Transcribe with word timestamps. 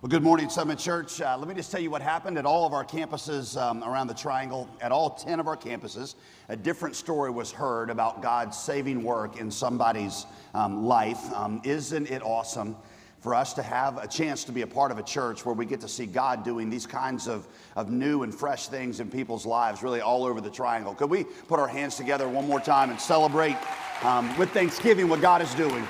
Well, 0.00 0.10
good 0.10 0.22
morning, 0.22 0.48
Summit 0.48 0.78
Church. 0.78 1.20
Uh, 1.20 1.36
let 1.36 1.48
me 1.48 1.56
just 1.56 1.72
tell 1.72 1.80
you 1.80 1.90
what 1.90 2.02
happened 2.02 2.38
at 2.38 2.46
all 2.46 2.64
of 2.64 2.72
our 2.72 2.84
campuses 2.84 3.60
um, 3.60 3.82
around 3.82 4.06
the 4.06 4.14
triangle. 4.14 4.68
At 4.80 4.92
all 4.92 5.10
10 5.10 5.40
of 5.40 5.48
our 5.48 5.56
campuses, 5.56 6.14
a 6.48 6.54
different 6.54 6.94
story 6.94 7.32
was 7.32 7.50
heard 7.50 7.90
about 7.90 8.22
God's 8.22 8.56
saving 8.56 9.02
work 9.02 9.40
in 9.40 9.50
somebody's 9.50 10.24
um, 10.54 10.84
life. 10.84 11.18
Um, 11.34 11.60
isn't 11.64 12.12
it 12.12 12.22
awesome 12.22 12.76
for 13.18 13.34
us 13.34 13.54
to 13.54 13.62
have 13.64 13.98
a 13.98 14.06
chance 14.06 14.44
to 14.44 14.52
be 14.52 14.62
a 14.62 14.68
part 14.68 14.92
of 14.92 14.98
a 14.98 15.02
church 15.02 15.44
where 15.44 15.56
we 15.56 15.66
get 15.66 15.80
to 15.80 15.88
see 15.88 16.06
God 16.06 16.44
doing 16.44 16.70
these 16.70 16.86
kinds 16.86 17.26
of, 17.26 17.48
of 17.74 17.90
new 17.90 18.22
and 18.22 18.32
fresh 18.32 18.68
things 18.68 19.00
in 19.00 19.10
people's 19.10 19.46
lives, 19.46 19.82
really 19.82 20.00
all 20.00 20.24
over 20.24 20.40
the 20.40 20.48
triangle? 20.48 20.94
Could 20.94 21.10
we 21.10 21.24
put 21.24 21.58
our 21.58 21.66
hands 21.66 21.96
together 21.96 22.28
one 22.28 22.46
more 22.46 22.60
time 22.60 22.90
and 22.90 23.00
celebrate 23.00 23.56
um, 24.04 24.38
with 24.38 24.50
Thanksgiving 24.50 25.08
what 25.08 25.20
God 25.20 25.42
is 25.42 25.52
doing? 25.56 25.84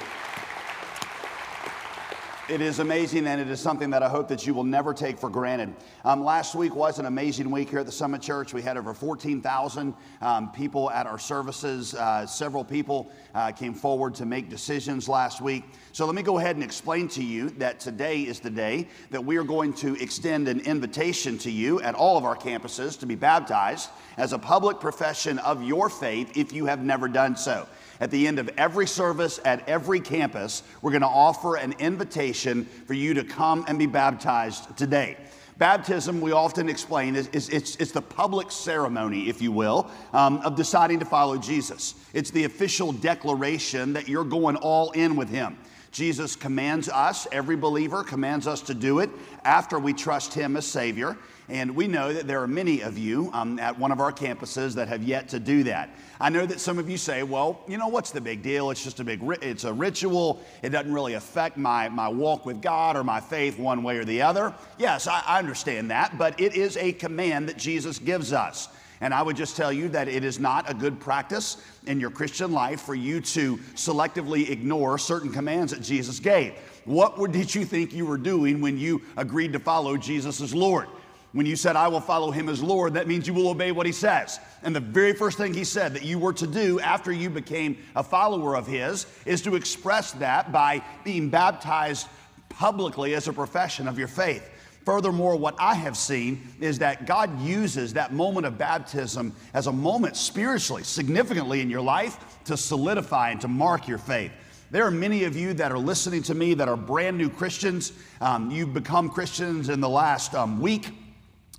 It 2.48 2.62
is 2.62 2.78
amazing, 2.78 3.26
and 3.26 3.42
it 3.42 3.50
is 3.50 3.60
something 3.60 3.90
that 3.90 4.02
I 4.02 4.08
hope 4.08 4.28
that 4.28 4.46
you 4.46 4.54
will 4.54 4.64
never 4.64 4.94
take 4.94 5.18
for 5.18 5.28
granted. 5.28 5.74
Um, 6.02 6.24
last 6.24 6.54
week 6.54 6.74
was 6.74 6.98
an 6.98 7.04
amazing 7.04 7.50
week 7.50 7.68
here 7.68 7.80
at 7.80 7.84
the 7.84 7.92
Summit 7.92 8.22
Church. 8.22 8.54
We 8.54 8.62
had 8.62 8.78
over 8.78 8.94
14,000 8.94 9.92
um, 10.22 10.50
people 10.52 10.90
at 10.90 11.06
our 11.06 11.18
services. 11.18 11.94
Uh, 11.94 12.26
several 12.26 12.64
people 12.64 13.12
uh, 13.34 13.52
came 13.52 13.74
forward 13.74 14.14
to 14.14 14.24
make 14.24 14.48
decisions 14.48 15.10
last 15.10 15.42
week. 15.42 15.62
So 15.92 16.06
let 16.06 16.14
me 16.14 16.22
go 16.22 16.38
ahead 16.38 16.56
and 16.56 16.64
explain 16.64 17.08
to 17.08 17.22
you 17.22 17.50
that 17.58 17.80
today 17.80 18.22
is 18.22 18.40
the 18.40 18.48
day 18.48 18.88
that 19.10 19.22
we 19.22 19.36
are 19.36 19.44
going 19.44 19.74
to 19.74 20.02
extend 20.02 20.48
an 20.48 20.60
invitation 20.60 21.36
to 21.38 21.50
you 21.50 21.82
at 21.82 21.94
all 21.94 22.16
of 22.16 22.24
our 22.24 22.36
campuses 22.36 22.98
to 23.00 23.04
be 23.04 23.14
baptized 23.14 23.90
as 24.16 24.32
a 24.32 24.38
public 24.38 24.80
profession 24.80 25.38
of 25.40 25.62
your 25.62 25.90
faith 25.90 26.34
if 26.34 26.54
you 26.54 26.64
have 26.64 26.82
never 26.82 27.08
done 27.08 27.36
so. 27.36 27.68
At 28.00 28.10
the 28.10 28.26
end 28.26 28.38
of 28.38 28.48
every 28.56 28.86
service 28.86 29.40
at 29.44 29.68
every 29.68 30.00
campus, 30.00 30.62
we're 30.82 30.92
going 30.92 31.02
to 31.02 31.08
offer 31.08 31.56
an 31.56 31.74
invitation 31.78 32.64
for 32.64 32.94
you 32.94 33.14
to 33.14 33.24
come 33.24 33.64
and 33.68 33.78
be 33.78 33.86
baptized 33.86 34.76
today. 34.76 35.16
Baptism, 35.58 36.20
we 36.20 36.30
often 36.30 36.68
explain, 36.68 37.16
is, 37.16 37.26
is 37.28 37.48
it's, 37.48 37.74
it's 37.76 37.90
the 37.90 38.00
public 38.00 38.52
ceremony, 38.52 39.28
if 39.28 39.42
you 39.42 39.50
will, 39.50 39.90
um, 40.12 40.38
of 40.38 40.54
deciding 40.54 41.00
to 41.00 41.04
follow 41.04 41.36
Jesus. 41.36 41.96
It's 42.14 42.30
the 42.30 42.44
official 42.44 42.92
declaration 42.92 43.92
that 43.94 44.08
you're 44.08 44.22
going 44.22 44.54
all 44.54 44.92
in 44.92 45.16
with 45.16 45.28
Him. 45.28 45.58
Jesus 45.90 46.36
commands 46.36 46.88
us, 46.88 47.26
every 47.32 47.56
believer 47.56 48.04
commands 48.04 48.46
us 48.46 48.60
to 48.62 48.74
do 48.74 49.00
it 49.00 49.10
after 49.42 49.80
we 49.80 49.92
trust 49.92 50.32
Him 50.32 50.56
as 50.56 50.64
Savior. 50.64 51.16
And 51.50 51.74
we 51.74 51.88
know 51.88 52.12
that 52.12 52.26
there 52.26 52.42
are 52.42 52.46
many 52.46 52.82
of 52.82 52.98
you 52.98 53.30
um, 53.32 53.58
at 53.58 53.78
one 53.78 53.90
of 53.90 54.00
our 54.00 54.12
campuses 54.12 54.74
that 54.74 54.88
have 54.88 55.02
yet 55.02 55.30
to 55.30 55.40
do 55.40 55.62
that. 55.64 55.88
I 56.20 56.28
know 56.28 56.44
that 56.44 56.60
some 56.60 56.78
of 56.78 56.90
you 56.90 56.98
say, 56.98 57.22
well, 57.22 57.60
you 57.66 57.78
know, 57.78 57.88
what's 57.88 58.10
the 58.10 58.20
big 58.20 58.42
deal? 58.42 58.70
It's 58.70 58.84
just 58.84 59.00
a 59.00 59.04
big, 59.04 59.22
it's 59.40 59.64
a 59.64 59.72
ritual. 59.72 60.42
It 60.62 60.70
doesn't 60.70 60.92
really 60.92 61.14
affect 61.14 61.56
my, 61.56 61.88
my 61.88 62.08
walk 62.08 62.44
with 62.44 62.60
God 62.60 62.96
or 62.96 63.04
my 63.04 63.20
faith 63.20 63.58
one 63.58 63.82
way 63.82 63.96
or 63.96 64.04
the 64.04 64.20
other. 64.20 64.54
Yes, 64.78 65.06
I, 65.06 65.22
I 65.26 65.38
understand 65.38 65.90
that, 65.90 66.18
but 66.18 66.38
it 66.38 66.54
is 66.54 66.76
a 66.76 66.92
command 66.92 67.48
that 67.48 67.56
Jesus 67.56 67.98
gives 67.98 68.34
us. 68.34 68.68
And 69.00 69.14
I 69.14 69.22
would 69.22 69.36
just 69.36 69.56
tell 69.56 69.72
you 69.72 69.88
that 69.90 70.08
it 70.08 70.24
is 70.24 70.38
not 70.38 70.68
a 70.68 70.74
good 70.74 70.98
practice 71.00 71.58
in 71.86 72.00
your 72.00 72.10
Christian 72.10 72.52
life 72.52 72.80
for 72.80 72.96
you 72.96 73.20
to 73.20 73.56
selectively 73.74 74.50
ignore 74.50 74.98
certain 74.98 75.32
commands 75.32 75.72
that 75.72 75.82
Jesus 75.82 76.18
gave. 76.18 76.54
What 76.84 77.32
did 77.32 77.54
you 77.54 77.64
think 77.64 77.92
you 77.92 78.06
were 78.06 78.18
doing 78.18 78.60
when 78.60 78.76
you 78.76 79.02
agreed 79.16 79.52
to 79.52 79.60
follow 79.60 79.96
Jesus 79.96 80.40
as 80.40 80.54
Lord? 80.54 80.88
When 81.32 81.44
you 81.44 81.56
said, 81.56 81.76
I 81.76 81.88
will 81.88 82.00
follow 82.00 82.30
him 82.30 82.48
as 82.48 82.62
Lord, 82.62 82.94
that 82.94 83.06
means 83.06 83.26
you 83.26 83.34
will 83.34 83.48
obey 83.48 83.70
what 83.70 83.84
he 83.84 83.92
says. 83.92 84.40
And 84.62 84.74
the 84.74 84.80
very 84.80 85.12
first 85.12 85.36
thing 85.36 85.52
he 85.52 85.64
said 85.64 85.92
that 85.94 86.04
you 86.04 86.18
were 86.18 86.32
to 86.32 86.46
do 86.46 86.80
after 86.80 87.12
you 87.12 87.28
became 87.28 87.76
a 87.94 88.02
follower 88.02 88.56
of 88.56 88.66
his 88.66 89.06
is 89.26 89.42
to 89.42 89.54
express 89.54 90.12
that 90.12 90.52
by 90.52 90.82
being 91.04 91.28
baptized 91.28 92.08
publicly 92.48 93.14
as 93.14 93.28
a 93.28 93.32
profession 93.32 93.86
of 93.86 93.98
your 93.98 94.08
faith. 94.08 94.50
Furthermore, 94.86 95.36
what 95.36 95.54
I 95.58 95.74
have 95.74 95.98
seen 95.98 96.48
is 96.60 96.78
that 96.78 97.04
God 97.04 97.38
uses 97.42 97.92
that 97.92 98.14
moment 98.14 98.46
of 98.46 98.56
baptism 98.56 99.34
as 99.52 99.66
a 99.66 99.72
moment 99.72 100.16
spiritually, 100.16 100.82
significantly 100.82 101.60
in 101.60 101.68
your 101.68 101.82
life 101.82 102.38
to 102.46 102.56
solidify 102.56 103.32
and 103.32 103.40
to 103.42 103.48
mark 103.48 103.86
your 103.86 103.98
faith. 103.98 104.32
There 104.70 104.86
are 104.86 104.90
many 104.90 105.24
of 105.24 105.36
you 105.36 105.52
that 105.54 105.72
are 105.72 105.78
listening 105.78 106.22
to 106.22 106.34
me 106.34 106.54
that 106.54 106.68
are 106.68 106.76
brand 106.76 107.18
new 107.18 107.28
Christians. 107.28 107.92
Um, 108.22 108.50
you've 108.50 108.72
become 108.72 109.10
Christians 109.10 109.68
in 109.68 109.80
the 109.80 109.88
last 109.90 110.34
um, 110.34 110.58
week 110.58 110.90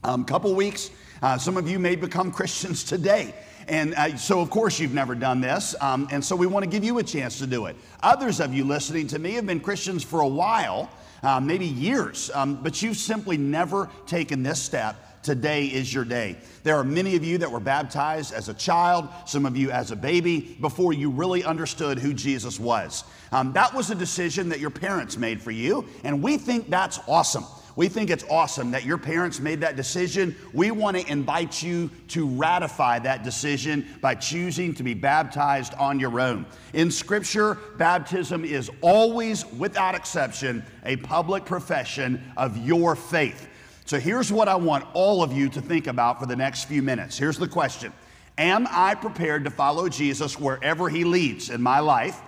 um, 0.04 0.24
couple 0.24 0.54
weeks. 0.56 0.92
Uh, 1.22 1.38
some 1.38 1.58
of 1.58 1.70
you 1.70 1.80
may 1.80 1.96
become 1.96 2.32
Christians 2.40 2.84
today. 2.84 3.34
And 3.68 3.94
uh, 3.94 4.18
so, 4.18 4.40
of 4.40 4.50
course, 4.50 4.80
you've 4.80 4.94
never 4.94 5.14
done 5.14 5.42
this. 5.42 5.76
Um, 5.80 6.08
and 6.12 6.24
so, 6.24 6.36
we 6.36 6.48
want 6.48 6.64
to 6.64 6.70
give 6.70 6.84
you 6.84 6.98
a 6.98 7.04
chance 7.04 7.38
to 7.40 7.48
do 7.48 7.68
it. 7.68 7.76
Others 8.02 8.40
of 8.40 8.54
you 8.54 8.64
listening 8.64 9.08
to 9.08 9.20
me 9.20 9.34
have 9.34 9.46
been 9.46 9.60
Christians 9.60 10.04
for 10.04 10.22
a 10.22 10.28
while, 10.28 10.90
uh, 11.22 11.40
maybe 11.40 11.66
years, 11.66 12.32
um, 12.34 12.56
but 12.64 12.82
you've 12.82 12.98
simply 12.98 13.38
never 13.38 13.90
taken 14.08 14.42
this 14.42 14.62
step. 14.62 14.96
Today 15.22 15.66
is 15.66 15.94
your 15.94 16.06
day. 16.06 16.38
There 16.64 16.78
are 16.78 16.84
many 16.84 17.18
of 17.18 17.26
you 17.26 17.38
that 17.40 17.52
were 17.52 17.60
baptized 17.60 18.34
as 18.34 18.48
a 18.48 18.54
child, 18.54 19.10
some 19.26 19.46
of 19.46 19.58
you 19.58 19.70
as 19.70 19.92
a 19.92 19.96
baby, 19.96 20.58
before 20.62 20.94
you 20.94 21.10
really 21.12 21.44
understood 21.44 22.00
who 22.00 22.14
Jesus 22.14 22.58
was. 22.58 23.04
Um, 23.34 23.52
that 23.52 23.74
was 23.74 23.92
a 23.92 23.96
decision 23.96 24.48
that 24.50 24.62
your 24.62 24.70
parents 24.70 25.18
made 25.18 25.42
for 25.42 25.52
you, 25.52 25.86
and 26.06 26.24
we 26.24 26.38
think 26.38 26.70
that's 26.70 27.02
awesome. 27.06 27.44
We 27.76 27.88
think 27.88 28.10
it's 28.10 28.26
awesome 28.30 28.72
that 28.72 28.86
your 28.86 28.98
parents 28.98 29.40
made 29.40 29.62
that 29.62 29.76
decision. 29.76 30.36
We 30.54 30.72
want 30.72 30.98
to 30.98 31.12
invite 31.12 31.62
you 31.62 31.90
to 32.10 32.28
ratify 32.28 33.00
that 33.00 33.24
decision 33.24 33.88
by 34.02 34.16
choosing 34.16 34.74
to 34.76 34.84
be 34.84 34.94
baptized 34.94 35.74
on 35.76 36.00
your 36.00 36.20
own. 36.20 36.46
In 36.74 36.92
Scripture, 36.92 37.58
baptism 37.78 38.44
is 38.44 38.70
always, 38.82 39.46
without 39.54 39.96
exception, 39.96 40.64
a 40.84 40.98
public 40.98 41.46
profession 41.46 42.24
of 42.38 42.58
your 42.58 42.96
faith. 42.96 43.48
So 43.86 44.00
here's 44.00 44.32
what 44.32 44.48
I 44.48 44.56
want 44.56 44.86
all 44.94 45.24
of 45.24 45.34
you 45.34 45.50
to 45.50 45.62
think 45.62 45.88
about 45.88 46.20
for 46.20 46.26
the 46.26 46.36
next 46.36 46.66
few 46.66 46.84
minutes. 46.84 47.18
Here's 47.18 47.38
the 47.38 47.48
question 47.48 47.92
Am 48.38 48.68
I 48.70 48.96
prepared 48.96 49.44
to 49.46 49.52
follow 49.52 49.90
Jesus 49.90 50.40
wherever 50.40 50.90
he 50.90 51.04
leads 51.04 51.50
in 51.50 51.62
my 51.62 51.80
life? 51.80 52.22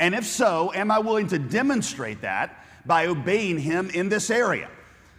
And 0.00 0.14
if 0.14 0.24
so, 0.24 0.72
am 0.74 0.90
I 0.90 0.98
willing 0.98 1.28
to 1.28 1.38
demonstrate 1.38 2.22
that 2.22 2.64
by 2.84 3.06
obeying 3.06 3.58
him 3.58 3.90
in 3.90 4.08
this 4.08 4.30
area? 4.30 4.68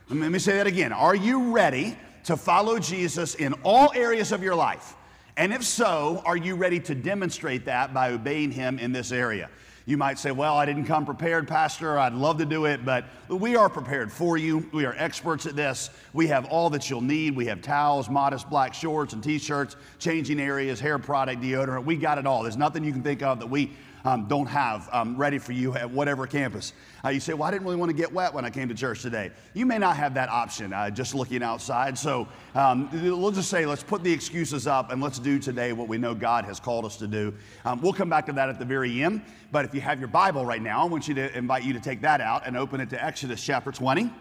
Let 0.09 0.31
me 0.31 0.39
say 0.39 0.57
that 0.57 0.67
again. 0.67 0.91
Are 0.91 1.15
you 1.15 1.53
ready 1.53 1.97
to 2.25 2.35
follow 2.35 2.77
Jesus 2.77 3.35
in 3.35 3.53
all 3.63 3.91
areas 3.95 4.31
of 4.31 4.43
your 4.43 4.55
life? 4.55 4.95
And 5.37 5.53
if 5.53 5.63
so, 5.63 6.21
are 6.25 6.37
you 6.37 6.55
ready 6.55 6.79
to 6.81 6.93
demonstrate 6.93 7.65
that 7.65 7.93
by 7.93 8.11
obeying 8.11 8.51
him 8.51 8.79
in 8.79 8.91
this 8.91 9.11
area? 9.11 9.49
You 9.85 9.97
might 9.97 10.19
say, 10.19 10.31
Well, 10.31 10.55
I 10.55 10.65
didn't 10.65 10.85
come 10.85 11.05
prepared, 11.05 11.47
Pastor. 11.47 11.97
I'd 11.97 12.13
love 12.13 12.37
to 12.37 12.45
do 12.45 12.65
it, 12.65 12.85
but 12.85 13.05
we 13.27 13.55
are 13.55 13.69
prepared 13.69 14.11
for 14.11 14.37
you. 14.37 14.69
We 14.71 14.85
are 14.85 14.93
experts 14.97 15.45
at 15.45 15.55
this. 15.55 15.89
We 16.13 16.27
have 16.27 16.45
all 16.45 16.69
that 16.69 16.89
you'll 16.89 17.01
need. 17.01 17.35
We 17.35 17.45
have 17.47 17.61
towels, 17.61 18.09
modest 18.09 18.49
black 18.49 18.73
shorts 18.73 19.13
and 19.13 19.23
t 19.23 19.37
shirts, 19.39 19.75
changing 19.99 20.39
areas, 20.39 20.79
hair 20.79 20.99
product, 20.99 21.41
deodorant. 21.41 21.85
We 21.85 21.95
got 21.95 22.17
it 22.17 22.27
all. 22.27 22.43
There's 22.43 22.57
nothing 22.57 22.83
you 22.83 22.91
can 22.93 23.03
think 23.03 23.23
of 23.23 23.39
that 23.39 23.47
we 23.47 23.71
um, 24.05 24.25
don't 24.27 24.47
have 24.47 24.89
um, 24.91 25.15
ready 25.15 25.37
for 25.37 25.53
you 25.53 25.73
at 25.75 25.89
whatever 25.89 26.27
campus. 26.27 26.73
Uh, 27.03 27.09
you 27.09 27.19
say, 27.19 27.33
Well, 27.33 27.47
I 27.47 27.51
didn't 27.51 27.63
really 27.63 27.77
want 27.77 27.89
to 27.89 27.95
get 27.95 28.11
wet 28.11 28.33
when 28.33 28.45
I 28.45 28.49
came 28.49 28.67
to 28.69 28.75
church 28.75 29.01
today. 29.01 29.31
You 29.53 29.65
may 29.65 29.77
not 29.77 29.95
have 29.97 30.13
that 30.15 30.29
option 30.29 30.73
uh, 30.73 30.89
just 30.89 31.15
looking 31.15 31.43
outside. 31.43 31.97
So 31.97 32.27
um, 32.55 32.89
we'll 32.91 33.31
just 33.31 33.49
say, 33.49 33.65
Let's 33.65 33.83
put 33.83 34.03
the 34.03 34.11
excuses 34.11 34.67
up 34.67 34.91
and 34.91 35.01
let's 35.01 35.19
do 35.19 35.39
today 35.39 35.73
what 35.73 35.87
we 35.87 35.97
know 35.97 36.13
God 36.13 36.45
has 36.45 36.59
called 36.59 36.85
us 36.85 36.97
to 36.97 37.07
do. 37.07 37.33
Um, 37.65 37.81
we'll 37.81 37.93
come 37.93 38.09
back 38.09 38.25
to 38.25 38.33
that 38.33 38.49
at 38.49 38.59
the 38.59 38.65
very 38.65 39.03
end. 39.03 39.21
But 39.51 39.65
if 39.65 39.73
you 39.73 39.81
have 39.81 39.99
your 39.99 40.09
Bible 40.09 40.45
right 40.45 40.61
now, 40.61 40.81
I 40.81 40.85
want 40.85 41.07
you 41.07 41.13
to 41.15 41.37
invite 41.37 41.63
you 41.63 41.73
to 41.73 41.79
take 41.79 42.01
that 42.01 42.21
out 42.21 42.45
and 42.45 42.57
open 42.57 42.81
it 42.81 42.89
to 42.89 43.03
Exodus 43.03 43.43
chapter 43.43 43.71
20. 43.71 44.11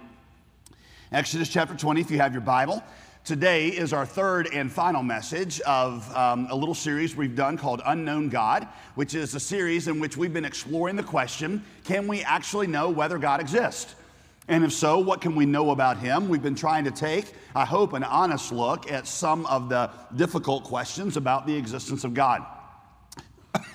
Exodus 1.10 1.48
chapter 1.50 1.74
20, 1.74 2.00
if 2.00 2.10
you 2.10 2.18
have 2.18 2.32
your 2.32 2.40
Bible. 2.40 2.82
Today 3.24 3.68
is 3.68 3.92
our 3.92 4.04
third 4.04 4.48
and 4.52 4.70
final 4.70 5.00
message 5.00 5.60
of 5.60 6.12
um, 6.16 6.48
a 6.50 6.56
little 6.56 6.74
series 6.74 7.14
we've 7.14 7.36
done 7.36 7.56
called 7.56 7.80
Unknown 7.86 8.30
God, 8.30 8.66
which 8.96 9.14
is 9.14 9.32
a 9.36 9.40
series 9.40 9.86
in 9.86 10.00
which 10.00 10.16
we've 10.16 10.32
been 10.32 10.44
exploring 10.44 10.96
the 10.96 11.04
question 11.04 11.64
can 11.84 12.08
we 12.08 12.22
actually 12.24 12.66
know 12.66 12.90
whether 12.90 13.18
God 13.18 13.40
exists? 13.40 13.94
And 14.48 14.64
if 14.64 14.72
so, 14.72 14.98
what 14.98 15.20
can 15.20 15.36
we 15.36 15.46
know 15.46 15.70
about 15.70 15.98
him? 15.98 16.28
We've 16.28 16.42
been 16.42 16.56
trying 16.56 16.82
to 16.82 16.90
take, 16.90 17.32
I 17.54 17.64
hope, 17.64 17.92
an 17.92 18.02
honest 18.02 18.50
look 18.50 18.90
at 18.90 19.06
some 19.06 19.46
of 19.46 19.68
the 19.68 19.88
difficult 20.16 20.64
questions 20.64 21.16
about 21.16 21.46
the 21.46 21.54
existence 21.54 22.02
of 22.02 22.14
God. 22.14 22.44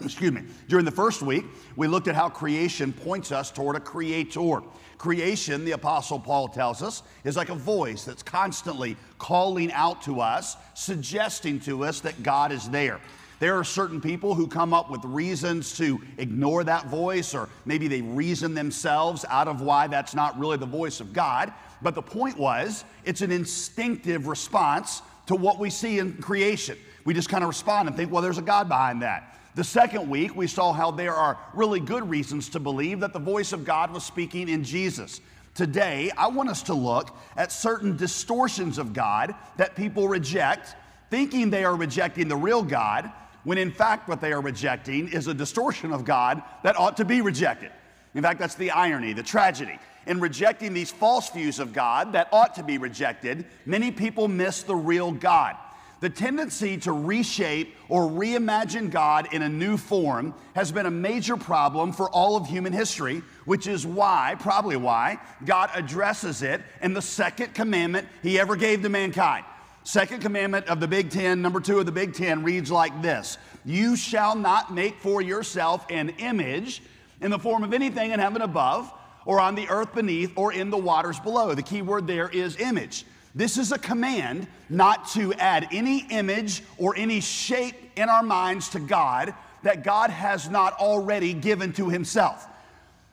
Excuse 0.01 0.31
me. 0.31 0.43
During 0.67 0.85
the 0.85 0.91
first 0.91 1.21
week, 1.21 1.45
we 1.75 1.87
looked 1.87 2.07
at 2.07 2.15
how 2.15 2.29
creation 2.29 2.93
points 2.93 3.31
us 3.31 3.49
toward 3.51 3.75
a 3.75 3.79
creator. 3.79 4.61
Creation, 4.97 5.65
the 5.65 5.71
Apostle 5.71 6.19
Paul 6.19 6.47
tells 6.47 6.81
us, 6.81 7.03
is 7.23 7.35
like 7.35 7.49
a 7.49 7.55
voice 7.55 8.03
that's 8.03 8.23
constantly 8.23 8.97
calling 9.17 9.71
out 9.71 10.01
to 10.03 10.21
us, 10.21 10.55
suggesting 10.75 11.59
to 11.61 11.83
us 11.83 11.99
that 12.01 12.21
God 12.23 12.51
is 12.51 12.69
there. 12.69 12.99
There 13.39 13.55
are 13.55 13.63
certain 13.63 14.01
people 14.01 14.33
who 14.33 14.47
come 14.47 14.73
up 14.73 14.89
with 14.89 15.03
reasons 15.03 15.77
to 15.77 16.01
ignore 16.17 16.63
that 16.63 16.87
voice, 16.87 17.35
or 17.35 17.49
maybe 17.65 17.87
they 17.87 18.01
reason 18.01 18.55
themselves 18.55 19.25
out 19.29 19.47
of 19.47 19.61
why 19.61 19.87
that's 19.87 20.15
not 20.15 20.37
really 20.39 20.57
the 20.57 20.65
voice 20.65 20.99
of 20.99 21.13
God. 21.13 21.53
But 21.81 21.93
the 21.93 22.01
point 22.01 22.37
was, 22.37 22.83
it's 23.05 23.21
an 23.21 23.31
instinctive 23.31 24.25
response 24.25 25.03
to 25.27 25.35
what 25.35 25.59
we 25.59 25.69
see 25.69 25.99
in 25.99 26.13
creation. 26.13 26.77
We 27.05 27.13
just 27.13 27.29
kind 27.29 27.43
of 27.43 27.47
respond 27.47 27.87
and 27.87 27.95
think, 27.95 28.11
well, 28.11 28.23
there's 28.23 28.39
a 28.39 28.43
God 28.43 28.67
behind 28.67 29.03
that. 29.03 29.36
The 29.57 29.63
second 29.63 30.07
week, 30.07 30.35
we 30.35 30.45
saw 30.45 30.71
how 30.71 30.91
there 30.91 31.15
are 31.15 31.39
really 31.55 31.79
good 31.79 32.07
reasons 32.07 32.47
to 32.49 32.59
believe 32.59 32.99
that 32.99 33.11
the 33.11 33.17
voice 33.17 33.53
of 33.53 33.65
God 33.65 33.89
was 33.89 34.03
speaking 34.03 34.49
in 34.49 34.63
Jesus. 34.63 35.19
Today, 35.55 36.11
I 36.15 36.27
want 36.27 36.49
us 36.49 36.61
to 36.63 36.75
look 36.75 37.17
at 37.35 37.51
certain 37.51 37.97
distortions 37.97 38.77
of 38.77 38.93
God 38.93 39.33
that 39.55 39.75
people 39.75 40.07
reject, 40.07 40.75
thinking 41.09 41.49
they 41.49 41.63
are 41.63 41.75
rejecting 41.75 42.27
the 42.27 42.35
real 42.35 42.61
God, 42.61 43.11
when 43.45 43.57
in 43.57 43.71
fact, 43.71 44.07
what 44.07 44.21
they 44.21 44.31
are 44.31 44.41
rejecting 44.41 45.07
is 45.07 45.25
a 45.25 45.33
distortion 45.33 45.91
of 45.91 46.05
God 46.05 46.43
that 46.61 46.77
ought 46.77 46.97
to 46.97 47.05
be 47.05 47.21
rejected. 47.21 47.71
In 48.13 48.21
fact, 48.21 48.39
that's 48.39 48.53
the 48.53 48.69
irony, 48.69 49.13
the 49.13 49.23
tragedy. 49.23 49.79
In 50.05 50.19
rejecting 50.19 50.71
these 50.71 50.91
false 50.91 51.31
views 51.31 51.57
of 51.57 51.73
God 51.73 52.13
that 52.13 52.29
ought 52.31 52.53
to 52.57 52.63
be 52.63 52.77
rejected, 52.77 53.43
many 53.65 53.89
people 53.89 54.27
miss 54.27 54.61
the 54.61 54.75
real 54.75 55.11
God. 55.11 55.57
The 55.99 56.09
tendency 56.09 56.77
to 56.79 56.91
reshape 56.91 57.75
or 57.89 58.03
reimagine 58.03 58.91
God 58.91 59.33
in 59.33 59.41
a 59.41 59.49
new 59.49 59.77
form 59.77 60.35
has 60.55 60.71
been 60.71 60.85
a 60.85 60.91
major 60.91 61.35
problem 61.35 61.91
for 61.91 62.07
all 62.09 62.37
of 62.37 62.45
human 62.45 62.71
history, 62.71 63.23
which 63.45 63.65
is 63.65 63.85
why, 63.85 64.35
probably 64.39 64.75
why, 64.75 65.19
God 65.43 65.71
addresses 65.73 66.43
it 66.43 66.61
in 66.83 66.93
the 66.93 67.01
second 67.01 67.55
commandment 67.55 68.07
he 68.21 68.39
ever 68.39 68.55
gave 68.55 68.83
to 68.83 68.89
mankind. 68.89 69.43
Second 69.83 70.21
commandment 70.21 70.67
of 70.67 70.79
the 70.79 70.87
Big 70.87 71.09
Ten, 71.09 71.41
number 71.41 71.59
two 71.59 71.79
of 71.79 71.85
the 71.85 71.91
Big 71.91 72.13
Ten, 72.13 72.43
reads 72.43 72.69
like 72.69 73.01
this 73.01 73.39
You 73.65 73.95
shall 73.95 74.35
not 74.35 74.71
make 74.71 74.99
for 74.99 75.21
yourself 75.21 75.85
an 75.89 76.09
image 76.19 76.83
in 77.21 77.31
the 77.31 77.39
form 77.39 77.63
of 77.63 77.73
anything 77.73 78.11
in 78.11 78.19
heaven 78.19 78.43
above, 78.43 78.91
or 79.25 79.39
on 79.39 79.55
the 79.55 79.67
earth 79.69 79.95
beneath, 79.95 80.33
or 80.35 80.53
in 80.53 80.69
the 80.69 80.77
waters 80.77 81.19
below. 81.19 81.55
The 81.55 81.63
key 81.63 81.81
word 81.81 82.05
there 82.05 82.29
is 82.29 82.57
image. 82.57 83.05
This 83.35 83.57
is 83.57 83.71
a 83.71 83.77
command 83.77 84.47
not 84.69 85.07
to 85.09 85.33
add 85.33 85.67
any 85.71 86.05
image 86.09 86.63
or 86.77 86.95
any 86.95 87.19
shape 87.19 87.75
in 87.95 88.09
our 88.09 88.23
minds 88.23 88.69
to 88.69 88.79
God 88.79 89.33
that 89.63 89.83
God 89.83 90.09
has 90.09 90.49
not 90.49 90.73
already 90.73 91.33
given 91.33 91.73
to 91.73 91.89
himself. 91.89 92.47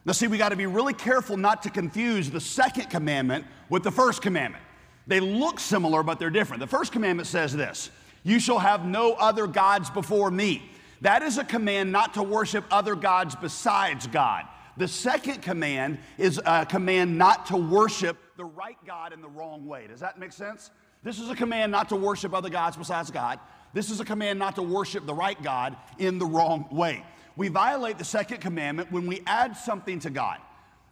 Now, 0.04 0.12
see, 0.12 0.26
we 0.26 0.36
got 0.36 0.50
to 0.50 0.56
be 0.56 0.66
really 0.66 0.92
careful 0.92 1.36
not 1.36 1.62
to 1.62 1.70
confuse 1.70 2.30
the 2.30 2.40
second 2.40 2.90
commandment 2.90 3.46
with 3.70 3.82
the 3.82 3.90
first 3.90 4.20
commandment. 4.20 4.62
They 5.06 5.20
look 5.20 5.58
similar, 5.58 6.02
but 6.02 6.18
they're 6.18 6.30
different. 6.30 6.60
The 6.60 6.66
first 6.66 6.92
commandment 6.92 7.26
says 7.26 7.54
this 7.54 7.90
You 8.22 8.38
shall 8.38 8.58
have 8.58 8.84
no 8.84 9.14
other 9.14 9.46
gods 9.46 9.90
before 9.90 10.30
me. 10.30 10.70
That 11.00 11.22
is 11.22 11.38
a 11.38 11.44
command 11.44 11.92
not 11.92 12.14
to 12.14 12.22
worship 12.22 12.64
other 12.70 12.94
gods 12.94 13.34
besides 13.34 14.06
God. 14.06 14.44
The 14.76 14.88
second 14.88 15.42
command 15.42 15.98
is 16.18 16.40
a 16.44 16.66
command 16.66 17.16
not 17.16 17.46
to 17.46 17.56
worship 17.56 18.16
the 18.36 18.44
right 18.44 18.78
God 18.86 19.12
in 19.12 19.20
the 19.20 19.28
wrong 19.28 19.66
way. 19.66 19.86
Does 19.86 20.00
that 20.00 20.18
make 20.18 20.32
sense? 20.32 20.70
This 21.02 21.18
is 21.18 21.30
a 21.30 21.34
command 21.34 21.70
not 21.70 21.88
to 21.90 21.96
worship 21.96 22.34
other 22.34 22.48
gods 22.48 22.76
besides 22.76 23.10
God. 23.10 23.38
This 23.74 23.90
is 23.90 24.00
a 24.00 24.04
command 24.04 24.38
not 24.38 24.54
to 24.56 24.62
worship 24.62 25.06
the 25.06 25.14
right 25.14 25.40
God 25.42 25.76
in 25.98 26.18
the 26.18 26.26
wrong 26.26 26.66
way. 26.70 27.04
We 27.36 27.48
violate 27.48 27.98
the 27.98 28.04
second 28.04 28.40
commandment 28.40 28.92
when 28.92 29.06
we 29.06 29.20
add 29.26 29.56
something 29.56 29.98
to 30.00 30.10
God, 30.10 30.38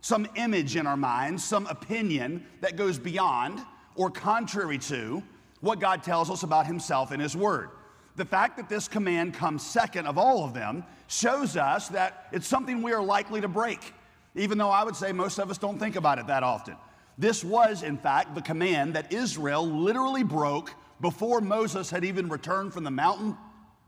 some 0.00 0.27
image 0.35 0.77
in 0.77 0.87
our 0.87 0.97
minds, 0.97 1.44
some 1.44 1.67
opinion 1.67 2.44
that 2.61 2.77
goes 2.77 2.99
beyond 2.99 3.61
or 3.94 4.11
contrary 4.11 4.79
to 4.79 5.23
what 5.61 5.81
God 5.81 6.03
tells 6.03 6.31
us 6.31 6.43
about 6.43 6.67
Himself 6.67 7.12
in 7.12 7.21
His 7.21 7.37
Word. 7.37 7.71
The 8.17 8.25
fact 8.25 8.56
that 8.59 8.69
this 8.69 8.89
command 8.89 9.35
comes 9.35 9.65
second 9.65 10.06
of 10.06 10.19
all 10.19 10.44
of 10.44 10.53
them 10.53 10.85
shows 11.06 11.56
us 11.56 11.89
that 11.89 12.27
it's 12.33 12.47
something 12.47 12.83
we 12.83 12.93
are 12.93 13.03
likely 13.03 13.41
to 13.41 13.49
break, 13.49 13.94
even 14.35 14.59
though 14.59 14.71
I 14.71 14.83
would 14.85 14.97
say 14.97 15.12
most 15.12 15.39
of 15.39 15.50
us 15.50 15.59
don't 15.59 15.79
think 15.79 15.97
about 15.97 16.19
it 16.19 16.27
that 16.27 16.43
often. 16.43 16.77
This 17.19 17.44
was, 17.44 17.82
in 17.82 17.99
fact, 17.99 18.35
the 18.35 18.43
command 18.43 18.94
that 18.94 19.12
Israel 19.12 19.67
literally 19.67 20.23
broke 20.23 20.75
before 21.00 21.41
Moses 21.41 21.91
had 21.91 22.05
even 22.05 22.29
returned 22.29 22.73
from 22.73 22.85
the 22.85 22.91
mountain 22.91 23.37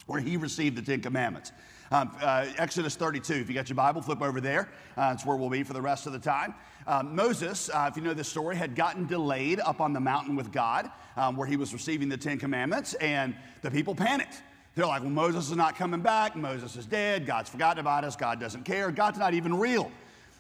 where 0.07 0.21
he 0.21 0.37
received 0.37 0.77
the 0.77 0.83
Ten 0.83 1.01
Commandments. 1.01 1.53
Um, 1.91 2.11
uh, 2.21 2.47
Exodus 2.59 2.97
32, 2.97 3.35
if 3.35 3.49
you 3.49 3.55
got 3.55 3.69
your 3.69 3.77
Bible, 3.77 4.03
flip 4.03 4.21
over 4.21 4.41
there. 4.41 4.69
Uh, 4.97 5.11
that's 5.11 5.25
where 5.25 5.37
we'll 5.37 5.51
be 5.51 5.63
for 5.63 5.73
the 5.73 5.81
rest 5.81 6.07
of 6.07 6.13
the 6.13 6.19
time. 6.19 6.55
Um, 6.87 7.15
Moses, 7.15 7.71
uh, 7.71 7.89
if 7.91 7.97
you 7.97 8.03
know 8.03 8.15
this 8.15 8.29
story, 8.29 8.57
had 8.57 8.75
gotten 8.75 9.07
delayed 9.07 9.61
up 9.61 9.81
on 9.81 9.93
the 9.93 10.01
mountain 10.01 10.35
with 10.37 10.51
God 10.51 10.91
um, 11.17 11.37
where 11.37 11.47
he 11.47 11.57
was 11.57 11.73
receiving 11.73 12.09
the 12.09 12.17
Ten 12.17 12.39
Commandments, 12.39 12.95
and 12.95 13.35
the 13.63 13.71
people 13.71 13.95
panicked. 13.95 14.43
They're 14.75 14.87
like, 14.87 15.03
well, 15.03 15.11
Moses 15.11 15.51
is 15.51 15.57
not 15.57 15.77
coming 15.77 16.01
back. 16.01 16.35
Moses 16.35 16.75
is 16.77 16.85
dead. 16.85 17.27
God's 17.27 17.49
forgotten 17.49 17.79
about 17.79 18.05
us. 18.05 18.17
God 18.17 18.41
doesn't 18.41 18.65
care. 18.65 18.91
God's 18.91 19.19
not 19.19 19.33
even 19.33 19.57
real. 19.57 19.91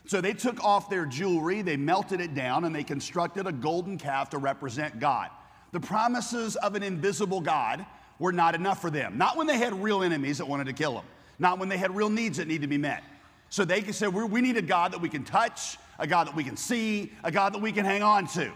So 0.07 0.21
they 0.21 0.35
took 0.35 0.63
off 0.63 0.91
their 0.91 1.07
jewelry, 1.07 1.63
they 1.63 1.77
melted 1.77 2.21
it 2.21 2.35
down, 2.35 2.65
and 2.65 2.75
they 2.75 2.85
constructed 2.85 3.47
a 3.47 3.53
golden 3.53 3.97
calf 3.97 4.31
to 4.31 4.39
represent 4.39 5.01
God. 5.01 5.31
The 5.73 5.81
promises 5.81 6.57
of 6.57 6.75
an 6.75 6.83
invisible 6.83 7.41
God 7.41 7.85
were 8.19 8.33
not 8.33 8.55
enough 8.55 8.81
for 8.81 8.91
them. 8.91 9.17
Not 9.17 9.37
when 9.37 9.47
they 9.47 9.57
had 9.57 9.83
real 9.83 10.03
enemies 10.03 10.39
that 10.39 10.47
wanted 10.47 10.67
to 10.67 10.73
kill 10.73 10.95
them, 10.95 11.05
not 11.39 11.59
when 11.59 11.69
they 11.69 11.79
had 11.79 11.97
real 11.97 12.11
needs 12.11 12.37
that 12.39 12.47
need 12.47 12.61
to 12.63 12.69
be 12.69 12.79
met. 12.79 13.03
So 13.49 13.65
they 13.65 13.83
said, 13.93 14.13
we 14.13 14.41
need 14.41 14.57
a 14.57 14.63
God 14.63 14.93
that 14.93 15.01
we 15.01 15.09
can 15.09 15.25
touch, 15.25 15.79
a 15.99 16.07
God 16.07 16.27
that 16.27 16.37
we 16.37 16.45
can 16.45 16.57
see, 16.57 17.13
a 17.23 17.31
God 17.31 17.55
that 17.55 17.63
we 17.63 17.73
can 17.73 17.85
hang 17.85 18.03
on 18.03 18.27
to. 18.29 18.53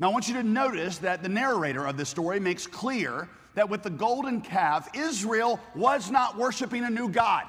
Now, 0.00 0.08
I 0.08 0.12
want 0.12 0.28
you 0.28 0.34
to 0.34 0.42
notice 0.42 0.98
that 0.98 1.22
the 1.22 1.28
narrator 1.28 1.86
of 1.86 1.96
this 1.96 2.08
story 2.08 2.38
makes 2.38 2.66
clear 2.66 3.28
that 3.54 3.68
with 3.68 3.82
the 3.82 3.90
golden 3.90 4.40
calf, 4.40 4.88
Israel 4.94 5.58
was 5.74 6.10
not 6.10 6.38
worshiping 6.38 6.84
a 6.84 6.90
new 6.90 7.08
God. 7.08 7.44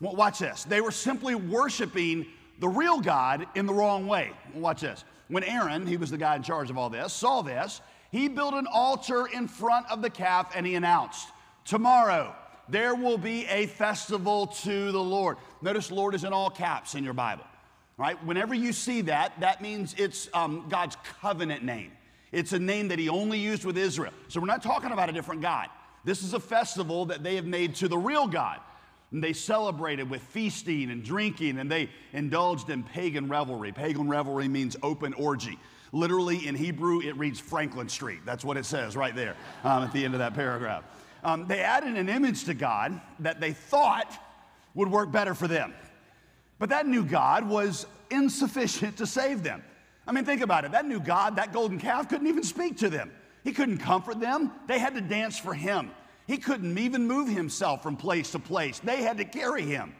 Watch 0.00 0.38
this. 0.38 0.64
They 0.64 0.80
were 0.80 0.92
simply 0.92 1.34
worshiping 1.34 2.26
the 2.58 2.68
real 2.68 3.00
God 3.00 3.46
in 3.54 3.66
the 3.66 3.74
wrong 3.74 4.06
way. 4.06 4.30
Watch 4.54 4.82
this. 4.82 5.04
When 5.28 5.44
Aaron, 5.44 5.86
he 5.86 5.96
was 5.96 6.10
the 6.10 6.18
guy 6.18 6.36
in 6.36 6.42
charge 6.42 6.70
of 6.70 6.78
all 6.78 6.90
this, 6.90 7.12
saw 7.12 7.42
this, 7.42 7.80
he 8.10 8.28
built 8.28 8.54
an 8.54 8.66
altar 8.72 9.26
in 9.26 9.48
front 9.48 9.90
of 9.90 10.02
the 10.02 10.10
calf 10.10 10.52
and 10.54 10.66
he 10.66 10.74
announced, 10.74 11.28
Tomorrow 11.64 12.34
there 12.68 12.94
will 12.94 13.18
be 13.18 13.46
a 13.46 13.66
festival 13.66 14.46
to 14.46 14.92
the 14.92 15.02
Lord. 15.02 15.36
Notice 15.62 15.90
Lord 15.90 16.14
is 16.14 16.24
in 16.24 16.32
all 16.32 16.50
caps 16.50 16.94
in 16.94 17.04
your 17.04 17.14
Bible. 17.14 17.44
Right? 17.96 18.22
Whenever 18.24 18.54
you 18.54 18.72
see 18.72 19.02
that, 19.02 19.38
that 19.40 19.62
means 19.62 19.94
it's 19.96 20.28
um, 20.34 20.66
God's 20.68 20.96
covenant 21.20 21.62
name. 21.62 21.92
It's 22.32 22.52
a 22.52 22.58
name 22.58 22.88
that 22.88 22.98
he 22.98 23.08
only 23.08 23.38
used 23.38 23.64
with 23.64 23.78
Israel. 23.78 24.12
So 24.28 24.40
we're 24.40 24.46
not 24.46 24.62
talking 24.62 24.90
about 24.90 25.08
a 25.08 25.12
different 25.12 25.42
God. 25.42 25.68
This 26.04 26.22
is 26.22 26.34
a 26.34 26.40
festival 26.40 27.06
that 27.06 27.22
they 27.22 27.36
have 27.36 27.46
made 27.46 27.76
to 27.76 27.88
the 27.88 27.96
real 27.96 28.26
God. 28.26 28.58
And 29.10 29.22
they 29.22 29.32
celebrated 29.32 30.10
with 30.10 30.22
feasting 30.22 30.90
and 30.90 31.04
drinking, 31.04 31.58
and 31.58 31.70
they 31.70 31.88
indulged 32.12 32.70
in 32.70 32.82
pagan 32.82 33.28
revelry. 33.28 33.70
Pagan 33.70 34.08
revelry 34.08 34.48
means 34.48 34.76
open 34.82 35.14
orgy. 35.14 35.58
Literally, 35.92 36.48
in 36.48 36.56
Hebrew, 36.56 37.00
it 37.00 37.16
reads 37.16 37.38
Franklin 37.38 37.88
Street. 37.88 38.20
That's 38.24 38.44
what 38.44 38.56
it 38.56 38.64
says 38.64 38.96
right 38.96 39.14
there 39.14 39.36
um, 39.62 39.84
at 39.84 39.92
the 39.92 40.04
end 40.04 40.14
of 40.14 40.18
that 40.18 40.34
paragraph. 40.34 40.82
Um, 41.22 41.46
they 41.46 41.60
added 41.60 41.96
an 41.96 42.08
image 42.08 42.44
to 42.44 42.54
God 42.54 43.00
that 43.20 43.40
they 43.40 43.52
thought 43.52 44.12
would 44.74 44.90
work 44.90 45.12
better 45.12 45.34
for 45.34 45.46
them. 45.46 45.72
But 46.58 46.68
that 46.70 46.86
new 46.86 47.04
God 47.04 47.48
was 47.48 47.86
insufficient 48.10 48.96
to 48.98 49.06
save 49.06 49.42
them. 49.42 49.62
I 50.06 50.12
mean, 50.12 50.24
think 50.24 50.42
about 50.42 50.64
it. 50.64 50.72
That 50.72 50.86
new 50.86 51.00
God, 51.00 51.36
that 51.36 51.52
golden 51.52 51.78
calf, 51.78 52.08
couldn't 52.08 52.26
even 52.26 52.42
speak 52.42 52.78
to 52.78 52.90
them. 52.90 53.10
He 53.42 53.52
couldn't 53.52 53.78
comfort 53.78 54.20
them. 54.20 54.52
They 54.66 54.78
had 54.78 54.94
to 54.94 55.00
dance 55.00 55.38
for 55.38 55.54
him. 55.54 55.90
He 56.26 56.38
couldn't 56.38 56.78
even 56.78 57.06
move 57.06 57.28
himself 57.28 57.82
from 57.82 57.96
place 57.96 58.32
to 58.32 58.38
place. 58.38 58.78
They 58.80 59.02
had 59.02 59.18
to 59.18 59.24
carry 59.24 59.62
him. 59.62 59.94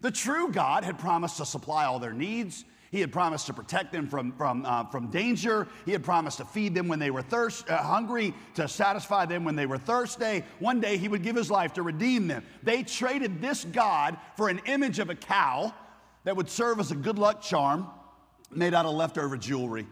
The 0.00 0.10
true 0.10 0.50
God 0.50 0.84
had 0.84 0.98
promised 0.98 1.38
to 1.38 1.46
supply 1.46 1.84
all 1.84 1.98
their 1.98 2.12
needs. 2.12 2.64
He 2.90 3.00
had 3.00 3.12
promised 3.12 3.46
to 3.46 3.52
protect 3.52 3.92
them 3.92 4.06
from, 4.08 4.32
from, 4.32 4.64
uh, 4.64 4.84
from 4.84 5.08
danger. 5.08 5.68
He 5.84 5.92
had 5.92 6.02
promised 6.02 6.38
to 6.38 6.44
feed 6.44 6.74
them 6.74 6.88
when 6.88 6.98
they 6.98 7.10
were 7.10 7.22
thirst, 7.22 7.68
uh, 7.68 7.76
hungry, 7.78 8.32
to 8.54 8.66
satisfy 8.66 9.26
them 9.26 9.44
when 9.44 9.56
they 9.56 9.66
were 9.66 9.78
thirsty. 9.78 10.42
One 10.58 10.80
day 10.80 10.96
he 10.96 11.08
would 11.08 11.22
give 11.22 11.36
his 11.36 11.50
life 11.50 11.74
to 11.74 11.82
redeem 11.82 12.28
them. 12.28 12.44
They 12.62 12.82
traded 12.82 13.42
this 13.42 13.64
God 13.64 14.16
for 14.36 14.48
an 14.48 14.60
image 14.66 15.00
of 15.00 15.10
a 15.10 15.14
cow 15.14 15.74
that 16.24 16.36
would 16.36 16.48
serve 16.48 16.80
as 16.80 16.90
a 16.90 16.96
good 16.96 17.18
luck 17.18 17.42
charm 17.42 17.88
made 18.50 18.72
out 18.72 18.86
of 18.86 18.94
leftover 18.94 19.36
jewelry. 19.36 19.86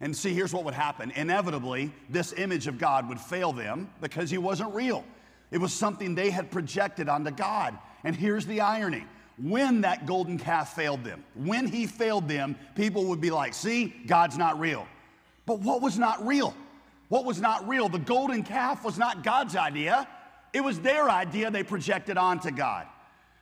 And 0.00 0.14
see, 0.14 0.34
here's 0.34 0.52
what 0.52 0.64
would 0.64 0.74
happen. 0.74 1.10
Inevitably, 1.12 1.92
this 2.10 2.32
image 2.34 2.66
of 2.66 2.76
God 2.76 3.08
would 3.08 3.20
fail 3.20 3.52
them 3.52 3.88
because 4.00 4.30
he 4.30 4.38
wasn't 4.38 4.74
real. 4.74 5.04
It 5.52 5.58
was 5.58 5.72
something 5.72 6.14
they 6.14 6.30
had 6.30 6.50
projected 6.50 7.08
onto 7.08 7.30
God. 7.30 7.78
And 8.02 8.16
here's 8.16 8.46
the 8.46 8.62
irony 8.62 9.04
when 9.38 9.82
that 9.82 10.06
golden 10.06 10.38
calf 10.38 10.74
failed 10.74 11.04
them, 11.04 11.24
when 11.34 11.66
he 11.66 11.86
failed 11.86 12.28
them, 12.28 12.56
people 12.74 13.06
would 13.06 13.20
be 13.20 13.30
like, 13.30 13.54
see, 13.54 13.94
God's 14.06 14.36
not 14.36 14.58
real. 14.58 14.86
But 15.46 15.60
what 15.60 15.80
was 15.80 15.98
not 15.98 16.26
real? 16.26 16.54
What 17.08 17.24
was 17.24 17.40
not 17.40 17.66
real? 17.66 17.88
The 17.88 17.98
golden 17.98 18.42
calf 18.42 18.84
was 18.84 18.98
not 18.98 19.22
God's 19.22 19.56
idea, 19.56 20.08
it 20.52 20.62
was 20.62 20.80
their 20.80 21.08
idea 21.08 21.50
they 21.50 21.62
projected 21.62 22.16
onto 22.18 22.50
God. 22.50 22.86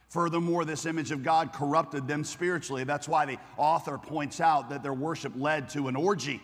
Furthermore, 0.09 0.65
this 0.65 0.87
image 0.87 1.13
of 1.13 1.23
God 1.23 1.53
corrupted 1.53 2.09
them 2.09 2.25
spiritually. 2.25 2.83
That's 2.83 3.09
why 3.09 3.27
the 3.27 3.39
author 3.57 3.97
points 3.99 4.41
out 4.41 4.69
that 4.71 4.83
their 4.83 4.95
worship 4.95 5.33
led 5.37 5.69
to 5.71 5.87
an 5.87 5.95
orgy. 5.95 6.41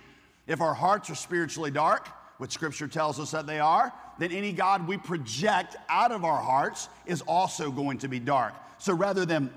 If 0.47 0.61
our 0.61 0.75
hearts 0.75 1.11
are 1.11 1.17
spiritually 1.17 1.73
dark, 1.73 2.09
which 2.39 2.53
scripture 2.53 2.87
tells 2.87 3.19
us 3.19 3.33
that 3.33 3.47
they 3.47 3.59
are, 3.59 3.93
then 4.19 4.33
any 4.33 4.53
God 4.53 4.87
we 4.89 4.97
project 4.97 5.77
out 5.89 6.13
of 6.13 6.25
our 6.25 6.41
hearts 6.41 6.89
is 7.05 7.23
also 7.23 7.71
going 7.71 7.99
to 7.99 8.09
be 8.09 8.19
dark. 8.19 8.55
So 8.79 8.95
rather 8.95 9.25
than 9.25 9.51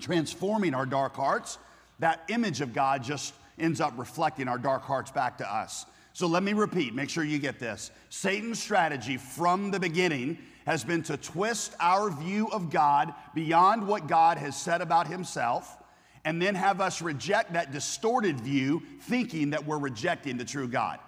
transforming 0.00 0.74
our 0.74 0.86
dark 0.86 1.14
hearts, 1.14 1.58
that 1.98 2.22
image 2.28 2.60
of 2.60 2.72
God 2.72 3.02
just 3.02 3.34
ends 3.58 3.80
up 3.80 3.92
reflecting 3.96 4.48
our 4.48 4.58
dark 4.58 4.82
hearts 4.82 5.10
back 5.10 5.38
to 5.38 5.54
us. 5.54 5.86
So 6.14 6.26
let 6.26 6.42
me 6.42 6.52
repeat, 6.52 6.94
make 6.94 7.08
sure 7.08 7.24
you 7.24 7.38
get 7.38 7.58
this. 7.58 7.90
Satan's 8.10 8.62
strategy 8.62 9.16
from 9.16 9.70
the 9.70 9.80
beginning 9.80 10.38
has 10.66 10.84
been 10.84 11.02
to 11.04 11.16
twist 11.16 11.74
our 11.80 12.10
view 12.10 12.48
of 12.48 12.70
God 12.70 13.14
beyond 13.34 13.86
what 13.86 14.06
God 14.06 14.38
has 14.38 14.56
said 14.60 14.80
about 14.80 15.06
himself 15.06 15.78
and 16.24 16.40
then 16.40 16.54
have 16.54 16.80
us 16.80 17.02
reject 17.02 17.54
that 17.54 17.72
distorted 17.72 18.40
view, 18.40 18.82
thinking 19.00 19.50
that 19.50 19.66
we're 19.66 19.78
rejecting 19.78 20.36
the 20.36 20.44
true 20.44 20.68
God. 20.68 21.00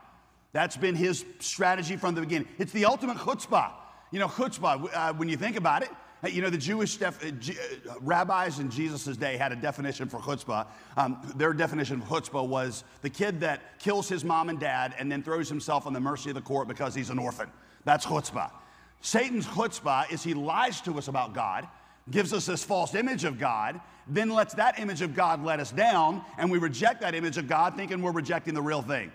That's 0.55 0.77
been 0.77 0.95
his 0.95 1.25
strategy 1.41 1.97
from 1.97 2.15
the 2.15 2.21
beginning. 2.21 2.47
It's 2.59 2.71
the 2.71 2.85
ultimate 2.85 3.17
chutzpah. 3.17 3.73
You 4.13 4.21
know, 4.21 4.29
chutzpah, 4.29 4.89
uh, 4.95 5.13
when 5.15 5.29
you 5.29 5.37
think 5.37 5.57
about 5.57 5.83
it, 5.83 5.91
you 6.33 6.43
know, 6.43 6.49
the 6.49 6.57
Jewish 6.57 6.97
def- 6.97 7.23
uh, 7.25 7.91
uh, 7.91 7.95
rabbis 8.01 8.61
in 8.61 8.71
Jesus' 8.71 9.17
day 9.17 9.37
had 9.37 9.51
a 9.51 9.57
definition 9.57 10.09
for 10.09 10.21
chutzpah. 10.21 10.69
Um, 10.97 11.19
their 11.35 11.53
definition 11.53 12.01
of 12.01 12.07
chutzpah 12.07 12.47
was 12.47 12.85
the 13.03 13.11
kid 13.11 13.41
that 13.41 13.81
kills 13.81 14.09
his 14.09 14.25
mom 14.25 14.49
and 14.49 14.61
dad 14.61 14.95
and 14.97 15.11
then 15.11 15.25
throws 15.25 15.49
himself 15.49 15.89
on 15.89 15.93
the 15.93 16.01
mercy 16.01 16.31
of 16.31 16.37
the 16.37 16.41
court 16.41 16.69
because 16.69 16.95
he's 16.95 17.11
an 17.11 17.19
orphan. 17.19 17.51
That's 17.85 18.07
chutzpah. 18.07 18.53
Satan's 19.01 19.47
chutzpah 19.47 20.13
is 20.13 20.23
he 20.23 20.35
lies 20.35 20.81
to 20.83 20.97
us 20.99 21.09
about 21.09 21.35
God, 21.35 21.67
gives 22.13 22.33
us 22.33 22.47
this 22.47 22.63
false 22.63 22.95
image 22.95 23.25
of 23.25 23.41
God, 23.41 23.81
then 24.07 24.31
lets 24.31 24.55
that 24.55 24.79
image 24.79 25.03
of 25.03 25.17
God 25.17 25.43
let 25.45 25.59
us 25.59 25.73
down, 25.73 26.25
and 26.39 26.49
we 26.49 26.59
reject 26.59 27.01
that 27.01 27.17
image 27.17 27.39
of 27.39 27.49
God 27.49 27.75
thinking 27.75 28.01
we're 28.01 28.13
rejecting 28.13 28.55
the 28.55 28.63
real 28.63 28.83
thing. 28.83 29.11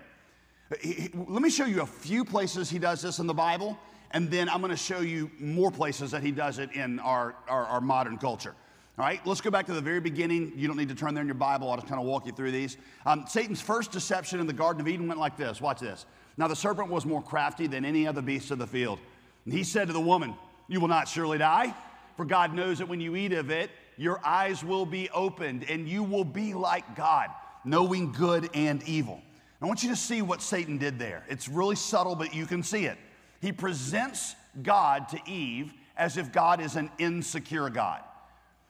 Let 0.70 1.42
me 1.42 1.50
show 1.50 1.66
you 1.66 1.82
a 1.82 1.86
few 1.86 2.24
places 2.24 2.70
he 2.70 2.78
does 2.78 3.02
this 3.02 3.18
in 3.18 3.26
the 3.26 3.34
Bible, 3.34 3.78
and 4.12 4.30
then 4.30 4.48
I'm 4.48 4.60
going 4.60 4.70
to 4.70 4.78
show 4.78 5.00
you 5.00 5.32
more 5.40 5.72
places 5.72 6.12
that 6.12 6.22
he 6.22 6.32
does 6.32 6.60
it 6.60 6.72
in 6.74 7.00
our, 7.00 7.36
our, 7.48 7.66
our, 7.66 7.82
modern 7.82 8.18
culture. 8.18 8.54
All 8.98 9.06
right, 9.06 9.20
let's 9.26 9.42
go 9.42 9.50
back 9.50 9.66
to 9.66 9.74
the 9.74 9.82
very 9.82 10.00
beginning. 10.00 10.54
You 10.56 10.68
don't 10.68 10.78
need 10.78 10.90
to 10.90 10.96
turn 10.96 11.16
there 11.16 11.22
in 11.22 11.28
your 11.28 11.34
Bible. 11.34 11.72
I'll 11.72 11.78
just 11.78 11.88
kind 11.88 12.00
of 12.00 12.06
walk 12.06 12.28
you 12.28 12.34
through 12.34 12.52
these. 12.52 12.78
Um, 13.08 13.26
Satan's 13.28 13.62
first 13.62 13.92
deception 13.92 14.40
in 14.40 14.46
the 14.46 14.54
Garden 14.54 14.82
of 14.82 14.88
Eden 14.88 15.08
went 15.08 15.20
like 15.20 15.38
this. 15.38 15.60
Watch 15.60 15.80
this. 15.80 16.06
Now, 16.38 16.48
the 16.48 16.56
serpent 16.56 16.90
was 16.90 17.04
more 17.04 17.22
crafty 17.22 17.66
than 17.66 17.84
any 17.84 18.06
other 18.06 18.22
beast 18.22 18.52
of 18.52 18.60
the 18.60 18.68
field. 18.68 19.00
And 19.46 19.54
he 19.54 19.64
said 19.64 19.88
to 19.88 19.94
the 19.94 20.00
woman, 20.00 20.36
You 20.68 20.82
will 20.82 20.88
not 20.88 21.08
surely 21.08 21.40
die, 21.40 21.74
for 22.16 22.26
God 22.26 22.54
knows 22.54 22.78
that 22.78 22.88
when 22.88 23.02
you 23.02 23.16
eat 23.16 23.34
of 23.34 23.50
it, 23.50 23.72
your 23.98 24.22
eyes 24.24 24.64
will 24.64 24.86
be 24.86 25.10
opened, 25.10 25.66
and 25.68 25.90
you 25.90 26.04
will 26.04 26.24
be 26.24 26.54
like 26.54 26.96
God, 26.96 27.30
knowing 27.66 28.12
good 28.12 28.50
and 28.54 28.84
evil. 28.84 29.24
I 29.62 29.66
want 29.66 29.84
you 29.84 29.90
to 29.90 29.96
see 29.96 30.22
what 30.22 30.42
Satan 30.42 30.78
did 30.78 31.00
there. 31.00 31.24
It's 31.28 31.50
really 31.50 31.76
subtle, 31.76 32.16
but 32.16 32.34
you 32.34 32.46
can 32.46 32.64
see 32.64 32.86
it. 32.86 32.98
He 33.42 33.52
presents 33.52 34.36
God 34.64 35.10
to 35.10 35.20
Eve 35.30 35.74
as 35.98 36.18
if 36.18 36.32
God 36.32 36.62
is 36.62 36.76
an 36.76 36.90
insecure 36.98 37.70
God. 37.70 38.02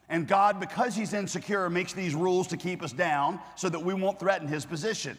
And 0.08 0.26
God, 0.26 0.58
because 0.58 0.96
he's 0.96 1.14
insecure, 1.14 1.70
makes 1.70 1.92
these 1.92 2.16
rules 2.16 2.48
to 2.48 2.56
keep 2.56 2.82
us 2.82 2.92
down 2.92 3.38
so 3.54 3.68
that 3.68 3.78
we 3.78 3.94
won't 3.94 4.18
threaten 4.18 4.48
his 4.48 4.64
position. 4.64 5.16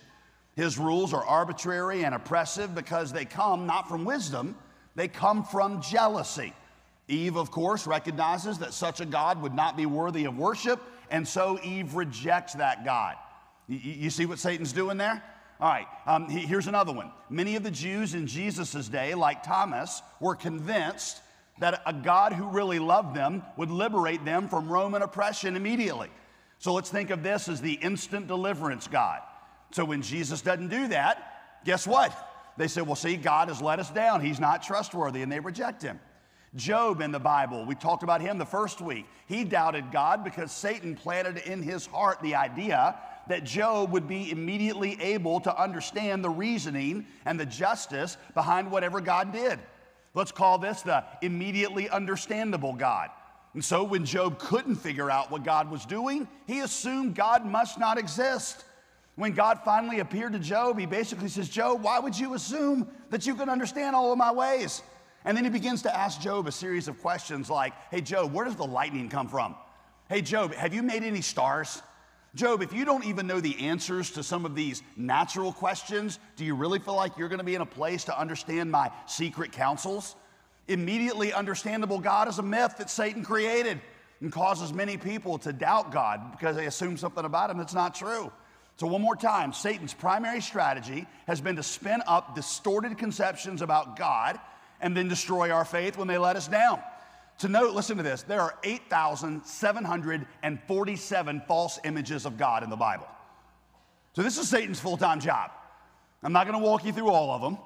His 0.57 0.77
rules 0.77 1.13
are 1.13 1.23
arbitrary 1.23 2.03
and 2.03 2.13
oppressive 2.13 2.75
because 2.75 3.13
they 3.13 3.23
come 3.23 3.65
not 3.65 3.87
from 3.87 4.03
wisdom, 4.03 4.55
they 4.95 5.07
come 5.07 5.45
from 5.45 5.81
jealousy. 5.81 6.53
Eve, 7.07 7.37
of 7.37 7.51
course, 7.51 7.87
recognizes 7.87 8.57
that 8.59 8.73
such 8.73 8.99
a 8.99 9.05
God 9.05 9.41
would 9.41 9.53
not 9.53 9.77
be 9.77 9.85
worthy 9.85 10.25
of 10.25 10.37
worship, 10.37 10.81
and 11.09 11.25
so 11.25 11.57
Eve 11.63 11.95
rejects 11.95 12.53
that 12.53 12.83
God. 12.83 13.15
You, 13.67 14.09
see 14.09 14.25
what 14.25 14.39
Satan's 14.39 14.73
doing 14.73 14.97
there? 14.97 15.23
All 15.61 15.69
right, 15.69 15.85
um, 16.07 16.27
here's 16.27 16.65
another 16.65 16.91
one. 16.91 17.11
Many 17.29 17.55
of 17.55 17.61
the 17.61 17.69
Jews 17.69 18.15
in 18.15 18.25
Jesus' 18.25 18.89
day, 18.89 19.13
like 19.13 19.43
Thomas, 19.43 20.01
were 20.19 20.35
convinced 20.35 21.21
that 21.59 21.83
a 21.85 21.93
God 21.93 22.33
who 22.33 22.49
really 22.49 22.79
loved 22.79 23.15
them 23.15 23.43
would 23.57 23.69
liberate 23.69 24.25
them 24.25 24.47
from 24.47 24.67
Roman 24.67 25.03
oppression 25.03 25.55
immediately. 25.55 26.09
So 26.57 26.73
let's 26.73 26.89
think 26.89 27.11
of 27.11 27.21
this 27.21 27.47
as 27.47 27.61
the 27.61 27.73
instant 27.73 28.25
deliverance 28.27 28.87
God. 28.87 29.21
So 29.69 29.85
when 29.85 30.01
Jesus 30.01 30.41
doesn't 30.41 30.69
do 30.69 30.87
that, 30.87 31.61
guess 31.63 31.85
what? 31.85 32.11
They 32.57 32.67
say, 32.67 32.81
well, 32.81 32.95
see, 32.95 33.15
God 33.15 33.49
has 33.49 33.61
let 33.61 33.79
us 33.79 33.91
down. 33.91 34.21
He's 34.21 34.39
not 34.39 34.63
trustworthy, 34.63 35.21
and 35.21 35.31
they 35.31 35.39
reject 35.39 35.83
him. 35.83 35.99
Job 36.55 37.01
in 37.01 37.11
the 37.11 37.19
Bible, 37.19 37.65
we 37.65 37.75
talked 37.75 38.01
about 38.01 38.19
him 38.19 38.39
the 38.39 38.45
first 38.45 38.81
week. 38.81 39.05
He 39.27 39.43
doubted 39.43 39.91
God 39.91 40.23
because 40.23 40.51
Satan 40.51 40.95
planted 40.95 41.37
in 41.37 41.61
his 41.61 41.85
heart 41.85 42.19
the 42.23 42.33
idea 42.33 42.95
that 43.27 43.43
Job 43.43 43.91
would 43.91 44.07
be 44.07 44.31
immediately 44.31 44.99
able 45.01 45.39
to 45.41 45.61
understand 45.61 46.23
the 46.23 46.29
reasoning 46.29 47.05
and 47.25 47.39
the 47.39 47.45
justice 47.45 48.17
behind 48.33 48.71
whatever 48.71 49.01
God 49.01 49.31
did. 49.31 49.59
Let's 50.13 50.31
call 50.31 50.57
this 50.57 50.81
the 50.81 51.03
immediately 51.21 51.89
understandable 51.89 52.73
God. 52.73 53.09
And 53.53 53.63
so 53.63 53.83
when 53.83 54.05
Job 54.05 54.39
couldn't 54.39 54.75
figure 54.75 55.11
out 55.11 55.29
what 55.29 55.43
God 55.43 55.69
was 55.69 55.85
doing, 55.85 56.27
he 56.47 56.59
assumed 56.61 57.15
God 57.15 57.45
must 57.45 57.79
not 57.79 57.97
exist. 57.97 58.63
When 59.15 59.33
God 59.33 59.59
finally 59.65 59.99
appeared 59.99 60.33
to 60.33 60.39
Job, 60.39 60.79
he 60.79 60.85
basically 60.85 61.27
says, 61.27 61.49
Job, 61.49 61.83
why 61.83 61.99
would 61.99 62.17
you 62.17 62.33
assume 62.33 62.87
that 63.09 63.25
you 63.25 63.35
can 63.35 63.49
understand 63.49 63.95
all 63.95 64.11
of 64.11 64.17
my 64.17 64.31
ways? 64.31 64.81
And 65.25 65.35
then 65.35 65.43
he 65.43 65.49
begins 65.49 65.81
to 65.83 65.95
ask 65.95 66.19
Job 66.21 66.47
a 66.47 66.51
series 66.51 66.87
of 66.87 66.99
questions 67.01 67.49
like, 67.49 67.73
Hey, 67.91 68.01
Job, 68.01 68.33
where 68.33 68.45
does 68.45 68.55
the 68.55 68.65
lightning 68.65 69.09
come 69.09 69.27
from? 69.27 69.55
Hey, 70.09 70.21
Job, 70.21 70.53
have 70.55 70.73
you 70.73 70.81
made 70.81 71.03
any 71.03 71.21
stars? 71.21 71.81
Job, 72.33 72.61
if 72.61 72.71
you 72.71 72.85
don't 72.85 73.05
even 73.05 73.27
know 73.27 73.41
the 73.41 73.59
answers 73.59 74.11
to 74.11 74.23
some 74.23 74.45
of 74.45 74.55
these 74.55 74.81
natural 74.95 75.51
questions, 75.51 76.17
do 76.37 76.45
you 76.45 76.55
really 76.55 76.79
feel 76.79 76.95
like 76.95 77.17
you're 77.17 77.27
going 77.27 77.39
to 77.39 77.45
be 77.45 77.55
in 77.55 77.61
a 77.61 77.65
place 77.65 78.05
to 78.05 78.17
understand 78.17 78.71
my 78.71 78.89
secret 79.05 79.51
counsels? 79.51 80.15
Immediately 80.69 81.33
understandable 81.33 81.99
God 81.99 82.29
is 82.29 82.39
a 82.39 82.43
myth 82.43 82.75
that 82.77 82.89
Satan 82.89 83.23
created 83.23 83.81
and 84.21 84.31
causes 84.31 84.71
many 84.71 84.95
people 84.95 85.39
to 85.39 85.51
doubt 85.51 85.91
God 85.91 86.31
because 86.31 86.55
they 86.55 86.67
assume 86.67 86.95
something 86.95 87.25
about 87.25 87.49
him 87.49 87.57
that's 87.57 87.73
not 87.73 87.95
true. 87.95 88.31
So, 88.77 88.87
one 88.87 89.01
more 89.01 89.17
time 89.17 89.51
Satan's 89.51 89.93
primary 89.93 90.39
strategy 90.39 91.05
has 91.27 91.41
been 91.41 91.57
to 91.57 91.63
spin 91.63 92.01
up 92.07 92.33
distorted 92.33 92.97
conceptions 92.97 93.61
about 93.61 93.97
God 93.97 94.39
and 94.79 94.95
then 94.95 95.09
destroy 95.09 95.51
our 95.51 95.65
faith 95.65 95.97
when 95.97 96.07
they 96.07 96.17
let 96.17 96.37
us 96.37 96.47
down. 96.47 96.81
To 97.41 97.49
note, 97.49 97.73
listen 97.73 97.97
to 97.97 98.03
this 98.03 98.21
there 98.21 98.39
are 98.39 98.55
8,747 98.63 101.41
false 101.47 101.79
images 101.83 102.27
of 102.27 102.37
God 102.37 102.61
in 102.61 102.69
the 102.69 102.75
Bible. 102.75 103.07
So, 104.15 104.21
this 104.21 104.37
is 104.37 104.47
Satan's 104.47 104.79
full 104.79 104.95
time 104.95 105.19
job. 105.19 105.49
I'm 106.21 106.33
not 106.33 106.45
going 106.45 106.61
to 106.61 106.63
walk 106.63 106.85
you 106.85 106.93
through 106.93 107.09
all 107.09 107.31
of 107.31 107.41
them. 107.41 107.57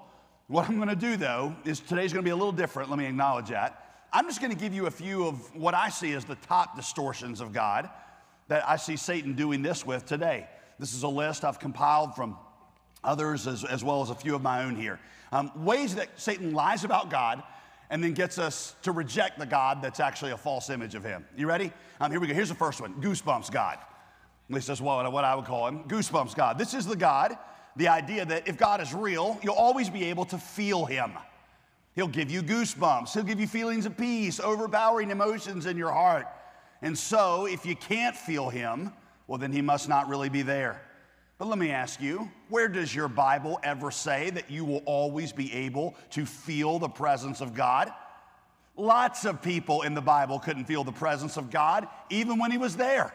What 0.47 0.69
I'm 0.69 0.77
going 0.77 0.87
to 0.87 0.95
do, 0.95 1.17
though, 1.17 1.53
is 1.65 1.81
today's 1.81 2.13
going 2.13 2.23
to 2.23 2.25
be 2.25 2.31
a 2.31 2.35
little 2.37 2.53
different. 2.53 2.89
Let 2.89 2.97
me 2.97 3.05
acknowledge 3.05 3.49
that. 3.49 4.05
I'm 4.13 4.27
just 4.27 4.39
going 4.39 4.53
to 4.53 4.57
give 4.57 4.73
you 4.73 4.85
a 4.85 4.91
few 4.91 5.27
of 5.27 5.53
what 5.53 5.73
I 5.73 5.89
see 5.89 6.13
as 6.13 6.23
the 6.23 6.35
top 6.35 6.77
distortions 6.77 7.41
of 7.41 7.51
God 7.51 7.89
that 8.47 8.65
I 8.65 8.77
see 8.77 8.95
Satan 8.95 9.33
doing 9.33 9.61
this 9.61 9.85
with 9.85 10.05
today. 10.05 10.47
This 10.79 10.93
is 10.93 11.03
a 11.03 11.09
list 11.09 11.43
I've 11.43 11.59
compiled 11.59 12.15
from 12.15 12.37
others 13.03 13.45
as, 13.45 13.65
as 13.65 13.83
well 13.83 14.01
as 14.01 14.09
a 14.09 14.15
few 14.15 14.35
of 14.35 14.41
my 14.41 14.63
own 14.63 14.77
here. 14.77 15.01
Um, 15.33 15.51
ways 15.65 15.95
that 15.95 16.17
Satan 16.17 16.53
lies 16.53 16.85
about 16.85 17.09
God 17.09 17.43
and 17.89 18.03
then 18.03 18.13
gets 18.13 18.37
us 18.37 18.75
to 18.83 18.91
reject 18.91 19.39
the 19.39 19.45
God 19.45 19.81
that's 19.81 19.99
actually 19.99 20.31
a 20.31 20.37
false 20.37 20.69
image 20.69 20.95
of 20.95 21.03
him. 21.03 21.25
You 21.37 21.47
ready? 21.47 21.71
Um, 21.99 22.11
here 22.11 22.19
we 22.19 22.27
go. 22.27 22.33
Here's 22.33 22.49
the 22.49 22.55
first 22.55 22.81
one 22.81 22.93
Goosebumps 23.01 23.51
God. 23.51 23.77
At 24.49 24.53
least 24.53 24.67
that's 24.67 24.81
what, 24.81 25.11
what 25.11 25.23
I 25.23 25.35
would 25.35 25.45
call 25.45 25.67
him. 25.67 25.83
Goosebumps 25.85 26.35
God. 26.35 26.57
This 26.57 26.73
is 26.73 26.85
the 26.85 26.95
God, 26.95 27.37
the 27.75 27.87
idea 27.87 28.25
that 28.25 28.47
if 28.47 28.57
God 28.57 28.81
is 28.81 28.93
real, 28.93 29.39
you'll 29.41 29.55
always 29.55 29.89
be 29.89 30.05
able 30.05 30.25
to 30.25 30.37
feel 30.37 30.85
him. 30.85 31.13
He'll 31.95 32.07
give 32.07 32.29
you 32.29 32.43
goosebumps, 32.43 33.13
he'll 33.13 33.23
give 33.23 33.39
you 33.39 33.47
feelings 33.47 33.85
of 33.85 33.97
peace, 33.97 34.39
overpowering 34.39 35.11
emotions 35.11 35.65
in 35.65 35.77
your 35.77 35.91
heart. 35.91 36.27
And 36.81 36.97
so, 36.97 37.45
if 37.45 37.65
you 37.65 37.75
can't 37.75 38.15
feel 38.15 38.49
him, 38.49 38.91
well, 39.27 39.37
then 39.37 39.51
he 39.51 39.61
must 39.61 39.87
not 39.87 40.09
really 40.09 40.29
be 40.29 40.41
there. 40.41 40.81
But 41.37 41.49
let 41.49 41.59
me 41.59 41.71
ask 41.71 42.01
you, 42.01 42.29
where 42.47 42.69
does 42.69 42.95
your 42.95 43.09
Bible 43.09 43.59
ever 43.61 43.91
say 43.91 44.29
that 44.29 44.49
you 44.49 44.63
will 44.63 44.81
always 44.85 45.33
be 45.33 45.51
able 45.53 45.95
to 46.11 46.25
feel 46.25 46.79
the 46.79 46.87
presence 46.87 47.41
of 47.41 47.53
God? 47.53 47.91
Lots 48.77 49.25
of 49.25 49.41
people 49.41 49.81
in 49.81 49.93
the 49.93 50.01
Bible 50.01 50.39
couldn't 50.39 50.65
feel 50.65 50.83
the 50.83 50.93
presence 50.93 51.35
of 51.37 51.49
God 51.49 51.87
even 52.09 52.39
when 52.39 52.51
He 52.51 52.57
was 52.57 52.77
there. 52.77 53.13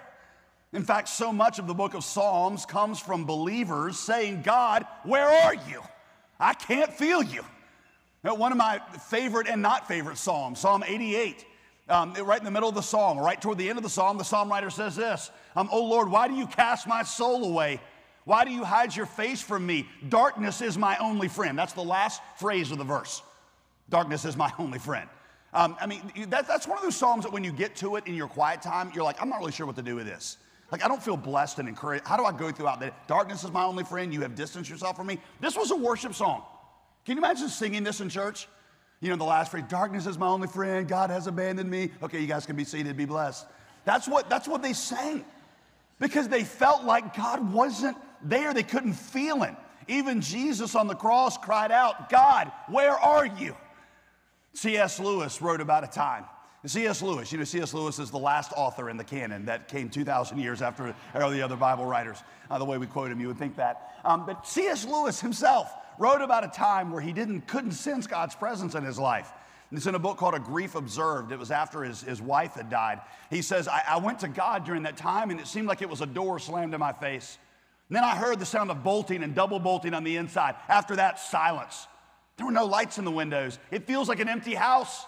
In 0.72 0.82
fact, 0.82 1.08
so 1.08 1.32
much 1.32 1.58
of 1.58 1.66
the 1.66 1.74
book 1.74 1.94
of 1.94 2.04
Psalms 2.04 2.66
comes 2.66 3.00
from 3.00 3.24
believers 3.24 3.98
saying, 3.98 4.42
God, 4.42 4.86
where 5.02 5.28
are 5.28 5.54
you? 5.54 5.82
I 6.38 6.54
can't 6.54 6.92
feel 6.92 7.22
you. 7.22 7.42
Now, 8.22 8.34
one 8.34 8.52
of 8.52 8.58
my 8.58 8.80
favorite 9.08 9.48
and 9.48 9.62
not 9.62 9.88
favorite 9.88 10.18
Psalms, 10.18 10.58
Psalm 10.60 10.84
88, 10.86 11.44
um, 11.88 12.12
right 12.14 12.38
in 12.38 12.44
the 12.44 12.50
middle 12.50 12.68
of 12.68 12.74
the 12.74 12.82
psalm, 12.82 13.18
right 13.18 13.40
toward 13.40 13.58
the 13.58 13.68
end 13.68 13.78
of 13.78 13.82
the 13.82 13.90
psalm, 13.90 14.16
the 14.16 14.24
psalm 14.24 14.48
writer 14.48 14.70
says 14.70 14.94
this 14.94 15.30
um, 15.56 15.68
Oh 15.72 15.84
Lord, 15.84 16.08
why 16.10 16.28
do 16.28 16.34
you 16.34 16.46
cast 16.46 16.86
my 16.86 17.02
soul 17.02 17.44
away? 17.44 17.80
Why 18.24 18.44
do 18.44 18.50
you 18.50 18.64
hide 18.64 18.94
your 18.94 19.06
face 19.06 19.40
from 19.40 19.66
me? 19.66 19.88
Darkness 20.08 20.60
is 20.60 20.76
my 20.76 20.96
only 20.98 21.28
friend. 21.28 21.58
That's 21.58 21.72
the 21.72 21.82
last 21.82 22.22
phrase 22.38 22.70
of 22.70 22.78
the 22.78 22.84
verse. 22.84 23.22
Darkness 23.88 24.24
is 24.24 24.36
my 24.36 24.52
only 24.58 24.78
friend. 24.78 25.08
Um, 25.52 25.76
I 25.80 25.86
mean, 25.86 26.12
that, 26.28 26.46
that's 26.46 26.68
one 26.68 26.78
of 26.78 26.84
those 26.84 26.96
Psalms 26.96 27.24
that 27.24 27.32
when 27.32 27.42
you 27.42 27.50
get 27.50 27.74
to 27.76 27.96
it 27.96 28.06
in 28.06 28.14
your 28.14 28.28
quiet 28.28 28.62
time, 28.62 28.92
you're 28.94 29.02
like, 29.02 29.20
I'm 29.20 29.28
not 29.28 29.40
really 29.40 29.52
sure 29.52 29.66
what 29.66 29.76
to 29.76 29.82
do 29.82 29.96
with 29.96 30.06
this. 30.06 30.36
Like, 30.70 30.84
I 30.84 30.88
don't 30.88 31.02
feel 31.02 31.16
blessed 31.16 31.58
and 31.58 31.68
encouraged. 31.68 32.06
How 32.06 32.16
do 32.16 32.24
I 32.24 32.30
go 32.30 32.52
throughout 32.52 32.78
that? 32.80 33.08
Darkness 33.08 33.42
is 33.42 33.50
my 33.50 33.64
only 33.64 33.82
friend. 33.82 34.14
You 34.14 34.20
have 34.20 34.36
distanced 34.36 34.70
yourself 34.70 34.96
from 34.96 35.08
me. 35.08 35.18
This 35.40 35.56
was 35.56 35.72
a 35.72 35.76
worship 35.76 36.14
song. 36.14 36.44
Can 37.04 37.16
you 37.16 37.24
imagine 37.24 37.48
singing 37.48 37.82
this 37.82 38.00
in 38.00 38.08
church? 38.08 38.46
You 39.00 39.08
know, 39.08 39.16
the 39.16 39.24
last 39.24 39.50
phrase, 39.50 39.64
darkness 39.68 40.06
is 40.06 40.18
my 40.18 40.28
only 40.28 40.46
friend. 40.46 40.86
God 40.86 41.10
has 41.10 41.26
abandoned 41.26 41.68
me. 41.68 41.90
Okay, 42.02 42.20
you 42.20 42.26
guys 42.26 42.46
can 42.46 42.54
be 42.54 42.64
seated, 42.64 42.96
be 42.96 43.06
blessed. 43.06 43.46
That's 43.84 44.06
what, 44.06 44.30
that's 44.30 44.46
what 44.46 44.62
they 44.62 44.74
sang 44.74 45.24
because 45.98 46.28
they 46.28 46.44
felt 46.44 46.84
like 46.84 47.16
God 47.16 47.52
wasn't 47.52 47.96
there. 48.22 48.54
They 48.54 48.62
couldn't 48.62 48.94
feel 48.94 49.42
him. 49.42 49.56
Even 49.88 50.20
Jesus 50.20 50.74
on 50.74 50.86
the 50.86 50.94
cross 50.94 51.36
cried 51.36 51.72
out, 51.72 52.10
God, 52.10 52.52
where 52.68 52.92
are 52.92 53.26
you? 53.26 53.56
C.S. 54.52 55.00
Lewis 55.00 55.40
wrote 55.42 55.60
about 55.60 55.84
a 55.84 55.88
time 55.88 56.24
C.S. 56.66 57.00
Lewis, 57.00 57.32
you 57.32 57.38
know, 57.38 57.44
C.S. 57.44 57.72
Lewis 57.72 57.98
is 57.98 58.10
the 58.10 58.18
last 58.18 58.52
author 58.54 58.90
in 58.90 58.98
the 58.98 59.04
canon 59.04 59.46
that 59.46 59.68
came 59.68 59.88
2,000 59.88 60.38
years 60.38 60.60
after 60.60 60.94
all 61.14 61.30
the 61.30 61.40
other 61.40 61.56
Bible 61.56 61.86
writers. 61.86 62.18
Uh, 62.50 62.58
the 62.58 62.64
way 62.66 62.76
we 62.76 62.86
quote 62.86 63.10
him, 63.10 63.18
you 63.18 63.28
would 63.28 63.38
think 63.38 63.56
that. 63.56 63.94
Um, 64.04 64.26
but 64.26 64.46
C.S. 64.46 64.84
Lewis 64.84 65.20
himself 65.20 65.72
wrote 65.98 66.20
about 66.20 66.44
a 66.44 66.48
time 66.48 66.92
where 66.92 67.00
he 67.00 67.14
didn't, 67.14 67.46
couldn't 67.46 67.72
sense 67.72 68.06
God's 68.06 68.34
presence 68.34 68.74
in 68.74 68.84
his 68.84 68.98
life. 68.98 69.32
It's 69.72 69.86
in 69.86 69.94
a 69.94 69.98
book 69.98 70.18
called 70.18 70.34
A 70.34 70.38
Grief 70.38 70.74
Observed. 70.74 71.32
It 71.32 71.38
was 71.38 71.50
after 71.50 71.82
his, 71.82 72.02
his 72.02 72.20
wife 72.20 72.54
had 72.54 72.68
died. 72.68 73.00
He 73.30 73.40
says, 73.40 73.66
I, 73.66 73.82
I 73.88 73.96
went 73.98 74.18
to 74.18 74.28
God 74.28 74.64
during 74.66 74.82
that 74.82 74.98
time 74.98 75.30
and 75.30 75.40
it 75.40 75.46
seemed 75.46 75.68
like 75.68 75.80
it 75.80 75.88
was 75.88 76.02
a 76.02 76.06
door 76.06 76.38
slammed 76.38 76.74
in 76.74 76.80
my 76.80 76.92
face. 76.92 77.38
And 77.90 77.96
then 77.96 78.04
I 78.04 78.14
heard 78.14 78.38
the 78.38 78.46
sound 78.46 78.70
of 78.70 78.84
bolting 78.84 79.24
and 79.24 79.34
double 79.34 79.58
bolting 79.58 79.94
on 79.94 80.04
the 80.04 80.16
inside. 80.16 80.54
After 80.68 80.94
that, 80.94 81.18
silence. 81.18 81.88
There 82.36 82.46
were 82.46 82.52
no 82.52 82.64
lights 82.64 82.98
in 82.98 83.04
the 83.04 83.10
windows. 83.10 83.58
It 83.72 83.84
feels 83.84 84.08
like 84.08 84.20
an 84.20 84.28
empty 84.28 84.54
house. 84.54 85.06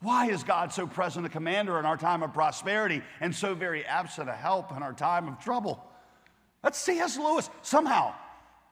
Why 0.00 0.30
is 0.30 0.44
God 0.44 0.72
so 0.72 0.86
present 0.86 1.26
a 1.26 1.28
commander 1.28 1.76
in 1.80 1.84
our 1.84 1.96
time 1.96 2.22
of 2.22 2.32
prosperity 2.32 3.02
and 3.20 3.34
so 3.34 3.52
very 3.52 3.84
absent 3.84 4.28
a 4.28 4.32
help 4.32 4.70
in 4.76 4.80
our 4.80 4.92
time 4.92 5.26
of 5.26 5.40
trouble? 5.40 5.84
That's 6.62 6.78
C.S. 6.78 7.18
Lewis. 7.18 7.50
Somehow, 7.62 8.14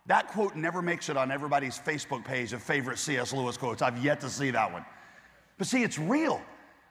that 0.06 0.28
quote 0.28 0.54
never 0.54 0.80
makes 0.80 1.08
it 1.08 1.16
on 1.16 1.32
everybody's 1.32 1.80
Facebook 1.80 2.24
page 2.24 2.52
of 2.52 2.62
favorite 2.62 2.98
C.S. 2.98 3.32
Lewis 3.32 3.56
quotes. 3.56 3.82
I've 3.82 4.04
yet 4.04 4.20
to 4.20 4.30
see 4.30 4.52
that 4.52 4.72
one. 4.72 4.84
But 5.58 5.66
see, 5.66 5.82
it's 5.82 5.98
real. 5.98 6.40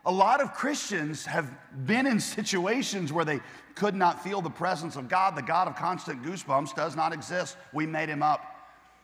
A 0.08 0.12
lot 0.12 0.40
of 0.40 0.54
Christians 0.54 1.26
have 1.26 1.50
been 1.86 2.06
in 2.06 2.20
situations 2.20 3.12
where 3.12 3.26
they 3.26 3.40
could 3.74 3.96
not 3.96 4.24
feel 4.24 4.40
the 4.40 4.52
presence 4.52 4.96
of 4.96 5.10
God. 5.10 5.36
The 5.36 5.42
God 5.42 5.68
of 5.68 5.76
constant 5.76 6.22
goosebumps 6.22 6.76
does 6.76 6.96
not 6.96 7.12
exist. 7.12 7.58
We 7.74 7.88
made 7.88 8.10
him 8.10 8.22
up. 8.22 8.52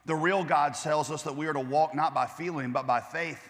The 0.06 0.16
real 0.16 0.44
God 0.44 0.76
tells 0.76 1.10
us 1.10 1.24
that 1.24 1.36
we 1.36 1.48
are 1.48 1.54
to 1.54 1.60
walk 1.60 1.96
not 1.96 2.14
by 2.14 2.28
feeling, 2.28 2.72
but 2.72 2.86
by 2.86 3.00
faith. 3.00 3.50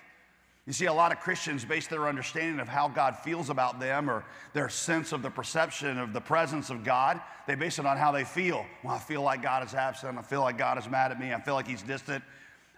You 0.68 0.74
see, 0.74 0.86
a 0.86 0.94
lot 0.94 1.12
of 1.12 1.20
Christians 1.20 1.66
base 1.66 1.88
their 1.88 2.08
understanding 2.08 2.60
of 2.60 2.68
how 2.68 2.88
God 2.88 3.18
feels 3.18 3.50
about 3.50 3.80
them 3.80 4.10
or 4.10 4.24
their 4.54 4.70
sense 4.70 5.12
of 5.12 5.22
the 5.22 5.30
perception 5.30 5.98
of 5.98 6.14
the 6.14 6.22
presence 6.22 6.70
of 6.70 6.84
God, 6.84 7.20
they 7.48 7.56
base 7.56 7.80
it 7.80 7.86
on 7.86 7.98
how 7.98 8.12
they 8.12 8.24
feel. 8.24 8.66
Well, 8.84 8.94
I 8.94 9.00
feel 9.00 9.24
like 9.24 9.42
God 9.42 9.66
is 9.66 9.74
absent. 9.74 10.18
I 10.18 10.22
feel 10.22 10.42
like 10.42 10.58
God 10.58 10.78
is 10.78 10.88
mad 10.88 11.12
at 11.12 11.20
me. 11.20 11.34
I 11.34 11.42
feel 11.42 11.56
like 11.56 11.68
He's 11.68 11.82
distant. 11.82 12.24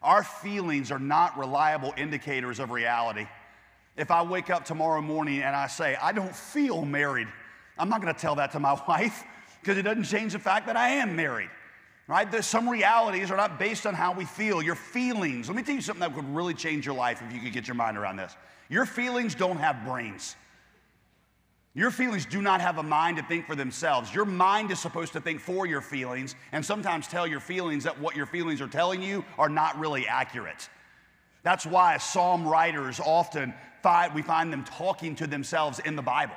Our 0.02 0.24
feelings 0.24 0.92
are 0.92 1.00
not 1.00 1.38
reliable 1.38 1.94
indicators 1.98 2.60
of 2.60 2.72
reality. 2.72 3.28
If 3.96 4.12
I 4.12 4.24
wake 4.24 4.50
up 4.50 4.66
tomorrow 4.66 5.02
morning 5.02 5.42
and 5.42 5.56
I 5.56 5.68
say, 5.68 5.96
I 6.02 6.12
don't 6.12 6.36
feel 6.36 6.84
married, 6.84 7.28
I'm 7.78 7.90
not 7.90 8.02
to 8.02 8.14
tell 8.14 8.36
that 8.36 8.52
to 8.54 8.60
my 8.60 8.82
wife 8.88 9.24
because 9.62 9.78
it 9.78 9.84
doesn't 9.84 10.04
change 10.04 10.34
the 10.34 10.40
fact 10.40 10.68
that 10.68 10.78
I 10.78 10.90
am 10.90 11.16
married 11.16 11.50
right? 12.08 12.30
There's 12.30 12.46
some 12.46 12.68
realities 12.68 13.32
are 13.32 13.38
not 13.38 13.58
based 13.58 13.86
on 13.86 13.94
how 13.94 14.14
we 14.14 14.26
feel. 14.26 14.62
Your 14.62 14.76
feelings, 14.76 15.48
let 15.48 15.56
me 15.56 15.64
tell 15.64 15.76
you 15.76 15.82
something 15.82 16.02
that 16.02 16.16
would 16.16 16.28
really 16.36 16.54
change 16.54 16.86
your 16.86 16.96
life 16.96 17.22
if 17.26 17.34
you 17.34 17.40
could 17.40 17.54
get 17.54 17.68
your 17.68 17.76
mind 17.76 17.98
around 17.98 18.18
this. 18.18 18.36
Your 18.70 18.86
feelings 18.86 19.36
don't 19.36 19.58
have 19.58 19.86
brains. 19.86 20.36
Your 21.76 21.90
feelings 21.90 22.26
do 22.26 22.42
not 22.42 22.62
have 22.62 22.78
a 22.78 22.84
mind 22.84 23.18
to 23.18 23.24
think 23.24 23.48
for 23.48 23.56
themselves. 23.56 24.14
Your 24.14 24.26
mind 24.26 24.70
is 24.70 24.80
supposed 24.80 25.14
to 25.14 25.22
think 25.22 25.40
for 25.40 25.66
your 25.66 25.82
feelings 25.82 26.36
and 26.52 26.64
sometimes 26.64 27.08
tell 27.08 27.26
your 27.26 27.40
feelings 27.40 27.84
that 27.86 28.00
what 28.00 28.16
your 28.16 28.28
feelings 28.28 28.62
are 28.62 28.68
telling 28.68 29.02
you 29.02 29.26
are 29.40 29.50
not 29.50 29.80
really 29.80 30.08
accurate. 30.08 30.70
That's 31.44 31.66
why 31.66 31.98
psalm 31.98 32.48
writers 32.48 33.00
often 33.00 33.54
find, 33.82 34.14
we 34.14 34.22
find 34.22 34.52
them 34.52 34.64
talking 34.64 35.16
to 35.18 35.28
themselves 35.28 35.80
in 35.80 35.96
the 35.96 36.02
Bible. 36.02 36.36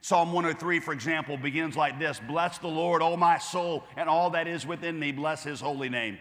Psalm 0.00 0.32
103, 0.32 0.80
for 0.80 0.92
example, 0.92 1.36
begins 1.36 1.76
like 1.76 1.98
this 1.98 2.20
Bless 2.28 2.58
the 2.58 2.68
Lord, 2.68 3.00
O 3.00 3.16
my 3.16 3.38
soul, 3.38 3.84
and 3.96 4.08
all 4.08 4.30
that 4.30 4.46
is 4.46 4.66
within 4.66 4.98
me. 4.98 5.12
Bless 5.12 5.44
his 5.44 5.60
holy 5.60 5.88
name. 5.88 6.18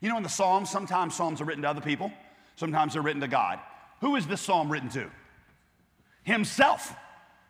You 0.00 0.08
know, 0.08 0.16
in 0.16 0.22
the 0.22 0.28
Psalms, 0.28 0.70
sometimes 0.70 1.14
Psalms 1.14 1.40
are 1.40 1.44
written 1.44 1.62
to 1.62 1.68
other 1.68 1.80
people, 1.80 2.10
sometimes 2.56 2.94
they're 2.94 3.02
written 3.02 3.20
to 3.20 3.28
God. 3.28 3.58
Who 4.00 4.16
is 4.16 4.26
this 4.26 4.40
psalm 4.40 4.72
written 4.72 4.88
to? 4.90 5.10
Himself. 6.22 6.94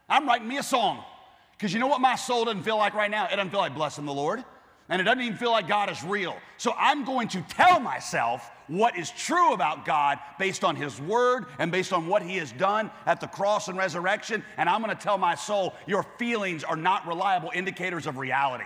I'm 0.09 0.26
writing 0.26 0.49
me 0.49 0.59
a 0.59 0.62
song. 0.64 1.04
Because 1.52 1.73
you 1.73 1.78
know 1.78 1.87
what 1.87 2.00
my 2.00 2.16
soul 2.16 2.47
doesn't 2.47 2.62
feel 2.62 2.76
like 2.76 2.95
right 2.95 3.11
now? 3.11 3.26
It 3.26 3.37
doesn't 3.37 3.50
feel 3.50 3.61
like 3.61 3.75
blessing 3.75 4.07
the 4.07 4.14
Lord 4.14 4.42
and 4.90 5.00
it 5.00 5.04
doesn't 5.04 5.23
even 5.23 5.38
feel 5.38 5.52
like 5.52 5.69
God 5.69 5.90
is 5.90 6.02
real. 6.02 6.37
So 6.57 6.75
I'm 6.76 7.04
going 7.04 7.28
to 7.28 7.40
tell 7.42 7.78
myself 7.78 8.50
what 8.71 8.97
is 8.97 9.11
true 9.11 9.53
about 9.53 9.85
God 9.85 10.19
based 10.39 10.63
on 10.63 10.76
His 10.76 11.00
Word 11.00 11.47
and 11.59 11.73
based 11.73 11.93
on 11.93 12.06
what 12.06 12.23
He 12.23 12.37
has 12.37 12.52
done 12.52 12.91
at 13.04 13.21
the 13.21 13.26
cross 13.26 13.69
and 13.69 13.76
resurrection. 13.76 14.45
And 14.56 14.69
I'm 14.69 14.83
going 14.83 14.97
to 14.97 15.02
tell 15.02 15.19
my 15.19 15.35
soul, 15.35 15.75
your 15.87 16.04
feelings 16.19 16.63
are 16.63 16.76
not 16.76 17.06
reliable 17.06 17.50
indicators 17.52 18.06
of 18.06 18.17
reality. 18.17 18.65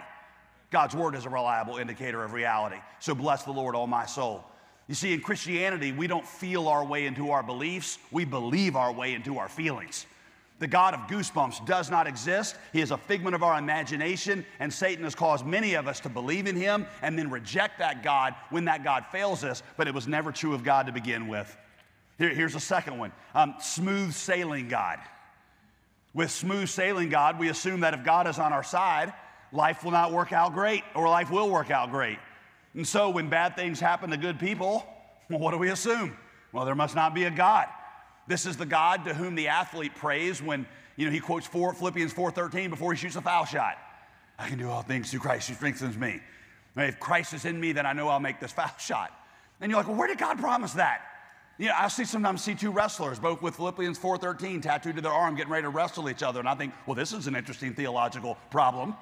God's 0.70 0.94
Word 0.94 1.14
is 1.14 1.24
a 1.24 1.30
reliable 1.30 1.78
indicator 1.78 2.22
of 2.22 2.32
reality. 2.32 2.76
So 3.00 3.14
bless 3.14 3.44
the 3.44 3.52
Lord, 3.52 3.74
all 3.74 3.86
my 3.86 4.06
soul. 4.06 4.44
You 4.88 4.94
see, 4.94 5.14
in 5.14 5.20
Christianity, 5.20 5.92
we 5.92 6.06
don't 6.06 6.26
feel 6.26 6.68
our 6.68 6.84
way 6.84 7.06
into 7.06 7.30
our 7.30 7.42
beliefs, 7.42 7.98
we 8.10 8.24
believe 8.24 8.76
our 8.76 8.92
way 8.92 9.14
into 9.14 9.38
our 9.38 9.48
feelings. 9.48 10.04
The 10.64 10.68
God 10.68 10.94
of 10.94 11.00
goosebumps 11.00 11.66
does 11.66 11.90
not 11.90 12.06
exist. 12.06 12.56
He 12.72 12.80
is 12.80 12.90
a 12.90 12.96
figment 12.96 13.34
of 13.34 13.42
our 13.42 13.58
imagination, 13.58 14.46
and 14.58 14.72
Satan 14.72 15.04
has 15.04 15.14
caused 15.14 15.44
many 15.44 15.74
of 15.74 15.86
us 15.86 16.00
to 16.00 16.08
believe 16.08 16.46
in 16.46 16.56
him 16.56 16.86
and 17.02 17.18
then 17.18 17.28
reject 17.28 17.80
that 17.80 18.02
God 18.02 18.34
when 18.48 18.64
that 18.64 18.82
God 18.82 19.04
fails 19.12 19.44
us, 19.44 19.62
but 19.76 19.88
it 19.88 19.92
was 19.92 20.08
never 20.08 20.32
true 20.32 20.54
of 20.54 20.64
God 20.64 20.86
to 20.86 20.92
begin 20.92 21.28
with. 21.28 21.54
Here, 22.16 22.30
here's 22.30 22.54
a 22.54 22.60
second 22.60 22.96
one 22.96 23.12
um, 23.34 23.56
smooth 23.60 24.14
sailing 24.14 24.68
God. 24.68 25.00
With 26.14 26.30
smooth 26.30 26.70
sailing 26.70 27.10
God, 27.10 27.38
we 27.38 27.50
assume 27.50 27.80
that 27.80 27.92
if 27.92 28.02
God 28.02 28.26
is 28.26 28.38
on 28.38 28.54
our 28.54 28.64
side, 28.64 29.12
life 29.52 29.84
will 29.84 29.92
not 29.92 30.12
work 30.12 30.32
out 30.32 30.54
great 30.54 30.82
or 30.94 31.06
life 31.10 31.30
will 31.30 31.50
work 31.50 31.70
out 31.70 31.90
great. 31.90 32.18
And 32.72 32.88
so 32.88 33.10
when 33.10 33.28
bad 33.28 33.54
things 33.54 33.80
happen 33.80 34.08
to 34.12 34.16
good 34.16 34.38
people, 34.38 34.86
well, 35.28 35.40
what 35.40 35.50
do 35.50 35.58
we 35.58 35.68
assume? 35.68 36.16
Well, 36.52 36.64
there 36.64 36.74
must 36.74 36.94
not 36.94 37.14
be 37.14 37.24
a 37.24 37.30
God. 37.30 37.68
This 38.26 38.46
is 38.46 38.56
the 38.56 38.66
God 38.66 39.04
to 39.04 39.14
whom 39.14 39.34
the 39.34 39.48
athlete 39.48 39.94
prays 39.94 40.42
when 40.42 40.66
you 40.96 41.06
know 41.06 41.12
he 41.12 41.20
quotes 41.20 41.46
four, 41.46 41.74
Philippians 41.74 42.12
4:13 42.12 42.70
before 42.70 42.92
he 42.92 42.98
shoots 42.98 43.16
a 43.16 43.20
foul 43.20 43.44
shot. 43.44 43.76
I 44.38 44.48
can 44.48 44.58
do 44.58 44.68
all 44.68 44.82
things 44.82 45.10
through 45.10 45.20
Christ 45.20 45.48
who 45.48 45.54
strengthens 45.54 45.96
me. 45.96 46.20
If 46.76 46.98
Christ 46.98 47.34
is 47.34 47.44
in 47.44 47.60
me, 47.60 47.72
then 47.72 47.86
I 47.86 47.92
know 47.92 48.08
I'll 48.08 48.20
make 48.20 48.40
this 48.40 48.52
foul 48.60 48.70
shot. 48.78 49.12
And 49.60 49.70
you're 49.70 49.78
like, 49.78 49.88
well, 49.88 49.96
where 49.96 50.08
did 50.08 50.18
God 50.18 50.38
promise 50.38 50.72
that? 50.74 51.02
You 51.56 51.66
know, 51.66 51.74
I 51.78 51.86
see 51.86 52.04
sometimes 52.04 52.42
see 52.42 52.56
two 52.56 52.72
wrestlers, 52.72 53.20
both 53.20 53.40
with 53.40 53.54
Philippians 53.54 53.98
4:13 53.98 54.62
tattooed 54.62 54.96
to 54.96 55.02
their 55.02 55.12
arm, 55.12 55.36
getting 55.36 55.52
ready 55.52 55.62
to 55.62 55.68
wrestle 55.68 56.08
each 56.08 56.22
other, 56.22 56.40
and 56.40 56.48
I 56.48 56.54
think, 56.54 56.74
well, 56.86 56.96
this 56.96 57.12
is 57.12 57.26
an 57.26 57.36
interesting 57.36 57.74
theological 57.74 58.36
problem. 58.50 58.94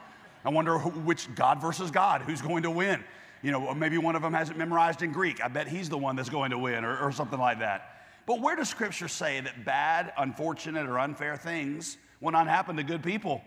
I 0.44 0.50
wonder 0.50 0.78
who, 0.78 0.90
which 0.90 1.32
God 1.34 1.60
versus 1.60 1.90
God, 1.90 2.22
who's 2.22 2.42
going 2.42 2.64
to 2.64 2.70
win? 2.70 3.02
You 3.42 3.52
know, 3.52 3.72
maybe 3.74 3.96
one 3.98 4.16
of 4.16 4.22
them 4.22 4.34
has 4.34 4.50
it 4.50 4.56
memorized 4.56 5.02
in 5.02 5.12
Greek. 5.12 5.42
I 5.42 5.48
bet 5.48 5.66
he's 5.66 5.88
the 5.88 5.98
one 5.98 6.14
that's 6.14 6.28
going 6.28 6.50
to 6.50 6.58
win, 6.58 6.84
or, 6.84 6.98
or 6.98 7.10
something 7.12 7.38
like 7.38 7.60
that. 7.60 7.91
But 8.26 8.40
where 8.40 8.56
does 8.56 8.68
Scripture 8.68 9.08
say 9.08 9.40
that 9.40 9.64
bad, 9.64 10.12
unfortunate, 10.16 10.86
or 10.86 10.98
unfair 10.98 11.36
things 11.36 11.96
will 12.20 12.32
not 12.32 12.46
happen 12.46 12.76
to 12.76 12.82
good 12.82 13.02
people? 13.02 13.42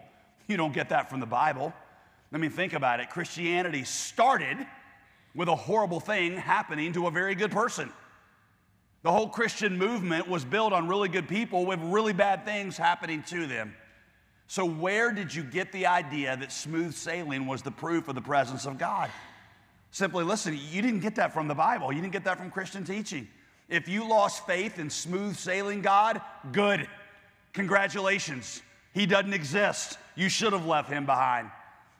You 0.48 0.58
don't 0.58 0.74
get 0.74 0.90
that 0.90 1.10
from 1.10 1.20
the 1.20 1.26
Bible. 1.26 1.74
I 2.34 2.38
mean, 2.38 2.52
think 2.52 2.74
about 2.74 3.00
it. 3.00 3.10
Christianity 3.10 3.86
started 3.86 4.58
with 5.34 5.48
a 5.48 5.56
horrible 5.56 6.00
thing 6.00 6.36
happening 6.36 6.94
to 6.94 7.08
a 7.08 7.12
very 7.12 7.36
good 7.36 7.52
person. 7.52 7.92
The 9.04 9.12
whole 9.12 9.30
Christian 9.30 9.78
movement 9.78 10.28
was 10.28 10.44
built 10.44 10.74
on 10.74 10.88
really 10.88 11.10
good 11.10 11.28
people 11.28 11.66
with 11.66 11.80
really 11.80 12.14
bad 12.14 12.44
things 12.44 12.76
happening 12.76 13.24
to 13.28 13.46
them. 13.46 13.76
So, 14.48 14.66
where 14.66 15.12
did 15.12 15.34
you 15.34 15.44
get 15.44 15.72
the 15.72 15.88
idea 15.88 16.36
that 16.38 16.52
smooth 16.52 16.94
sailing 16.94 17.48
was 17.48 17.62
the 17.62 17.72
proof 17.72 18.08
of 18.08 18.16
the 18.16 18.22
presence 18.22 18.66
of 18.66 18.78
God? 18.78 19.10
Simply 19.92 20.24
listen, 20.24 20.60
you 20.72 20.82
didn't 20.82 21.00
get 21.00 21.16
that 21.16 21.34
from 21.34 21.48
the 21.48 21.56
Bible, 21.56 21.94
you 21.94 22.02
didn't 22.02 22.14
get 22.14 22.26
that 22.26 22.38
from 22.38 22.52
Christian 22.52 22.84
teaching. 22.84 23.28
If 23.67 23.88
you 23.88 24.08
lost 24.08 24.45
faith 24.45 24.80
in 24.80 24.89
smooth 24.89 25.36
sailing 25.36 25.82
God, 25.82 26.21
good. 26.51 26.88
Congratulations. 27.54 28.62
He 28.93 29.06
doesn't 29.06 29.34
exist. 29.34 29.97
You 30.15 30.30
should 30.30 30.54
have 30.54 30.65
left 30.65 30.89
him 30.89 31.06
behind. 31.06 31.49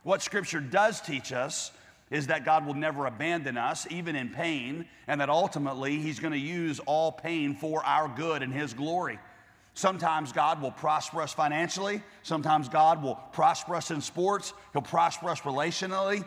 What 0.04 0.21
scripture 0.21 0.60
does 0.60 1.01
teach 1.01 1.32
us 1.34 1.71
is 2.12 2.28
that 2.28 2.45
God 2.45 2.65
will 2.65 2.75
never 2.75 3.08
abandon 3.08 3.58
us, 3.58 3.88
even 3.89 4.15
in 4.15 4.30
pain, 4.30 4.86
and 5.08 5.19
that 5.19 5.30
ultimately 5.30 5.97
he's 5.97 6.19
going 6.19 6.34
to 6.34 6.39
use 6.39 6.80
all 6.86 7.12
pain 7.12 7.56
for 7.56 7.84
our 7.84 8.08
good 8.08 8.43
and 8.43 8.54
his 8.54 8.73
glory. 8.73 9.17
Sometimes 9.73 10.32
God 10.32 10.62
will 10.62 10.71
prosper 10.71 11.21
us 11.21 11.34
financially. 11.34 12.01
Sometimes 12.23 12.69
God 12.69 13.04
will 13.04 13.15
prosper 13.34 13.75
us 13.75 13.91
in 13.91 13.99
sports. 13.99 14.54
He'll 14.71 14.82
prosper 14.82 15.30
us 15.30 15.41
relationally. 15.41 16.25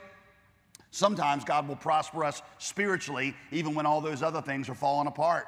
Sometimes 0.90 1.44
God 1.44 1.68
will 1.68 1.77
prosper 1.77 2.24
us 2.24 2.42
spiritually, 2.59 3.35
even 3.53 3.74
when 3.74 3.87
all 3.87 4.01
those 4.01 4.22
other 4.22 4.40
things 4.40 4.68
are 4.68 4.74
falling 4.74 5.07
apart. 5.07 5.46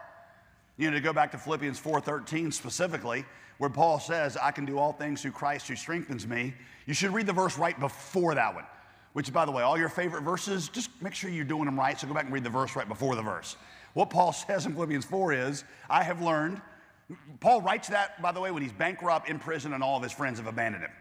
You 0.76 0.90
know, 0.90 0.96
to 0.96 1.00
go 1.00 1.12
back 1.12 1.33
to 1.33 1.38
Philippians 1.38 1.79
4:13 1.79 2.53
specifically, 2.53 3.24
where 3.59 3.70
Paul 3.70 4.00
says, 4.00 4.37
I 4.37 4.50
can 4.50 4.64
do 4.64 4.79
all 4.79 4.92
things 4.92 5.22
through 5.22 5.33
Christ 5.33 5.68
who 5.68 5.76
strengthens 5.76 6.26
me. 6.26 6.55
You 6.87 6.94
should 6.94 7.12
read 7.12 7.26
the 7.26 7.33
verse 7.33 7.59
right 7.59 7.79
before 7.79 8.35
that 8.35 8.55
one. 8.55 8.64
Which, 9.12 9.33
by 9.33 9.44
the 9.44 9.50
way, 9.50 9.62
all 9.62 9.76
your 9.76 9.88
favorite 9.88 10.22
verses, 10.22 10.68
just 10.68 10.90
make 11.03 11.14
sure 11.14 11.31
you're 11.31 11.44
doing 11.44 11.64
them 11.64 11.79
right. 11.79 11.98
So 11.98 12.07
go 12.07 12.14
back 12.14 12.24
and 12.24 12.33
read 12.33 12.44
the 12.44 12.50
verse 12.50 12.76
right 12.76 12.88
before 12.88 13.16
the 13.16 13.22
verse. 13.22 13.57
What 13.92 14.09
Paul 14.09 14.33
says 14.46 14.66
in 14.66 14.72
Philippians 14.72 15.05
4 15.05 15.33
is, 15.33 15.64
I 15.88 16.03
have 16.03 16.22
learned. 16.22 16.62
Paul 17.40 17.61
writes 17.61 17.88
that, 17.88 18.22
by 18.22 18.33
the 18.33 18.40
way, 18.40 18.50
when 18.50 18.62
he's 18.62 18.72
bankrupt, 18.72 19.29
in 19.29 19.38
prison, 19.38 19.72
and 19.72 19.83
all 19.83 19.96
of 19.96 20.03
his 20.03 20.12
friends 20.12 20.38
have 20.38 20.46
abandoned 20.46 20.85
him. 20.85 20.92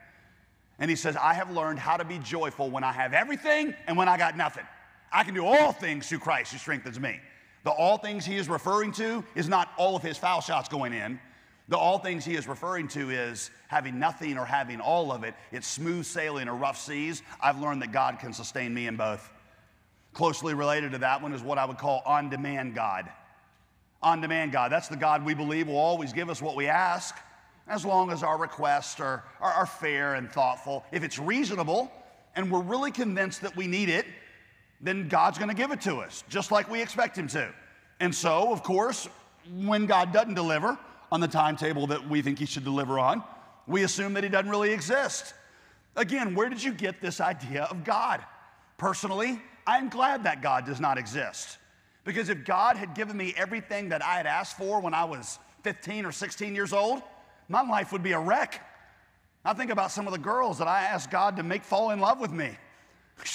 And 0.79 0.89
he 0.89 0.95
says, 0.95 1.15
I 1.17 1.33
have 1.33 1.51
learned 1.51 1.79
how 1.79 1.97
to 1.97 2.05
be 2.05 2.19
joyful 2.19 2.69
when 2.69 2.83
I 2.83 2.93
have 2.93 3.13
everything 3.13 3.75
and 3.87 3.97
when 3.97 4.07
I 4.07 4.17
got 4.17 4.37
nothing. 4.37 4.65
I 5.11 5.23
can 5.23 5.33
do 5.33 5.45
all 5.45 5.71
things 5.71 6.07
through 6.07 6.19
Christ 6.19 6.51
who 6.51 6.57
strengthens 6.57 6.99
me. 6.99 7.19
The 7.63 7.71
all 7.71 7.97
things 7.97 8.25
he 8.25 8.37
is 8.37 8.47
referring 8.47 8.93
to 8.93 9.23
is 9.35 9.49
not 9.49 9.69
all 9.77 9.95
of 9.95 10.01
his 10.01 10.17
foul 10.17 10.39
shots 10.39 10.69
going 10.69 10.93
in. 10.93 11.19
The 11.67 11.77
all 11.77 11.99
things 11.99 12.25
he 12.25 12.35
is 12.35 12.47
referring 12.47 12.87
to 12.89 13.09
is 13.11 13.51
having 13.67 13.99
nothing 13.99 14.37
or 14.37 14.45
having 14.45 14.79
all 14.79 15.11
of 15.11 15.23
it. 15.23 15.35
It's 15.51 15.67
smooth 15.67 16.05
sailing 16.05 16.47
or 16.47 16.55
rough 16.55 16.79
seas. 16.79 17.21
I've 17.41 17.59
learned 17.59 17.81
that 17.81 17.91
God 17.91 18.17
can 18.19 18.33
sustain 18.33 18.73
me 18.73 18.87
in 18.87 18.95
both. 18.95 19.29
Closely 20.13 20.53
related 20.53 20.93
to 20.93 20.97
that 20.99 21.21
one 21.21 21.33
is 21.33 21.43
what 21.43 21.57
I 21.57 21.65
would 21.65 21.77
call 21.77 22.01
on 22.05 22.29
demand 22.29 22.73
God. 22.73 23.09
On 24.01 24.21
demand 24.21 24.51
God. 24.51 24.71
That's 24.71 24.87
the 24.87 24.95
God 24.95 25.25
we 25.25 25.33
believe 25.33 25.67
will 25.67 25.77
always 25.77 26.13
give 26.13 26.29
us 26.29 26.41
what 26.41 26.55
we 26.55 26.67
ask 26.67 27.15
as 27.69 27.85
long 27.85 28.11
as 28.11 28.23
our 28.23 28.37
requests 28.37 28.99
are, 28.99 29.23
are, 29.39 29.53
are 29.53 29.65
fair 29.65 30.15
and 30.15 30.29
thoughtful. 30.29 30.83
If 30.91 31.03
it's 31.03 31.19
reasonable 31.19 31.91
and 32.35 32.51
we're 32.51 32.61
really 32.61 32.91
convinced 32.91 33.41
that 33.41 33.55
we 33.55 33.67
need 33.67 33.89
it, 33.89 34.05
then 34.81 35.07
God's 35.07 35.37
going 35.37 35.49
to 35.49 35.55
give 35.55 35.71
it 35.71 35.81
to 35.81 35.97
us, 35.97 36.23
just 36.29 36.51
like 36.51 36.69
we 36.69 36.81
expect 36.81 37.17
Him 37.17 37.27
to. 37.29 37.49
And 37.99 38.13
so, 38.13 38.51
of 38.51 38.63
course, 38.63 39.07
when 39.61 39.85
God 39.85 40.11
doesn't 40.11 40.33
deliver 40.33 40.77
on 41.11 41.19
the 41.19 41.27
timetable 41.27 41.87
that 41.87 42.07
we 42.09 42.21
think 42.21 42.39
He 42.39 42.45
should 42.45 42.63
deliver 42.63 42.97
on, 42.97 43.23
we 43.67 43.83
assume 43.83 44.13
that 44.13 44.23
He 44.23 44.29
doesn't 44.29 44.49
really 44.49 44.71
exist. 44.71 45.33
Again, 45.95 46.33
where 46.33 46.49
did 46.49 46.63
you 46.63 46.73
get 46.73 47.01
this 47.01 47.21
idea 47.21 47.63
of 47.65 47.83
God? 47.83 48.23
Personally, 48.77 49.41
I'm 49.67 49.89
glad 49.89 50.23
that 50.23 50.41
God 50.41 50.65
does 50.65 50.79
not 50.79 50.97
exist. 50.97 51.57
Because 52.05 52.29
if 52.29 52.45
God 52.45 52.77
had 52.77 52.95
given 52.95 53.17
me 53.17 53.33
everything 53.37 53.89
that 53.89 54.03
I 54.03 54.15
had 54.15 54.25
asked 54.25 54.57
for 54.57 54.79
when 54.79 54.93
I 54.93 55.03
was 55.03 55.37
15 55.63 56.05
or 56.05 56.11
16 56.11 56.55
years 56.55 56.73
old, 56.73 57.03
my 57.49 57.61
life 57.61 57.91
would 57.91 58.03
be 58.03 58.13
a 58.13 58.19
wreck. 58.19 58.65
I 59.43 59.53
think 59.53 59.71
about 59.71 59.91
some 59.91 60.07
of 60.07 60.13
the 60.13 60.19
girls 60.19 60.59
that 60.59 60.67
I 60.67 60.83
asked 60.83 61.09
God 61.09 61.35
to 61.37 61.43
make 61.43 61.63
fall 61.63 61.91
in 61.91 61.99
love 61.99 62.19
with 62.19 62.31
me. 62.31 62.51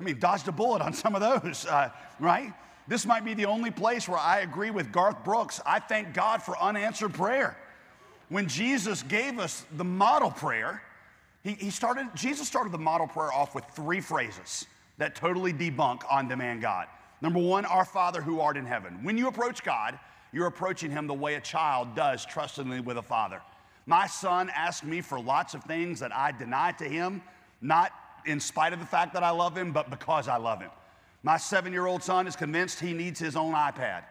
I 0.00 0.02
mean, 0.02 0.18
dodged 0.18 0.46
a 0.48 0.52
bullet 0.52 0.82
on 0.82 0.92
some 0.92 1.14
of 1.14 1.20
those, 1.20 1.66
uh, 1.66 1.90
right? 2.20 2.52
This 2.86 3.06
might 3.06 3.24
be 3.24 3.34
the 3.34 3.46
only 3.46 3.70
place 3.70 4.08
where 4.08 4.18
I 4.18 4.40
agree 4.40 4.70
with 4.70 4.92
Garth 4.92 5.24
Brooks. 5.24 5.60
I 5.64 5.78
thank 5.78 6.12
God 6.12 6.42
for 6.42 6.58
unanswered 6.60 7.14
prayer. 7.14 7.56
When 8.28 8.46
Jesus 8.48 9.02
gave 9.02 9.38
us 9.38 9.64
the 9.76 9.84
model 9.84 10.30
prayer, 10.30 10.82
he, 11.42 11.52
he 11.52 11.70
started, 11.70 12.08
Jesus 12.14 12.46
started 12.46 12.72
the 12.72 12.78
model 12.78 13.06
prayer 13.06 13.32
off 13.32 13.54
with 13.54 13.64
three 13.74 14.00
phrases 14.00 14.66
that 14.98 15.14
totally 15.14 15.52
debunk 15.52 16.02
on 16.10 16.28
demand 16.28 16.60
God. 16.60 16.88
Number 17.22 17.38
one, 17.38 17.64
our 17.64 17.84
Father 17.84 18.20
who 18.20 18.40
art 18.40 18.56
in 18.56 18.66
heaven. 18.66 18.98
When 19.02 19.16
you 19.16 19.28
approach 19.28 19.62
God, 19.62 19.98
you're 20.32 20.46
approaching 20.46 20.90
him 20.90 21.06
the 21.06 21.14
way 21.14 21.36
a 21.36 21.40
child 21.40 21.94
does 21.94 22.26
trustingly 22.26 22.80
with 22.80 22.98
a 22.98 23.02
father. 23.02 23.40
My 23.86 24.06
son 24.06 24.50
asked 24.54 24.84
me 24.84 25.00
for 25.00 25.20
lots 25.20 25.54
of 25.54 25.62
things 25.64 26.00
that 26.00 26.14
I 26.14 26.32
deny 26.32 26.72
to 26.72 26.84
him, 26.84 27.22
not 27.60 27.92
in 28.24 28.40
spite 28.40 28.72
of 28.72 28.80
the 28.80 28.86
fact 28.86 29.12
that 29.14 29.22
I 29.22 29.30
love 29.30 29.56
him, 29.56 29.72
but 29.72 29.90
because 29.90 30.28
I 30.28 30.36
love 30.36 30.60
him. 30.60 30.70
My 31.22 31.36
seven 31.36 31.72
year 31.72 31.86
old 31.86 32.02
son 32.02 32.26
is 32.26 32.36
convinced 32.36 32.80
he 32.80 32.92
needs 32.92 33.18
his 33.20 33.36
own 33.36 33.54
iPad, 33.54 34.04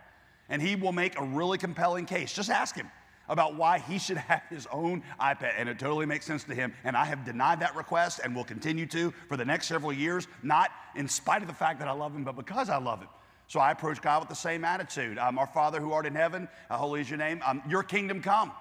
and 0.50 0.62
he 0.62 0.76
will 0.76 0.92
make 0.92 1.20
a 1.20 1.24
really 1.24 1.58
compelling 1.58 2.06
case. 2.06 2.34
Just 2.34 2.50
ask 2.50 2.76
him 2.76 2.90
about 3.30 3.56
why 3.56 3.80
he 3.80 3.98
should 3.98 4.18
have 4.30 4.44
his 4.50 4.68
own 4.72 5.04
iPad, 5.20 5.54
and 5.58 5.68
it 5.68 5.80
totally 5.80 6.06
makes 6.06 6.26
sense 6.26 6.44
to 6.44 6.56
him. 6.56 6.74
And 6.84 6.96
I 6.96 7.06
have 7.06 7.26
denied 7.26 7.60
that 7.62 7.76
request 7.76 8.20
and 8.24 8.36
will 8.36 8.44
continue 8.44 8.86
to 8.88 9.12
for 9.28 9.38
the 9.38 9.46
next 9.46 9.68
several 9.68 9.94
years, 9.94 10.28
not 10.44 10.72
in 10.96 11.08
spite 11.08 11.42
of 11.42 11.48
the 11.48 11.54
fact 11.54 11.80
that 11.80 11.88
I 11.88 11.94
love 11.94 12.16
him, 12.16 12.24
but 12.24 12.36
because 12.36 12.70
I 12.70 12.78
love 12.78 13.00
him. 13.00 13.10
So 13.48 13.60
I 13.60 13.72
approach 13.72 14.02
God 14.02 14.22
with 14.22 14.30
the 14.30 14.36
same 14.36 14.64
attitude. 14.64 15.18
Um, 15.18 15.38
our 15.38 15.48
Father 15.48 15.80
who 15.80 15.92
art 15.92 16.06
in 16.06 16.16
heaven, 16.16 16.48
holy 16.72 17.02
is 17.02 17.10
your 17.10 17.20
name. 17.20 17.42
Um, 17.46 17.62
your 17.68 17.84
kingdom 17.84 18.22
come. 18.22 18.52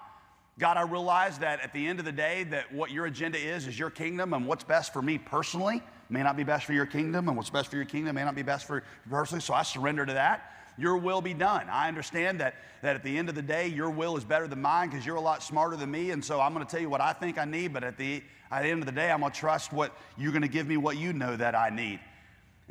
God, 0.58 0.76
I 0.76 0.82
realize 0.82 1.38
that 1.38 1.60
at 1.60 1.72
the 1.72 1.86
end 1.86 1.98
of 1.98 2.04
the 2.04 2.12
day, 2.12 2.44
that 2.44 2.72
what 2.72 2.90
your 2.90 3.06
agenda 3.06 3.38
is, 3.38 3.66
is 3.66 3.78
your 3.78 3.90
kingdom, 3.90 4.34
and 4.34 4.46
what's 4.46 4.64
best 4.64 4.92
for 4.92 5.00
me 5.00 5.16
personally 5.16 5.82
may 6.10 6.22
not 6.22 6.36
be 6.36 6.44
best 6.44 6.66
for 6.66 6.74
your 6.74 6.84
kingdom, 6.84 7.28
and 7.28 7.36
what's 7.36 7.48
best 7.48 7.70
for 7.70 7.76
your 7.76 7.86
kingdom 7.86 8.14
may 8.16 8.24
not 8.24 8.34
be 8.34 8.42
best 8.42 8.66
for 8.66 8.84
personally. 9.08 9.40
So 9.40 9.54
I 9.54 9.62
surrender 9.62 10.04
to 10.04 10.12
that. 10.12 10.50
Your 10.78 10.96
will 10.98 11.22
be 11.22 11.34
done. 11.34 11.68
I 11.70 11.88
understand 11.88 12.40
that, 12.40 12.54
that 12.82 12.96
at 12.96 13.02
the 13.02 13.16
end 13.16 13.28
of 13.28 13.34
the 13.34 13.42
day, 13.42 13.68
your 13.68 13.90
will 13.90 14.16
is 14.16 14.24
better 14.24 14.46
than 14.46 14.60
mine 14.60 14.90
because 14.90 15.06
you're 15.06 15.16
a 15.16 15.20
lot 15.20 15.42
smarter 15.42 15.76
than 15.76 15.90
me. 15.90 16.10
And 16.10 16.24
so 16.24 16.40
I'm 16.40 16.52
going 16.54 16.64
to 16.64 16.70
tell 16.70 16.80
you 16.80 16.88
what 16.88 17.00
I 17.00 17.12
think 17.12 17.38
I 17.38 17.44
need, 17.44 17.72
but 17.72 17.84
at 17.84 17.96
the, 17.96 18.22
at 18.50 18.62
the 18.62 18.68
end 18.68 18.80
of 18.80 18.86
the 18.86 18.92
day, 18.92 19.10
I'm 19.10 19.20
going 19.20 19.32
to 19.32 19.38
trust 19.38 19.72
what 19.72 19.96
you're 20.18 20.32
going 20.32 20.42
to 20.42 20.48
give 20.48 20.66
me 20.66 20.76
what 20.76 20.96
you 20.96 21.12
know 21.12 21.36
that 21.36 21.54
I 21.54 21.70
need. 21.70 22.00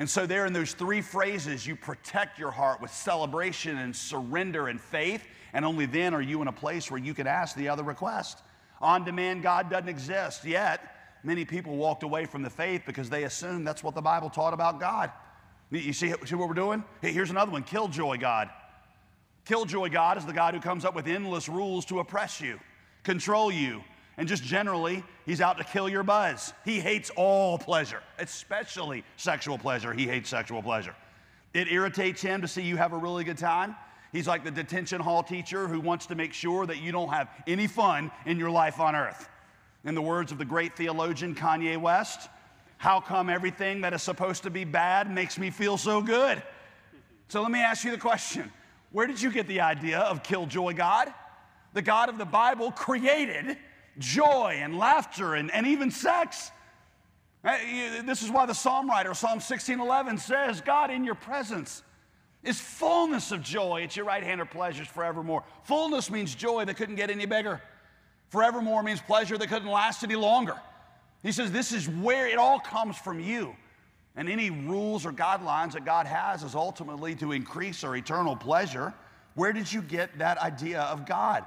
And 0.01 0.09
so, 0.09 0.25
there 0.25 0.47
in 0.47 0.53
those 0.53 0.73
three 0.73 1.01
phrases, 1.01 1.67
you 1.67 1.75
protect 1.75 2.39
your 2.39 2.49
heart 2.49 2.81
with 2.81 2.91
celebration 2.91 3.77
and 3.77 3.95
surrender 3.95 4.67
and 4.67 4.81
faith. 4.81 5.23
And 5.53 5.63
only 5.63 5.85
then 5.85 6.15
are 6.15 6.23
you 6.23 6.41
in 6.41 6.47
a 6.47 6.51
place 6.51 6.89
where 6.89 6.99
you 6.99 7.13
can 7.13 7.27
ask 7.27 7.55
the 7.55 7.69
other 7.69 7.83
request. 7.83 8.39
On 8.81 9.05
demand, 9.05 9.43
God 9.43 9.69
doesn't 9.69 9.87
exist 9.87 10.43
yet. 10.43 11.19
Many 11.23 11.45
people 11.45 11.75
walked 11.75 12.01
away 12.01 12.25
from 12.25 12.41
the 12.41 12.49
faith 12.49 12.81
because 12.83 13.11
they 13.11 13.25
assumed 13.25 13.67
that's 13.67 13.83
what 13.83 13.93
the 13.93 14.01
Bible 14.01 14.31
taught 14.31 14.55
about 14.55 14.79
God. 14.79 15.11
You 15.69 15.93
see, 15.93 16.15
see 16.25 16.33
what 16.33 16.47
we're 16.47 16.55
doing? 16.55 16.83
Here's 17.03 17.29
another 17.29 17.51
one 17.51 17.61
Killjoy 17.61 18.17
God. 18.17 18.49
Killjoy 19.45 19.89
God 19.89 20.17
is 20.17 20.25
the 20.25 20.33
God 20.33 20.55
who 20.55 20.61
comes 20.61 20.83
up 20.83 20.95
with 20.95 21.05
endless 21.05 21.47
rules 21.47 21.85
to 21.85 21.99
oppress 21.99 22.41
you, 22.41 22.59
control 23.03 23.51
you, 23.51 23.83
and 24.17 24.27
just 24.27 24.43
generally, 24.43 25.03
he's 25.25 25.41
out 25.41 25.57
to 25.57 25.63
kill 25.63 25.87
your 25.87 26.03
buzz. 26.03 26.53
He 26.65 26.79
hates 26.79 27.09
all 27.15 27.57
pleasure, 27.57 28.01
especially 28.19 29.03
sexual 29.17 29.57
pleasure. 29.57 29.93
He 29.93 30.05
hates 30.05 30.29
sexual 30.29 30.61
pleasure. 30.61 30.95
It 31.53 31.71
irritates 31.71 32.21
him 32.21 32.41
to 32.41 32.47
see 32.47 32.61
you 32.61 32.77
have 32.77 32.93
a 32.93 32.97
really 32.97 33.23
good 33.23 33.37
time. 33.37 33.75
He's 34.11 34.27
like 34.27 34.43
the 34.43 34.51
detention 34.51 34.99
hall 34.99 35.23
teacher 35.23 35.67
who 35.67 35.79
wants 35.79 36.05
to 36.07 36.15
make 36.15 36.33
sure 36.33 36.65
that 36.65 36.77
you 36.77 36.91
don't 36.91 37.09
have 37.09 37.29
any 37.47 37.67
fun 37.67 38.11
in 38.25 38.37
your 38.37 38.49
life 38.49 38.79
on 38.79 38.95
earth. 38.95 39.29
In 39.83 39.95
the 39.95 40.01
words 40.01 40.31
of 40.31 40.37
the 40.37 40.45
great 40.45 40.75
theologian 40.75 41.33
Kanye 41.33 41.79
West, 41.79 42.29
how 42.77 42.99
come 42.99 43.29
everything 43.29 43.81
that 43.81 43.93
is 43.93 44.01
supposed 44.01 44.43
to 44.43 44.49
be 44.49 44.65
bad 44.65 45.09
makes 45.09 45.39
me 45.39 45.49
feel 45.49 45.77
so 45.77 46.01
good? 46.01 46.41
So 47.29 47.41
let 47.41 47.51
me 47.51 47.59
ask 47.59 47.85
you 47.85 47.91
the 47.91 47.97
question 47.97 48.51
Where 48.91 49.07
did 49.07 49.21
you 49.21 49.31
get 49.31 49.47
the 49.47 49.61
idea 49.61 49.99
of 49.99 50.23
killjoy 50.23 50.73
God? 50.73 51.13
The 51.73 51.81
God 51.81 52.09
of 52.09 52.17
the 52.17 52.25
Bible 52.25 52.71
created 52.71 53.57
joy 53.97 54.59
and 54.61 54.77
laughter 54.77 55.35
and, 55.35 55.51
and 55.51 55.67
even 55.67 55.91
sex. 55.91 56.51
This 57.43 58.21
is 58.21 58.29
why 58.29 58.45
the 58.45 58.53
psalm 58.53 58.89
writer, 58.89 59.13
Psalm 59.13 59.39
16:11, 59.39 60.19
says, 60.19 60.61
God 60.61 60.91
in 60.91 61.03
your 61.03 61.15
presence 61.15 61.83
is 62.43 62.59
fullness 62.59 63.31
of 63.31 63.41
joy. 63.41 63.83
At 63.83 63.95
your 63.95 64.05
right 64.05 64.23
hand 64.23 64.41
are 64.41 64.45
pleasures 64.45 64.87
forevermore. 64.87 65.43
Fullness 65.63 66.09
means 66.09 66.35
joy 66.35 66.65
that 66.65 66.77
couldn't 66.77 66.95
get 66.95 67.09
any 67.09 67.25
bigger. 67.25 67.61
Forevermore 68.29 68.83
means 68.83 69.01
pleasure 69.01 69.37
that 69.37 69.47
couldn't 69.47 69.69
last 69.69 70.03
any 70.03 70.15
longer. 70.15 70.59
He 71.23 71.31
says 71.31 71.51
this 71.51 71.71
is 71.71 71.87
where 71.87 72.27
it 72.27 72.37
all 72.37 72.59
comes 72.59 72.97
from 72.97 73.19
you. 73.19 73.55
And 74.15 74.27
any 74.29 74.49
rules 74.49 75.05
or 75.05 75.11
guidelines 75.11 75.73
that 75.73 75.85
God 75.85 76.05
has 76.05 76.43
is 76.43 76.55
ultimately 76.55 77.15
to 77.15 77.31
increase 77.31 77.83
our 77.83 77.95
eternal 77.95 78.35
pleasure. 78.35 78.93
Where 79.35 79.53
did 79.53 79.71
you 79.71 79.81
get 79.81 80.17
that 80.17 80.37
idea 80.39 80.81
of 80.81 81.05
God? 81.05 81.45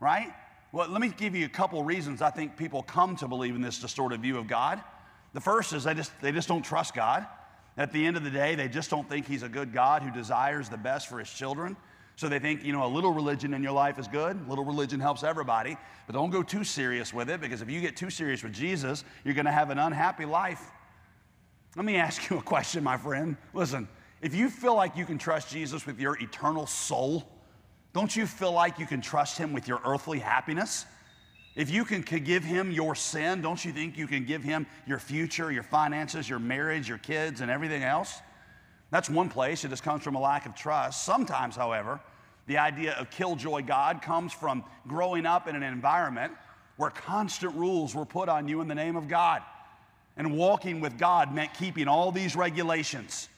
Right? 0.00 0.32
Well, 0.72 0.88
let 0.88 1.00
me 1.00 1.08
give 1.08 1.34
you 1.34 1.46
a 1.46 1.48
couple 1.48 1.82
reasons 1.82 2.22
I 2.22 2.30
think 2.30 2.56
people 2.56 2.82
come 2.82 3.16
to 3.16 3.26
believe 3.26 3.56
in 3.56 3.60
this 3.60 3.80
distorted 3.80 4.22
view 4.22 4.38
of 4.38 4.46
God. 4.46 4.80
The 5.32 5.40
first 5.40 5.72
is 5.72 5.84
they 5.84 5.94
just, 5.94 6.12
they 6.20 6.30
just 6.30 6.48
don't 6.48 6.62
trust 6.62 6.94
God. 6.94 7.26
At 7.76 7.92
the 7.92 8.04
end 8.04 8.16
of 8.16 8.24
the 8.24 8.30
day, 8.30 8.54
they 8.54 8.68
just 8.68 8.90
don't 8.90 9.08
think 9.08 9.26
He's 9.26 9.42
a 9.42 9.48
good 9.48 9.72
God 9.72 10.02
who 10.02 10.10
desires 10.10 10.68
the 10.68 10.76
best 10.76 11.08
for 11.08 11.18
His 11.18 11.30
children. 11.30 11.76
So 12.16 12.28
they 12.28 12.38
think, 12.38 12.62
you 12.62 12.72
know, 12.72 12.84
a 12.84 12.88
little 12.88 13.12
religion 13.12 13.54
in 13.54 13.62
your 13.62 13.72
life 13.72 13.98
is 13.98 14.06
good. 14.06 14.48
Little 14.48 14.64
religion 14.64 15.00
helps 15.00 15.24
everybody. 15.24 15.76
But 16.06 16.12
don't 16.12 16.30
go 16.30 16.42
too 16.42 16.64
serious 16.64 17.14
with 17.14 17.30
it 17.30 17.40
because 17.40 17.62
if 17.62 17.70
you 17.70 17.80
get 17.80 17.96
too 17.96 18.10
serious 18.10 18.42
with 18.42 18.52
Jesus, 18.52 19.04
you're 19.24 19.34
going 19.34 19.46
to 19.46 19.52
have 19.52 19.70
an 19.70 19.78
unhappy 19.78 20.24
life. 20.24 20.70
Let 21.76 21.84
me 21.84 21.96
ask 21.96 22.28
you 22.30 22.38
a 22.38 22.42
question, 22.42 22.84
my 22.84 22.96
friend. 22.96 23.36
Listen, 23.54 23.88
if 24.20 24.34
you 24.34 24.50
feel 24.50 24.76
like 24.76 24.96
you 24.96 25.06
can 25.06 25.18
trust 25.18 25.50
Jesus 25.50 25.86
with 25.86 25.98
your 25.98 26.18
eternal 26.22 26.66
soul, 26.66 27.26
don't 27.92 28.14
you 28.14 28.26
feel 28.26 28.52
like 28.52 28.78
you 28.78 28.86
can 28.86 29.00
trust 29.00 29.38
Him 29.38 29.52
with 29.52 29.66
your 29.66 29.80
earthly 29.84 30.18
happiness? 30.18 30.86
If 31.56 31.70
you 31.70 31.84
can 31.84 32.02
give 32.02 32.44
him 32.44 32.70
your 32.70 32.94
sin, 32.94 33.42
don't 33.42 33.62
you 33.64 33.72
think 33.72 33.98
you 33.98 34.06
can 34.06 34.24
give 34.24 34.42
him 34.42 34.66
your 34.86 34.98
future, 34.98 35.50
your 35.50 35.64
finances, 35.64 36.28
your 36.28 36.38
marriage, 36.38 36.88
your 36.88 36.98
kids, 36.98 37.40
and 37.40 37.50
everything 37.50 37.82
else? 37.82 38.20
That's 38.90 39.10
one 39.10 39.28
place. 39.28 39.64
It 39.64 39.68
just 39.68 39.82
comes 39.82 40.02
from 40.02 40.14
a 40.14 40.20
lack 40.20 40.46
of 40.46 40.54
trust. 40.54 41.04
Sometimes, 41.04 41.56
however, 41.56 42.00
the 42.46 42.58
idea 42.58 42.94
of 42.94 43.10
killjoy 43.10 43.62
God 43.62 44.00
comes 44.00 44.32
from 44.32 44.64
growing 44.86 45.26
up 45.26 45.48
in 45.48 45.56
an 45.56 45.62
environment 45.62 46.32
where 46.76 46.90
constant 46.90 47.54
rules 47.54 47.94
were 47.94 48.06
put 48.06 48.28
on 48.28 48.48
you 48.48 48.60
in 48.60 48.68
the 48.68 48.74
name 48.74 48.96
of 48.96 49.08
God. 49.08 49.42
And 50.16 50.36
walking 50.36 50.80
with 50.80 50.98
God 50.98 51.34
meant 51.34 51.54
keeping 51.54 51.88
all 51.88 52.12
these 52.12 52.36
regulations. 52.36 53.28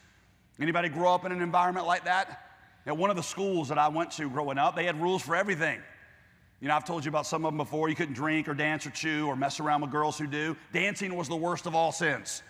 Anybody 0.60 0.88
grow 0.88 1.14
up 1.14 1.24
in 1.24 1.32
an 1.32 1.42
environment 1.42 1.86
like 1.86 2.04
that? 2.04 2.40
At 2.86 2.96
one 2.96 3.10
of 3.10 3.16
the 3.16 3.22
schools 3.22 3.68
that 3.68 3.78
I 3.78 3.88
went 3.88 4.10
to 4.12 4.28
growing 4.28 4.58
up, 4.58 4.74
they 4.74 4.84
had 4.84 5.00
rules 5.00 5.22
for 5.22 5.36
everything. 5.36 5.80
You 6.60 6.68
know, 6.68 6.76
I've 6.76 6.84
told 6.84 7.04
you 7.04 7.08
about 7.08 7.26
some 7.26 7.44
of 7.44 7.50
them 7.50 7.58
before. 7.58 7.88
You 7.88 7.96
couldn't 7.96 8.14
drink 8.14 8.48
or 8.48 8.54
dance 8.54 8.86
or 8.86 8.90
chew 8.90 9.26
or 9.26 9.36
mess 9.36 9.60
around 9.60 9.80
with 9.80 9.90
girls 9.90 10.18
who 10.18 10.26
do. 10.26 10.56
Dancing 10.72 11.16
was 11.16 11.28
the 11.28 11.36
worst 11.36 11.66
of 11.66 11.74
all 11.74 11.90
sins, 11.90 12.42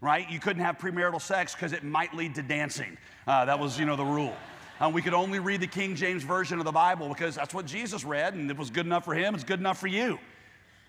right? 0.00 0.28
You 0.30 0.38
couldn't 0.38 0.62
have 0.62 0.78
premarital 0.78 1.20
sex 1.20 1.54
because 1.54 1.72
it 1.72 1.82
might 1.82 2.14
lead 2.14 2.34
to 2.34 2.42
dancing. 2.42 2.98
Uh, 3.26 3.46
that 3.46 3.58
was, 3.58 3.78
you 3.78 3.86
know, 3.86 3.96
the 3.96 4.04
rule. 4.04 4.34
Um, 4.78 4.92
we 4.92 5.00
could 5.00 5.14
only 5.14 5.38
read 5.38 5.62
the 5.62 5.66
King 5.66 5.94
James 5.94 6.22
Version 6.22 6.58
of 6.58 6.66
the 6.66 6.72
Bible 6.72 7.08
because 7.08 7.34
that's 7.34 7.54
what 7.54 7.64
Jesus 7.64 8.04
read, 8.04 8.34
and 8.34 8.50
it 8.50 8.58
was 8.58 8.68
good 8.68 8.84
enough 8.84 9.06
for 9.06 9.14
him, 9.14 9.34
it's 9.34 9.44
good 9.44 9.60
enough 9.60 9.78
for 9.78 9.86
you. 9.86 10.18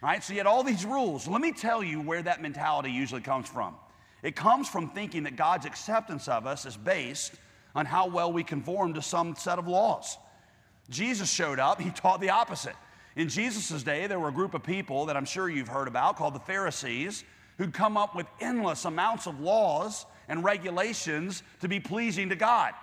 Right? 0.02 0.22
So 0.22 0.34
you 0.34 0.40
had 0.40 0.46
all 0.46 0.64
these 0.64 0.86
rules. 0.86 1.26
Let 1.28 1.40
me 1.42 1.54
tell 1.54 1.82
you 1.82 2.02
where 2.02 2.22
that 2.22 2.42
mentality 2.42 2.92
usually 2.92 3.22
comes 3.22 3.48
from. 3.48 3.76
It 4.24 4.36
comes 4.36 4.68
from 4.68 4.90
thinking 4.90 5.24
that 5.24 5.38
God's 5.38 5.66
acceptance 5.66 6.28
of 6.28 6.46
us 6.46 6.66
is 6.66 6.76
based 6.76 7.34
on 7.78 7.86
how 7.86 8.08
well 8.08 8.34
we 8.34 8.44
conform 8.44 8.96
to 8.96 9.02
some 9.04 9.36
set 9.36 9.60
of 9.60 9.68
laws. 9.68 10.18
Jesus 10.90 11.32
showed 11.32 11.60
up, 11.60 11.80
he 11.80 11.92
taught 11.92 12.20
the 12.20 12.32
opposite. 12.32 12.76
In 13.16 13.30
Jesus' 13.30 13.84
day, 13.84 14.08
there 14.08 14.20
were 14.20 14.30
a 14.30 14.34
group 14.34 14.56
of 14.56 14.64
people 14.64 15.06
that 15.06 15.16
I'm 15.16 15.26
sure 15.26 15.48
you've 15.48 15.68
heard 15.68 15.88
about 15.88 16.18
called 16.18 16.34
the 16.34 16.40
Pharisees 16.40 17.24
who'd 17.60 17.76
come 17.76 17.96
up 17.96 18.16
with 18.16 18.26
endless 18.42 18.86
amounts 18.86 19.28
of 19.28 19.40
laws 19.40 20.08
and 20.28 20.44
regulations 20.44 21.44
to 21.62 21.68
be 21.68 21.80
pleasing 21.80 22.30
to 22.30 22.36
God. 22.36 22.74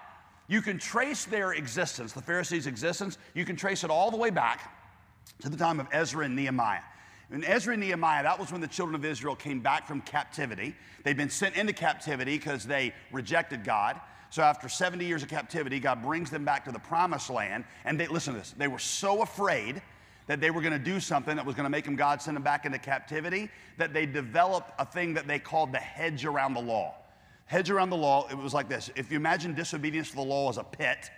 You 0.47 0.63
can 0.63 0.79
trace 0.79 1.25
their 1.25 1.55
existence, 1.55 2.13
the 2.13 2.23
Pharisees' 2.23 2.69
existence, 2.69 3.19
you 3.35 3.45
can 3.45 3.57
trace 3.57 3.83
it 3.83 3.91
all 3.91 4.13
the 4.13 4.17
way 4.17 4.31
back 4.31 4.73
to 5.41 5.49
the 5.49 5.57
time 5.57 5.81
of 5.81 5.89
Ezra 5.91 6.25
and 6.25 6.37
Nehemiah. 6.37 6.83
In 7.33 7.43
Ezra 7.43 7.73
and 7.73 7.83
Nehemiah, 7.83 8.23
that 8.23 8.39
was 8.39 8.53
when 8.53 8.61
the 8.61 8.69
children 8.69 8.95
of 8.95 9.05
Israel 9.05 9.35
came 9.35 9.59
back 9.59 9.89
from 9.89 10.03
captivity. 10.03 10.77
They'd 11.03 11.17
been 11.17 11.31
sent 11.31 11.57
into 11.57 11.73
captivity 11.73 12.37
because 12.39 12.65
they 12.65 12.95
rejected 13.11 13.65
God. 13.65 14.01
So 14.35 14.43
after 14.43 14.69
70 14.69 15.05
years 15.05 15.23
of 15.23 15.29
captivity, 15.29 15.79
God 15.79 16.03
brings 16.03 16.29
them 16.29 16.45
back 16.45 16.65
to 16.65 16.73
the 16.73 16.79
promised 16.81 17.31
land. 17.31 17.65
And 17.85 18.01
they, 18.01 18.09
listen 18.09 18.33
to 18.33 18.41
this, 18.41 18.53
they 18.59 18.67
were 18.67 18.81
so 18.81 19.23
afraid 19.23 19.81
that 20.27 20.41
they 20.41 20.51
were 20.51 20.61
going 20.61 20.73
to 20.73 20.79
do 20.85 20.99
something 20.99 21.37
that 21.37 21.47
was 21.47 21.55
going 21.55 21.67
to 21.67 21.71
make 21.71 21.85
them 21.85 21.95
God 21.95 22.21
send 22.21 22.35
them 22.37 22.43
back 22.43 22.67
into 22.67 22.81
captivity 22.81 23.49
that 23.79 23.95
they 23.95 24.07
developed 24.07 24.73
a 24.81 24.85
thing 24.85 25.15
that 25.15 25.29
they 25.29 25.39
called 25.39 25.71
the 25.71 25.79
hedge 25.79 26.25
around 26.25 26.55
the 26.55 26.61
law. 26.61 26.97
Hedge 27.47 27.71
around 27.71 27.91
the 27.91 27.97
law, 27.97 28.27
it 28.29 28.37
was 28.37 28.53
like 28.53 28.69
this. 28.69 28.91
If 28.97 29.09
you 29.09 29.19
imagine 29.19 29.55
disobedience 29.55 30.11
to 30.11 30.17
the 30.17 30.23
law 30.23 30.51
as 30.51 30.59
a 30.59 30.65
pit, 30.65 31.13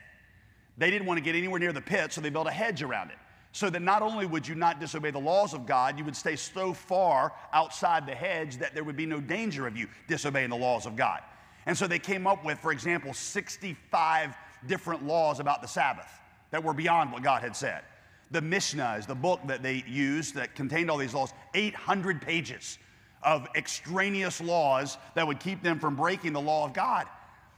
they 0.76 0.90
didn't 0.90 1.06
want 1.06 1.16
to 1.16 1.24
get 1.24 1.34
anywhere 1.34 1.58
near 1.58 1.72
the 1.72 1.80
pit, 1.80 2.12
so 2.12 2.20
they 2.20 2.28
built 2.28 2.48
a 2.48 2.50
hedge 2.50 2.82
around 2.82 3.12
it 3.12 3.16
so 3.52 3.70
that 3.70 3.80
not 3.80 4.02
only 4.02 4.26
would 4.26 4.46
you 4.46 4.54
not 4.54 4.78
disobey 4.78 5.10
the 5.10 5.18
laws 5.18 5.54
of 5.54 5.64
God, 5.64 5.98
you 5.98 6.04
would 6.04 6.16
stay 6.16 6.36
so 6.36 6.74
far 6.74 7.32
outside 7.54 8.06
the 8.06 8.14
hedge 8.14 8.58
that 8.58 8.74
there 8.74 8.84
would 8.84 8.94
be 8.94 9.06
no 9.06 9.22
danger 9.22 9.66
of 9.66 9.74
you 9.74 9.88
disobeying 10.06 10.50
the 10.50 10.56
laws 10.56 10.84
of 10.84 10.96
God. 10.96 11.22
And 11.66 11.76
so 11.76 11.86
they 11.86 11.98
came 11.98 12.26
up 12.26 12.44
with, 12.44 12.58
for 12.60 12.72
example, 12.72 13.12
65 13.12 14.34
different 14.66 15.04
laws 15.04 15.40
about 15.40 15.62
the 15.62 15.68
Sabbath 15.68 16.08
that 16.50 16.62
were 16.62 16.72
beyond 16.72 17.12
what 17.12 17.22
God 17.22 17.42
had 17.42 17.56
said. 17.56 17.82
The 18.30 18.40
Mishnah 18.40 18.96
is 18.98 19.06
the 19.06 19.14
book 19.14 19.40
that 19.46 19.62
they 19.62 19.84
used 19.86 20.34
that 20.34 20.54
contained 20.54 20.90
all 20.90 20.96
these 20.96 21.14
laws, 21.14 21.32
800 21.54 22.22
pages 22.22 22.78
of 23.22 23.46
extraneous 23.56 24.40
laws 24.40 24.98
that 25.14 25.26
would 25.26 25.40
keep 25.40 25.62
them 25.62 25.78
from 25.78 25.96
breaking 25.96 26.32
the 26.32 26.40
law 26.40 26.64
of 26.64 26.72
God. 26.72 27.06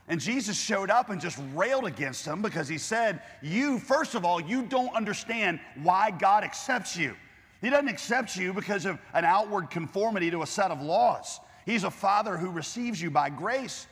And 0.07 0.19
Jesus 0.19 0.59
showed 0.59 0.89
up 0.89 1.11
and 1.11 1.21
just 1.21 1.39
railed 1.53 1.85
against 1.85 2.25
them 2.25 2.41
because 2.41 2.67
he 2.67 2.79
said, 2.79 3.21
You, 3.43 3.77
first 3.77 4.15
of 4.15 4.25
all, 4.25 4.41
you 4.41 4.63
don't 4.63 4.93
understand 4.95 5.59
why 5.83 6.09
God 6.09 6.43
accepts 6.43 6.97
you. 6.97 7.15
He 7.61 7.69
doesn't 7.69 7.89
accept 7.89 8.35
you 8.35 8.53
because 8.53 8.85
of 8.85 8.99
an 9.13 9.25
outward 9.25 9.69
conformity 9.69 10.31
to 10.31 10.41
a 10.41 10.47
set 10.47 10.71
of 10.71 10.81
laws. 10.81 11.39
He's 11.65 11.83
a 11.83 11.91
father 11.91 12.37
who 12.37 12.49
receives 12.49 12.99
you 12.99 13.11
by 13.11 13.29
grace. 13.29 13.85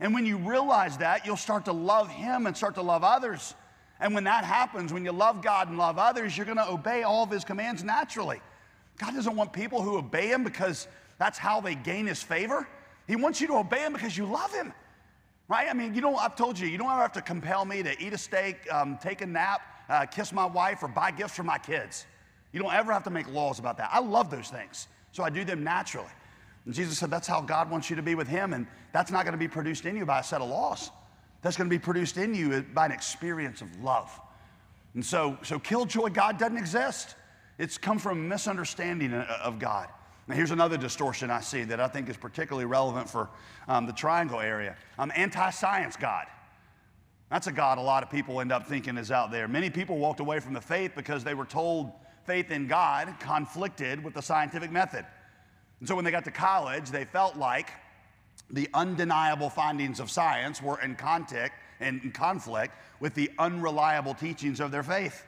And 0.00 0.14
when 0.14 0.26
you 0.26 0.36
realize 0.36 0.98
that, 0.98 1.24
you'll 1.26 1.36
start 1.36 1.64
to 1.66 1.72
love 1.72 2.08
him 2.08 2.46
and 2.46 2.56
start 2.56 2.74
to 2.74 2.82
love 2.82 3.04
others. 3.04 3.54
And 4.00 4.14
when 4.14 4.24
that 4.24 4.44
happens, 4.44 4.92
when 4.92 5.04
you 5.04 5.12
love 5.12 5.42
God 5.42 5.68
and 5.68 5.78
love 5.78 5.98
others, 5.98 6.36
you're 6.36 6.46
going 6.46 6.58
to 6.58 6.68
obey 6.68 7.04
all 7.04 7.22
of 7.22 7.30
his 7.30 7.44
commands 7.44 7.84
naturally. 7.84 8.40
God 8.98 9.14
doesn't 9.14 9.36
want 9.36 9.52
people 9.52 9.80
who 9.80 9.96
obey 9.96 10.26
him 10.26 10.42
because 10.42 10.88
that's 11.18 11.38
how 11.38 11.60
they 11.60 11.76
gain 11.76 12.06
his 12.06 12.22
favor. 12.22 12.66
He 13.06 13.16
wants 13.16 13.40
you 13.40 13.46
to 13.48 13.54
obey 13.54 13.80
him 13.80 13.92
because 13.92 14.16
you 14.16 14.26
love 14.26 14.52
him. 14.52 14.72
Right? 15.48 15.68
I 15.68 15.72
mean, 15.72 15.94
you 15.94 16.00
don't, 16.00 16.16
I've 16.16 16.34
told 16.34 16.58
you, 16.58 16.66
you 16.66 16.78
don't 16.78 16.90
ever 16.90 17.02
have 17.02 17.12
to 17.12 17.22
compel 17.22 17.64
me 17.64 17.82
to 17.82 18.02
eat 18.02 18.12
a 18.12 18.18
steak, 18.18 18.56
um, 18.72 18.98
take 19.00 19.20
a 19.20 19.26
nap, 19.26 19.60
uh, 19.88 20.06
kiss 20.06 20.32
my 20.32 20.46
wife, 20.46 20.82
or 20.82 20.88
buy 20.88 21.10
gifts 21.10 21.36
for 21.36 21.42
my 21.42 21.58
kids. 21.58 22.06
You 22.52 22.60
don't 22.60 22.72
ever 22.72 22.92
have 22.92 23.04
to 23.04 23.10
make 23.10 23.28
laws 23.32 23.58
about 23.58 23.76
that. 23.78 23.90
I 23.92 24.00
love 24.00 24.30
those 24.30 24.48
things, 24.48 24.88
so 25.12 25.22
I 25.22 25.30
do 25.30 25.44
them 25.44 25.62
naturally. 25.62 26.10
And 26.64 26.74
Jesus 26.74 26.98
said 26.98 27.10
that's 27.10 27.26
how 27.26 27.40
God 27.40 27.70
wants 27.70 27.90
you 27.90 27.96
to 27.96 28.02
be 28.02 28.14
with 28.14 28.28
Him, 28.28 28.52
and 28.52 28.66
that's 28.92 29.10
not 29.10 29.24
going 29.24 29.32
to 29.32 29.38
be 29.38 29.48
produced 29.48 29.84
in 29.84 29.96
you 29.96 30.06
by 30.06 30.20
a 30.20 30.24
set 30.24 30.40
of 30.40 30.48
laws. 30.48 30.90
That's 31.42 31.56
going 31.56 31.68
to 31.68 31.74
be 31.74 31.80
produced 31.80 32.16
in 32.18 32.34
you 32.34 32.62
by 32.62 32.86
an 32.86 32.92
experience 32.92 33.62
of 33.62 33.82
love. 33.82 34.18
And 34.94 35.04
so, 35.04 35.38
so 35.42 35.58
killjoy 35.58 36.10
God 36.10 36.38
doesn't 36.38 36.56
exist. 36.56 37.16
It's 37.58 37.78
come 37.78 37.98
from 37.98 38.18
a 38.18 38.22
misunderstanding 38.22 39.12
of 39.12 39.58
God. 39.58 39.88
Now, 40.28 40.36
here's 40.36 40.52
another 40.52 40.76
distortion 40.76 41.30
I 41.30 41.40
see 41.40 41.64
that 41.64 41.80
I 41.80 41.88
think 41.88 42.08
is 42.08 42.16
particularly 42.16 42.64
relevant 42.64 43.10
for 43.10 43.28
um, 43.66 43.86
the 43.86 43.92
triangle 43.92 44.40
area. 44.40 44.76
Um, 44.98 45.10
anti 45.16 45.50
science 45.50 45.96
God. 45.96 46.26
That's 47.28 47.46
a 47.46 47.52
God 47.52 47.78
a 47.78 47.80
lot 47.80 48.02
of 48.02 48.10
people 48.10 48.40
end 48.40 48.52
up 48.52 48.66
thinking 48.66 48.98
is 48.98 49.10
out 49.10 49.30
there. 49.30 49.48
Many 49.48 49.70
people 49.70 49.98
walked 49.98 50.20
away 50.20 50.38
from 50.38 50.52
the 50.52 50.60
faith 50.60 50.92
because 50.94 51.24
they 51.24 51.34
were 51.34 51.46
told 51.46 51.90
faith 52.24 52.50
in 52.50 52.68
God 52.68 53.14
conflicted 53.18 54.04
with 54.04 54.14
the 54.14 54.20
scientific 54.20 54.70
method. 54.70 55.06
And 55.82 55.88
so 55.88 55.96
when 55.96 56.04
they 56.04 56.12
got 56.12 56.22
to 56.26 56.30
college, 56.30 56.90
they 56.90 57.04
felt 57.04 57.34
like 57.34 57.72
the 58.50 58.68
undeniable 58.72 59.50
findings 59.50 59.98
of 59.98 60.12
science 60.12 60.62
were 60.62 60.80
in 60.80 60.94
contact 60.94 61.54
and 61.80 62.00
in 62.04 62.12
conflict 62.12 62.72
with 63.00 63.14
the 63.14 63.28
unreliable 63.40 64.14
teachings 64.14 64.60
of 64.60 64.70
their 64.70 64.84
faith. 64.84 65.26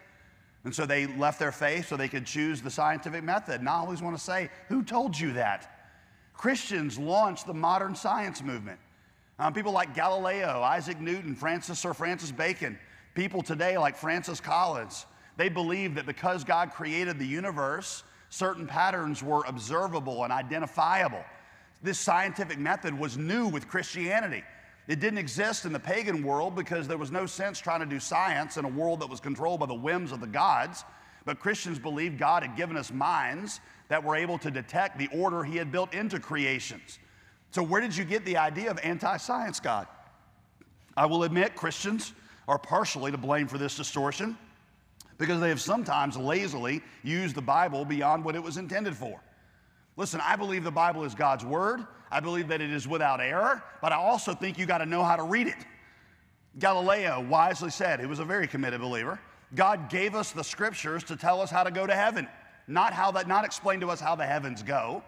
And 0.63 0.73
so 0.73 0.87
they 0.87 1.09
left 1.09 1.41
their 1.41 1.51
faith 1.51 1.89
so 1.89 1.97
they 1.97 2.07
could 2.07 2.25
choose 2.25 2.63
the 2.63 2.71
scientific 2.71 3.25
method. 3.25 3.59
And 3.59 3.69
I 3.69 3.73
always 3.73 4.01
want 4.01 4.17
to 4.17 4.23
say, 4.23 4.49
who 4.69 4.85
told 4.85 5.19
you 5.19 5.33
that? 5.33 5.89
Christians 6.35 7.01
launched 7.01 7.49
the 7.49 7.55
modern 7.55 7.97
science 7.97 8.41
movement. 8.41 8.79
Um, 9.41 9.55
people 9.55 9.73
like 9.73 9.93
Galileo, 9.93 10.63
Isaac 10.63 11.01
Newton, 11.01 11.35
Francis 11.35 11.81
Sir 11.81 11.95
Francis 11.95 12.31
Bacon, 12.31 12.79
people 13.17 13.43
today 13.43 13.77
like 13.77 13.97
Francis 13.97 14.41
Collins, 14.41 15.05
they 15.37 15.49
believe 15.49 15.97
that 15.97 16.07
because 16.07 16.45
God 16.45 16.71
created 16.71 17.19
the 17.19 17.27
universe, 17.27 18.05
certain 18.35 18.67
patterns 18.67 19.23
were 19.23 19.45
observable 19.47 20.25
and 20.25 20.33
identifiable. 20.33 21.25
This 21.83 22.01
scientific 22.01 22.59
method 22.59 22.99
was 22.99 23.17
new 23.17 23.47
with 23.47 23.69
Christianity. 23.69 24.43
It 24.89 24.99
didn't 24.99 25.19
exist 25.19 25.65
in 25.65 25.73
the 25.73 25.79
pagan 25.79 26.25
world 26.25 26.57
because 26.57 26.89
there 26.89 26.99
was 26.99 27.13
no 27.13 27.27
sense 27.27 27.61
trying 27.61 27.79
to 27.81 27.87
do 27.87 28.01
science 28.01 28.57
in 28.57 28.65
a 28.65 28.69
world 28.69 29.01
that 29.01 29.09
was 29.09 29.21
controlled 29.21 29.61
by 29.61 29.67
the 29.67 29.75
whims 29.75 30.11
of 30.11 30.21
the 30.21 30.27
gods. 30.27 30.85
But 31.25 31.39
Christians 31.39 31.79
believed 31.79 32.19
God 32.19 32.43
had 32.43 32.57
given 32.57 32.77
us 32.77 32.93
minds 32.93 33.61
that 33.89 34.03
were 34.03 34.17
able 34.17 34.37
to 34.39 34.51
detect 34.51 34.99
the 34.99 35.09
order 35.13 35.45
He 35.45 35.57
had 35.57 35.71
built 35.71 35.95
into 35.95 36.19
creations. 36.19 36.99
So, 37.53 37.63
where 37.63 37.81
did 37.81 37.97
you 37.97 38.05
get 38.05 38.25
the 38.25 38.37
idea 38.37 38.69
of 38.71 38.81
anti 38.83 39.17
science 39.17 39.61
God? 39.61 39.87
I 40.97 41.07
will 41.07 41.23
admit 41.23 41.55
Christians 41.55 42.13
are 42.49 42.59
partially 42.59 43.13
to 43.13 43.17
blame 43.17 43.47
for 43.47 43.59
this 43.59 43.77
distortion 43.77 44.37
because 45.19 45.41
they 45.41 45.49
have 45.49 45.61
sometimes 45.61 46.17
lazily 46.17 46.83
used 47.03 47.35
the 47.35 47.43
Bible 47.43 47.85
beyond 47.85 48.25
what 48.25 48.35
it 48.35 48.43
was 48.43 48.57
intended 48.57 48.97
for. 48.97 49.21
Listen, 49.97 50.21
I 50.23 50.37
believe 50.37 50.65
the 50.65 50.71
Bible 50.71 51.05
is 51.05 51.15
God's 51.15 51.45
Word. 51.45 51.87
I 52.11 52.21
believe 52.21 52.49
that 52.49 52.61
it 52.61 52.71
is 52.71 52.87
without 52.87 53.21
error, 53.21 53.63
but 53.81 53.93
I 53.93 53.97
also 53.97 54.35
think 54.35 54.59
you 54.59 54.67
got 54.67 54.79
to 54.79 54.87
know 54.87 55.03
how 55.03 55.17
to 55.17 55.23
read 55.23 55.49
it. 55.49 55.67
Galileo 56.59 57.21
wisely 57.29 57.71
said, 57.71 57.99
he 57.99 58.07
was 58.07 58.21
a 58.21 58.25
very 58.25 58.47
committed 58.47 58.81
believer, 58.81 59.21
God 59.55 59.89
gave 59.89 60.15
us 60.15 60.33
the 60.33 60.45
scriptures 60.45 61.05
to 61.05 61.17
tell 61.17 61.41
us 61.41 61.51
how 61.51 61.65
to 61.65 61.71
go 61.71 61.87
to 61.87 61.95
heaven, 61.95 62.29
not 62.67 62.93
how 62.93 63.11
that 63.13 63.29
not 63.29 63.45
explain 63.45 63.81
to 63.81 63.91
us 63.91 64.01
how 64.01 64.15
the 64.15 64.27
heavens 64.27 64.63
go. 64.63 65.03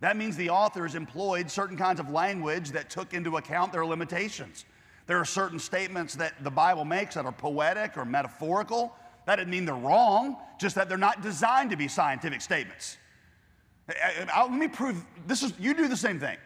That 0.00 0.16
means 0.16 0.36
the 0.36 0.50
authors 0.50 0.94
employed 0.94 1.50
certain 1.50 1.76
kinds 1.76 2.00
of 2.00 2.10
language 2.10 2.70
that 2.72 2.90
took 2.90 3.14
into 3.14 3.36
account 3.36 3.72
their 3.72 3.86
limitations. 3.86 4.64
There 5.06 5.18
are 5.18 5.24
certain 5.24 5.58
statements 5.58 6.14
that 6.16 6.42
the 6.42 6.50
Bible 6.50 6.84
makes 6.84 7.14
that 7.14 7.24
are 7.24 7.32
poetic 7.32 7.96
or 7.96 8.04
metaphorical. 8.04 8.94
That 9.26 9.36
doesn't 9.36 9.50
mean 9.50 9.64
they're 9.64 9.74
wrong, 9.74 10.36
just 10.58 10.74
that 10.74 10.88
they're 10.88 10.98
not 10.98 11.22
designed 11.22 11.70
to 11.70 11.76
be 11.76 11.88
scientific 11.88 12.40
statements. 12.40 12.96
Let 13.88 14.52
me 14.52 14.68
prove 14.68 15.04
this 15.26 15.42
is, 15.42 15.52
you 15.58 15.74
do 15.74 15.88
the 15.88 15.96
same 15.96 16.18
thing. 16.18 16.36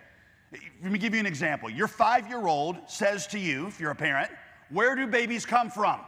Let 0.83 0.93
me 0.93 0.99
give 0.99 1.15
you 1.15 1.21
an 1.21 1.27
example. 1.27 1.69
Your 1.71 1.89
five 1.89 2.29
year 2.29 2.47
old 2.47 2.77
says 2.87 3.27
to 3.29 3.39
you, 3.39 3.67
if 3.67 3.81
you're 3.81 3.91
a 3.91 3.97
parent, 3.97 4.31
Where 4.71 4.95
do 4.97 5.07
babies 5.07 5.47
come 5.47 5.71
from? 5.71 6.01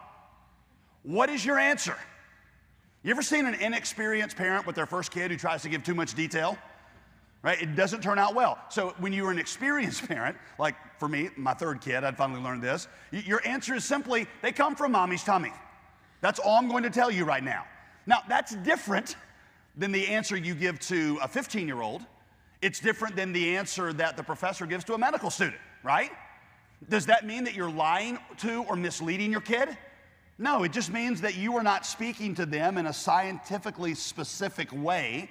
What 1.02 1.30
is 1.30 1.44
your 1.44 1.58
answer? 1.58 1.96
You 3.02 3.10
ever 3.10 3.22
seen 3.22 3.46
an 3.46 3.54
inexperienced 3.54 4.36
parent 4.36 4.66
with 4.66 4.74
their 4.74 4.86
first 4.86 5.12
kid 5.12 5.30
who 5.30 5.36
tries 5.36 5.62
to 5.62 5.68
give 5.68 5.84
too 5.84 5.94
much 5.94 6.14
detail? 6.14 6.58
Right? 7.42 7.62
It 7.62 7.76
doesn't 7.76 8.02
turn 8.02 8.18
out 8.18 8.34
well. 8.34 8.58
So 8.68 8.94
when 8.98 9.12
you're 9.12 9.30
an 9.30 9.38
experienced 9.38 10.08
parent, 10.08 10.36
like 10.58 10.74
for 10.98 11.08
me, 11.08 11.30
my 11.36 11.54
third 11.54 11.80
kid, 11.80 12.02
I'd 12.02 12.16
finally 12.16 12.40
learned 12.40 12.62
this, 12.62 12.88
your 13.12 13.40
answer 13.46 13.74
is 13.74 13.84
simply, 13.84 14.26
they 14.42 14.50
come 14.50 14.74
from 14.74 14.92
mommy's 14.92 15.22
tummy. 15.22 15.52
That's 16.20 16.38
all 16.38 16.56
I'm 16.56 16.68
going 16.68 16.82
to 16.82 16.90
tell 16.90 17.10
you 17.10 17.24
right 17.24 17.42
now. 17.42 17.64
Now, 18.06 18.22
that's 18.28 18.54
different 18.56 19.16
than 19.76 19.92
the 19.92 20.08
answer 20.08 20.36
you 20.36 20.54
give 20.54 20.80
to 20.80 21.18
a 21.22 21.28
15 21.28 21.66
year 21.66 21.82
old. 21.82 22.02
It's 22.60 22.80
different 22.80 23.14
than 23.14 23.32
the 23.32 23.56
answer 23.56 23.92
that 23.92 24.16
the 24.16 24.22
professor 24.22 24.66
gives 24.66 24.84
to 24.84 24.94
a 24.94 24.98
medical 24.98 25.30
student, 25.30 25.60
right? 25.84 26.10
Does 26.88 27.06
that 27.06 27.26
mean 27.26 27.44
that 27.44 27.54
you're 27.54 27.70
lying 27.70 28.18
to 28.38 28.64
or 28.64 28.76
misleading 28.76 29.30
your 29.30 29.40
kid? 29.40 29.76
No, 30.38 30.62
it 30.62 30.72
just 30.72 30.92
means 30.92 31.20
that 31.20 31.36
you 31.36 31.56
are 31.56 31.62
not 31.62 31.84
speaking 31.84 32.34
to 32.36 32.46
them 32.46 32.78
in 32.78 32.86
a 32.86 32.92
scientifically 32.92 33.94
specific 33.94 34.72
way 34.72 35.30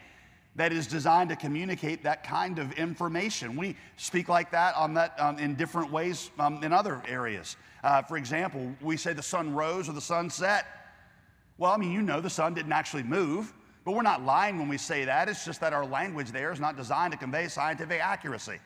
that 0.56 0.74
is 0.74 0.88
designed 0.88 1.30
to 1.30 1.36
communicate 1.36 2.04
that 2.04 2.24
kind 2.24 2.60
of 2.60 2.74
information. 2.74 3.56
We 3.56 3.76
speak 3.96 4.28
like 4.28 4.52
that 4.52 4.76
on 4.76 4.94
that 4.96 5.18
um, 5.20 5.38
in 5.38 5.56
different 5.56 5.92
ways 5.92 6.32
um, 6.40 6.64
in 6.64 6.74
other 6.74 7.02
areas. 7.08 7.56
Uh, 7.84 8.02
for 8.02 8.18
example, 8.18 8.74
we 8.82 8.98
say 8.98 9.14
the 9.14 9.24
sun 9.24 9.54
rose 9.54 9.88
or 9.88 9.94
the 9.94 10.02
sun 10.02 10.30
set. 10.30 10.66
Well, 11.58 11.72
I 11.72 11.78
mean, 11.78 11.92
you 11.92 12.02
know 12.02 12.22
the 12.22 12.30
sun 12.30 12.54
didn't 12.54 12.74
actually 12.74 13.04
move. 13.04 13.54
But 13.88 13.96
we're 13.96 14.02
not 14.02 14.26
lying 14.26 14.58
when 14.58 14.68
we 14.68 14.78
say 14.78 15.06
that. 15.06 15.30
It's 15.30 15.46
just 15.46 15.62
that 15.62 15.72
our 15.72 15.86
language 15.86 16.34
there 16.34 16.52
is 16.52 16.60
not 16.60 16.76
designed 16.76 17.14
to 17.14 17.18
convey 17.18 17.48
scientific 17.48 18.02
accuracy. 18.02 18.60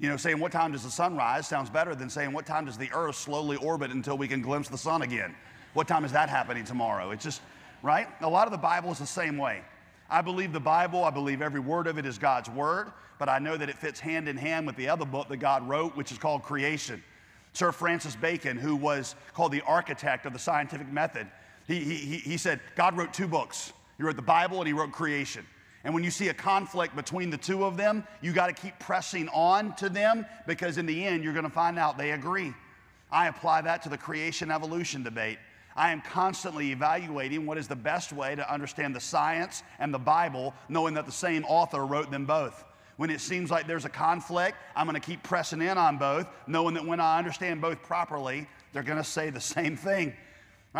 You 0.00 0.08
know, 0.08 0.16
saying 0.16 0.40
what 0.40 0.50
time 0.50 0.72
does 0.72 0.82
the 0.82 0.90
sun 0.90 1.16
rise 1.16 1.46
sounds 1.46 1.70
better 1.70 1.94
than 1.94 2.10
saying 2.10 2.32
what 2.32 2.46
time 2.46 2.64
does 2.64 2.76
the 2.76 2.90
earth 2.92 3.14
slowly 3.14 3.58
orbit 3.58 3.92
until 3.92 4.18
we 4.18 4.26
can 4.26 4.42
glimpse 4.42 4.68
the 4.68 4.76
sun 4.76 5.02
again. 5.02 5.36
What 5.74 5.86
time 5.86 6.04
is 6.04 6.10
that 6.10 6.28
happening 6.28 6.64
tomorrow? 6.64 7.12
It's 7.12 7.22
just, 7.22 7.42
right? 7.80 8.08
A 8.22 8.28
lot 8.28 8.48
of 8.48 8.50
the 8.50 8.58
Bible 8.58 8.90
is 8.90 8.98
the 8.98 9.06
same 9.06 9.38
way. 9.38 9.62
I 10.10 10.20
believe 10.20 10.52
the 10.52 10.58
Bible, 10.58 11.04
I 11.04 11.10
believe 11.10 11.42
every 11.42 11.60
word 11.60 11.86
of 11.86 11.96
it 11.96 12.04
is 12.04 12.18
God's 12.18 12.50
word, 12.50 12.90
but 13.20 13.28
I 13.28 13.38
know 13.38 13.56
that 13.56 13.68
it 13.68 13.78
fits 13.78 14.00
hand 14.00 14.26
in 14.26 14.36
hand 14.36 14.66
with 14.66 14.74
the 14.74 14.88
other 14.88 15.04
book 15.04 15.28
that 15.28 15.36
God 15.36 15.68
wrote, 15.68 15.94
which 15.94 16.10
is 16.10 16.18
called 16.18 16.42
Creation. 16.42 17.04
Sir 17.52 17.70
Francis 17.70 18.16
Bacon, 18.16 18.56
who 18.56 18.74
was 18.74 19.14
called 19.32 19.52
the 19.52 19.62
architect 19.62 20.26
of 20.26 20.32
the 20.32 20.40
scientific 20.40 20.88
method, 20.88 21.28
he, 21.66 21.80
he, 21.80 22.16
he 22.18 22.36
said 22.36 22.60
God 22.74 22.96
wrote 22.96 23.12
two 23.12 23.28
books. 23.28 23.72
He 23.96 24.02
wrote 24.02 24.16
the 24.16 24.22
Bible 24.22 24.58
and 24.58 24.66
he 24.66 24.72
wrote 24.72 24.92
creation. 24.92 25.44
And 25.84 25.94
when 25.94 26.02
you 26.02 26.10
see 26.10 26.28
a 26.28 26.34
conflict 26.34 26.96
between 26.96 27.30
the 27.30 27.36
two 27.36 27.64
of 27.64 27.76
them, 27.76 28.04
you 28.20 28.32
got 28.32 28.48
to 28.48 28.52
keep 28.52 28.78
pressing 28.80 29.28
on 29.28 29.74
to 29.76 29.88
them 29.88 30.26
because 30.46 30.78
in 30.78 30.86
the 30.86 31.06
end, 31.06 31.22
you're 31.22 31.32
going 31.32 31.44
to 31.44 31.50
find 31.50 31.78
out 31.78 31.96
they 31.96 32.10
agree. 32.10 32.52
I 33.10 33.28
apply 33.28 33.62
that 33.62 33.82
to 33.84 33.88
the 33.88 33.96
creation 33.96 34.50
evolution 34.50 35.04
debate. 35.04 35.38
I 35.76 35.92
am 35.92 36.00
constantly 36.00 36.72
evaluating 36.72 37.46
what 37.46 37.58
is 37.58 37.68
the 37.68 37.76
best 37.76 38.12
way 38.12 38.34
to 38.34 38.52
understand 38.52 38.96
the 38.96 39.00
science 39.00 39.62
and 39.78 39.92
the 39.92 39.98
Bible, 39.98 40.54
knowing 40.68 40.94
that 40.94 41.06
the 41.06 41.12
same 41.12 41.44
author 41.44 41.84
wrote 41.86 42.10
them 42.10 42.24
both. 42.26 42.64
When 42.96 43.10
it 43.10 43.20
seems 43.20 43.50
like 43.50 43.66
there's 43.66 43.84
a 43.84 43.90
conflict, 43.90 44.56
I'm 44.74 44.86
going 44.86 45.00
to 45.00 45.06
keep 45.06 45.22
pressing 45.22 45.60
in 45.60 45.76
on 45.76 45.98
both, 45.98 46.26
knowing 46.46 46.74
that 46.74 46.86
when 46.86 46.98
I 46.98 47.18
understand 47.18 47.60
both 47.60 47.82
properly, 47.82 48.48
they're 48.72 48.82
going 48.82 48.98
to 48.98 49.04
say 49.04 49.28
the 49.28 49.40
same 49.40 49.76
thing. 49.76 50.14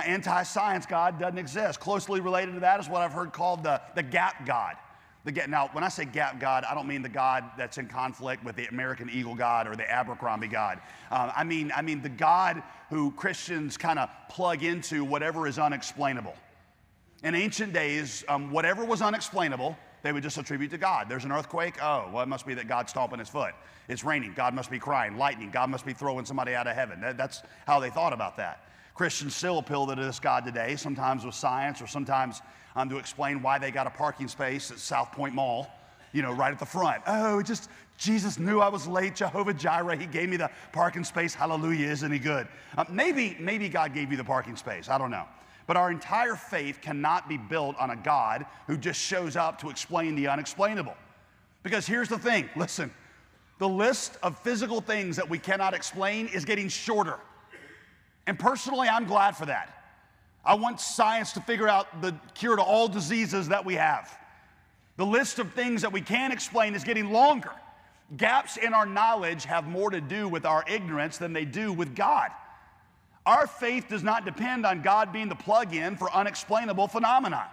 Anti 0.01 0.43
science 0.43 0.87
God 0.87 1.19
doesn't 1.19 1.39
exist. 1.39 1.81
Closely 1.81 2.21
related 2.21 2.55
to 2.55 2.61
that 2.61 2.81
is 2.81 2.89
what 2.89 3.03
I've 3.03 3.13
heard 3.13 3.33
called 3.33 3.65
the, 3.65 3.81
the 3.95 4.03
gap 4.03 4.47
God. 4.47 4.77
The, 5.25 5.33
now, 5.49 5.69
when 5.73 5.83
I 5.83 5.89
say 5.89 6.05
gap 6.05 6.39
God, 6.39 6.65
I 6.65 6.75
don't 6.75 6.87
mean 6.87 7.03
the 7.03 7.09
God 7.09 7.45
that's 7.59 7.79
in 7.79 7.89
conflict 7.89 8.45
with 8.45 8.55
the 8.55 8.67
American 8.67 9.11
Eagle 9.11 9.35
God 9.35 9.67
or 9.67 9.75
the 9.75 9.91
Abercrombie 9.91 10.47
God. 10.47 10.81
Um, 11.11 11.33
I, 11.35 11.43
mean, 11.43 11.73
I 11.75 11.83
mean 11.83 12.01
the 12.01 12.09
God 12.09 12.63
who 12.91 13.11
Christians 13.11 13.77
kind 13.77 13.99
of 13.99 14.09
plug 14.29 14.63
into 14.63 15.05
whatever 15.05 15.49
is 15.49 15.59
unexplainable. 15.59 16.35
In 17.25 17.35
ancient 17.35 17.73
days, 17.73 18.25
um, 18.29 18.53
whatever 18.53 18.85
was 18.85 19.03
unexplainable, 19.03 19.77
they 20.03 20.13
would 20.13 20.23
just 20.23 20.39
attribute 20.39 20.71
to 20.71 20.79
God. 20.79 21.09
There's 21.09 21.25
an 21.25 21.33
earthquake. 21.33 21.83
Oh, 21.83 22.09
well, 22.13 22.23
it 22.23 22.29
must 22.29 22.47
be 22.47 22.55
that 22.55 22.69
God's 22.69 22.91
stomping 22.91 23.19
his 23.19 23.29
foot. 23.29 23.55
It's 23.89 24.05
raining. 24.05 24.33
God 24.35 24.55
must 24.55 24.71
be 24.71 24.79
crying. 24.79 25.17
Lightning. 25.17 25.51
God 25.51 25.71
must 25.71 25.85
be 25.85 25.93
throwing 25.93 26.25
somebody 26.25 26.55
out 26.55 26.69
of 26.69 26.77
heaven. 26.77 27.01
That, 27.01 27.17
that's 27.17 27.43
how 27.67 27.81
they 27.81 27.91
thought 27.91 28.13
about 28.13 28.37
that. 28.37 28.63
Christians 28.97 29.37
still 29.37 29.59
appeal 29.59 29.87
to 29.87 29.95
this 29.95 30.19
God 30.19 30.47
today, 30.47 30.75
sometimes 30.75 31.25
with 31.25 31.35
science 31.35 31.83
or 31.83 31.87
sometimes 31.87 32.41
um, 32.75 32.89
to 32.89 32.97
explain 32.97 33.43
why 33.43 33.59
they 33.59 33.71
got 33.71 33.87
a 33.87 33.91
parking 33.91 34.27
space 34.27 34.71
at 34.71 34.79
South 34.79 35.13
Point 35.13 35.35
Mall, 35.35 35.71
you 36.13 36.23
know, 36.23 36.33
right 36.33 36.51
at 36.51 36.59
the 36.59 36.65
front. 36.67 37.03
Oh, 37.07 37.43
just 37.43 37.69
Jesus 37.99 38.39
knew 38.39 38.61
I 38.61 38.69
was 38.69 38.89
late. 38.89 39.15
Jehovah 39.15 39.53
Jireh, 39.53 39.97
He 39.97 40.07
gave 40.07 40.31
me 40.31 40.39
the 40.39 40.51
parking 40.73 41.05
space. 41.05 41.35
Hallelujah, 41.35 41.89
isn't 41.89 42.11
He 42.11 42.19
good? 42.19 42.49
Um, 42.79 42.87
maybe, 42.91 43.37
maybe 43.39 43.69
God 43.69 43.93
gave 43.93 44.11
you 44.11 44.17
the 44.17 44.25
parking 44.25 44.57
space. 44.57 44.89
I 44.89 44.97
don't 44.97 45.11
know. 45.11 45.27
But 45.67 45.77
our 45.77 45.91
entire 45.91 46.37
faith 46.37 46.81
cannot 46.81 47.29
be 47.29 47.37
built 47.37 47.77
on 47.77 47.91
a 47.91 47.97
God 47.97 48.47
who 48.67 48.79
just 48.79 49.01
shows 49.01 49.37
up 49.37 49.61
to 49.61 49.69
explain 49.69 50.15
the 50.15 50.29
unexplainable. 50.29 50.97
Because 51.63 51.87
here's 51.87 52.09
the 52.09 52.19
thing 52.19 52.49
listen, 52.57 52.91
the 53.59 53.69
list 53.69 54.17
of 54.23 54.39
physical 54.39 54.81
things 54.81 55.17
that 55.17 55.29
we 55.29 55.39
cannot 55.39 55.75
explain 55.75 56.29
is 56.29 56.47
getting 56.47 56.69
shorter. 56.69 57.19
And 58.27 58.39
personally, 58.39 58.89
I'm 58.89 59.07
glad 59.07 59.37
for 59.37 59.47
that. 59.47 59.73
I 60.45 60.55
want 60.55 60.81
science 60.81 61.33
to 61.33 61.41
figure 61.41 61.69
out 61.69 62.03
the 62.03 62.15
cure 62.35 62.57
to 62.57 62.63
all 62.63 62.89
diseases 62.89 63.49
that 63.49 63.65
we 63.65 63.75
have. 63.75 64.17
The 64.97 65.07
list 65.07 65.39
of 65.39 65.53
things 65.53 65.83
that 65.83 65.93
we 65.93 66.01
can't 66.01 66.33
explain 66.33 66.75
is 66.75 66.85
getting 66.85 67.11
longer. 67.11 67.53
Gaps 68.17 68.57
in 68.57 68.73
our 68.73 68.87
knowledge 68.87 69.45
have 69.45 69.67
more 69.67 69.91
to 69.91 70.01
do 70.01 70.29
with 70.29 70.47
our 70.47 70.65
ignorance 70.69 71.19
than 71.19 71.33
they 71.33 71.45
do 71.45 71.73
with 71.73 71.95
God. 71.95 72.31
Our 73.27 73.49
faith 73.49 73.89
does 73.89 74.05
not 74.05 74.25
depend 74.25 74.65
on 74.65 74.83
God 74.83 75.13
being 75.13 75.29
the 75.29 75.35
plug 75.35 75.75
in 75.75 75.97
for 75.97 76.13
unexplainable 76.13 76.87
phenomena. 76.87 77.51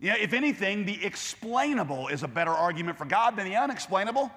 You 0.00 0.10
know, 0.10 0.16
if 0.20 0.32
anything, 0.32 0.84
the 0.84 1.04
explainable 1.04 2.08
is 2.08 2.24
a 2.24 2.28
better 2.28 2.50
argument 2.50 2.98
for 2.98 3.04
God 3.04 3.36
than 3.36 3.46
the 3.46 3.56
unexplainable. 3.56 4.30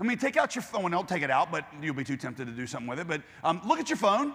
I 0.00 0.04
mean, 0.04 0.18
take 0.18 0.36
out 0.36 0.54
your 0.54 0.62
phone. 0.62 0.90
Don't 0.92 1.08
take 1.08 1.22
it 1.22 1.30
out, 1.30 1.50
but 1.50 1.64
you'll 1.82 1.94
be 1.94 2.04
too 2.04 2.16
tempted 2.16 2.46
to 2.46 2.52
do 2.52 2.66
something 2.66 2.88
with 2.88 3.00
it. 3.00 3.08
But 3.08 3.22
um, 3.42 3.60
look 3.66 3.80
at 3.80 3.88
your 3.88 3.96
phone. 3.96 4.32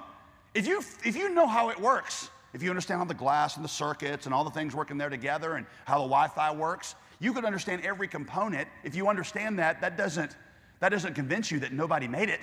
If 0.54 0.67
you, 0.67 0.80
if 1.04 1.15
you 1.15 1.34
know 1.34 1.47
how 1.47 1.69
it 1.69 1.80
works, 1.80 2.30
if 2.54 2.62
you 2.62 2.69
understand 2.69 2.99
how 2.99 3.06
the 3.06 3.13
glass 3.13 3.56
and 3.56 3.63
the 3.65 3.69
circuits 3.69 4.26
and 4.26 4.36
all 4.36 4.43
the 4.43 4.52
things 4.52 4.76
working 4.76 4.97
there 4.97 5.10
together 5.10 5.56
and 5.56 5.65
how 5.86 5.95
the 5.95 6.04
Wi-Fi 6.04 6.54
works, 6.54 6.95
you 7.19 7.34
could 7.34 7.45
understand 7.45 7.86
every 7.86 8.08
component. 8.08 8.67
If 8.84 8.93
you 8.93 9.08
understand 9.08 9.58
that, 9.60 9.82
that 9.82 9.97
doesn't, 9.97 10.36
that 10.80 10.89
doesn't 10.89 11.15
convince 11.15 11.49
you 11.49 11.60
that 11.62 11.71
nobody 11.71 12.08
made 12.08 12.30
it. 12.30 12.41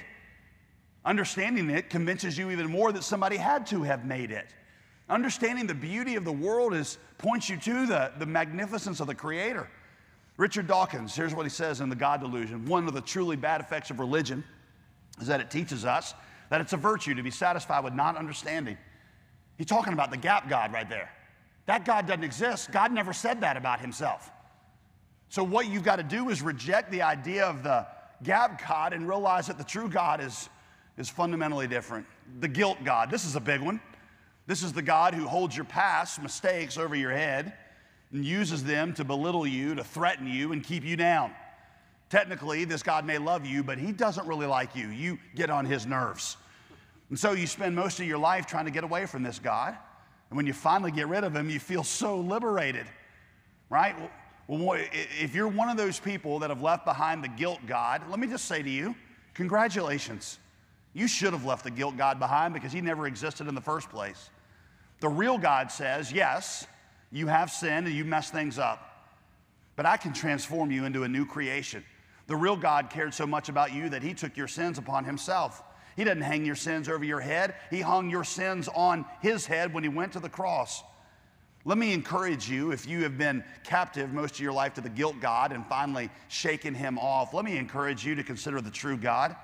Understanding 1.05 1.71
it 1.71 1.91
convinces 1.91 2.37
you 2.37 2.51
even 2.51 2.71
more 2.71 2.91
that 2.91 3.05
somebody 3.05 3.37
had 3.37 3.67
to 3.69 3.83
have 3.83 4.05
made 4.05 4.31
it. 4.31 4.55
Understanding 5.09 5.67
the 5.67 5.75
beauty 5.75 6.17
of 6.17 6.25
the 6.25 6.33
world 6.33 6.73
is 6.73 6.99
points 7.19 7.49
you 7.49 7.57
to 7.59 7.87
the, 7.87 8.13
the 8.19 8.27
magnificence 8.27 9.01
of 9.01 9.07
the 9.07 9.15
Creator. 9.15 9.69
Richard 10.41 10.67
Dawkins, 10.67 11.15
here's 11.15 11.35
what 11.35 11.45
he 11.45 11.51
says 11.51 11.83
in 11.83 11.91
The 11.91 11.95
God 11.95 12.23
Delusion. 12.23 12.65
One 12.65 12.89
of 12.89 12.95
the 12.95 13.03
truly 13.03 13.37
bad 13.37 13.61
effects 13.61 13.91
of 13.91 14.01
religion 14.01 14.43
is 15.21 15.27
that 15.27 15.39
it 15.39 15.51
teaches 15.51 15.85
us 15.85 16.15
that 16.49 16.63
it's 16.63 16.73
a 16.73 16.79
virtue 16.79 17.15
to 17.15 17.23
be 17.23 17.31
satisfied 17.31 17.85
with 17.85 17.93
not 17.93 18.17
understanding. 18.17 18.79
He's 19.59 19.67
talking 19.67 19.93
about 19.93 20.11
the 20.11 20.17
gap 20.17 20.49
God 20.49 20.73
right 20.73 20.89
there. 20.89 21.11
That 21.67 21.85
God 21.85 22.07
doesn't 22.07 22.25
exist. 22.25 22.73
God 22.73 22.91
never 22.91 23.13
said 23.13 23.43
that 23.43 23.59
about 23.59 23.81
himself. 23.81 24.31
So, 25.29 25.45
what 25.45 25.67
you've 25.69 25.85
got 25.85 25.97
to 25.97 26.03
do 26.03 26.31
is 26.31 26.41
reject 26.41 26.91
the 26.91 27.03
idea 27.03 27.45
of 27.45 27.63
the 27.63 27.87
gap 28.23 28.67
God 28.67 28.95
and 28.95 29.07
realize 29.07 29.47
that 29.49 29.59
the 29.59 29.65
true 29.65 29.91
God 29.91 30.23
is, 30.23 30.49
is 30.97 31.11
fundamentally 31.11 31.67
different. 31.67 32.07
The 32.41 32.49
guilt 32.49 32.79
God, 32.83 33.11
this 33.11 33.27
is 33.27 33.37
a 33.37 33.41
big 33.41 33.61
one. 33.61 33.79
This 34.47 34.63
is 34.63 34.73
the 34.73 34.81
God 34.81 35.13
who 35.13 35.29
holds 35.29 35.55
your 35.55 35.67
past 35.67 36.23
mistakes 36.23 36.79
over 36.79 36.97
your 36.97 37.13
head 37.13 37.53
and 38.13 38.25
uses 38.25 38.65
them 38.65 38.93
to 38.95 39.05
belittle 39.05 39.47
you, 39.47 39.75
to 39.75 39.85
threaten 39.85 40.27
you, 40.27 40.53
and 40.53 40.65
keep 40.65 40.85
you 40.85 40.97
down. 40.97 41.33
Technically, 42.09 42.65
this 42.65 42.83
God 42.83 43.05
may 43.05 43.19
love 43.19 43.47
you, 43.47 43.63
but 43.63 43.79
he 43.79 43.93
doesn't 43.93 44.27
really 44.27 44.47
like 44.47 44.75
you. 44.75 44.89
You 44.89 45.19
get 45.37 45.49
on 45.49 45.65
his 45.65 45.87
nerves. 45.87 46.37
And 47.09 47.19
so 47.19 47.33
you 47.33 47.47
spend 47.47 47.75
most 47.75 48.01
of 48.01 48.07
your 48.07 48.19
life 48.19 48.47
trying 48.47 48.65
to 48.65 48.71
get 48.71 48.85
away 48.85 49.07
from 49.07 49.23
this 49.23 49.39
God. 49.39 49.77
And 50.29 50.37
when 50.37 50.47
you 50.47 50.53
finally 50.53 50.91
get 50.91 51.09
rid 51.09 51.25
of 51.25 51.35
him, 51.35 51.51
you 51.51 51.61
feel 51.61 51.85
so 51.85 52.19
liberated, 52.19 52.87
right? 53.69 53.95
Well, 54.49 54.81
if 55.21 55.35
you're 55.35 55.49
one 55.49 55.69
of 55.69 55.77
those 55.77 56.01
people 56.01 56.41
that 56.41 56.51
have 56.51 56.63
left 56.63 56.85
behind 56.85 57.23
the 57.23 57.29
guilt 57.29 57.61
God, 57.67 58.03
let 58.09 58.19
me 58.19 58.27
just 58.27 58.47
say 58.47 58.63
to 58.63 58.71
you, 58.71 58.97
congratulations. 59.35 60.39
You 60.93 61.07
should 61.07 61.33
have 61.33 61.45
left 61.45 61.63
the 61.63 61.71
guilt 61.71 61.97
God 61.97 62.19
behind 62.19 62.55
because 62.55 62.73
he 62.73 62.81
never 62.81 63.07
existed 63.07 63.47
in 63.47 63.55
the 63.55 63.61
first 63.61 63.89
place. 63.89 64.31
The 65.01 65.09
real 65.09 65.39
God 65.39 65.71
says, 65.71 66.11
yes, 66.13 66.67
you 67.13 67.27
have 67.27 67.51
sinned 67.51 67.87
and 67.87 67.95
you 67.95 68.05
mess 68.05 68.31
things 68.31 68.59
up, 68.59 69.09
but 69.77 69.87
I 69.87 69.97
can 69.97 70.13
transform 70.13 70.71
you 70.71 70.85
into 70.85 71.03
a 71.03 71.09
new 71.09 71.27
creation. 71.27 71.85
The 72.27 72.37
real 72.37 72.57
God 72.57 72.91
cared 72.91 73.13
so 73.13 73.27
much 73.27 73.49
about 73.49 73.73
you 73.73 73.89
that 73.89 74.03
he 74.03 74.15
took 74.15 74.37
your 74.37 74.49
sins 74.49 74.79
upon 74.79 75.05
himself. 75.05 75.63
He 75.97 76.05
didn't 76.05 76.23
hang 76.23 76.45
your 76.45 76.55
sins 76.55 76.89
over 76.89 77.05
your 77.05 77.21
head, 77.21 77.55
he 77.71 77.81
hung 77.81 78.09
your 78.09 78.25
sins 78.25 78.69
on 78.75 79.05
his 79.21 79.47
head 79.47 79.75
when 79.75 79.83
he 79.83 79.89
went 79.89 80.13
to 80.13 80.21
the 80.21 80.29
cross. 80.29 80.83
Let 81.67 81.77
me 81.77 81.93
encourage 81.93 82.49
you 82.49 82.71
if 82.71 82.87
you 82.87 83.03
have 83.03 83.19
been 83.19 83.45
captive 83.65 84.13
most 84.13 84.37
of 84.37 84.41
your 84.41 84.53
life 84.53 84.73
to 84.75 84.81
the 84.81 84.89
guilt 84.89 85.17
God 85.21 85.53
and 85.53 85.67
finally 85.67 86.09
shaken 86.29 86.75
him 86.75 86.99
off, 86.99 87.35
let 87.35 87.45
me 87.45 87.59
encourage 87.59 88.05
you 88.05 88.15
to 88.15 88.23
consider 88.23 88.63
the 88.63 88.71
true 88.71 88.97
God. 88.97 89.37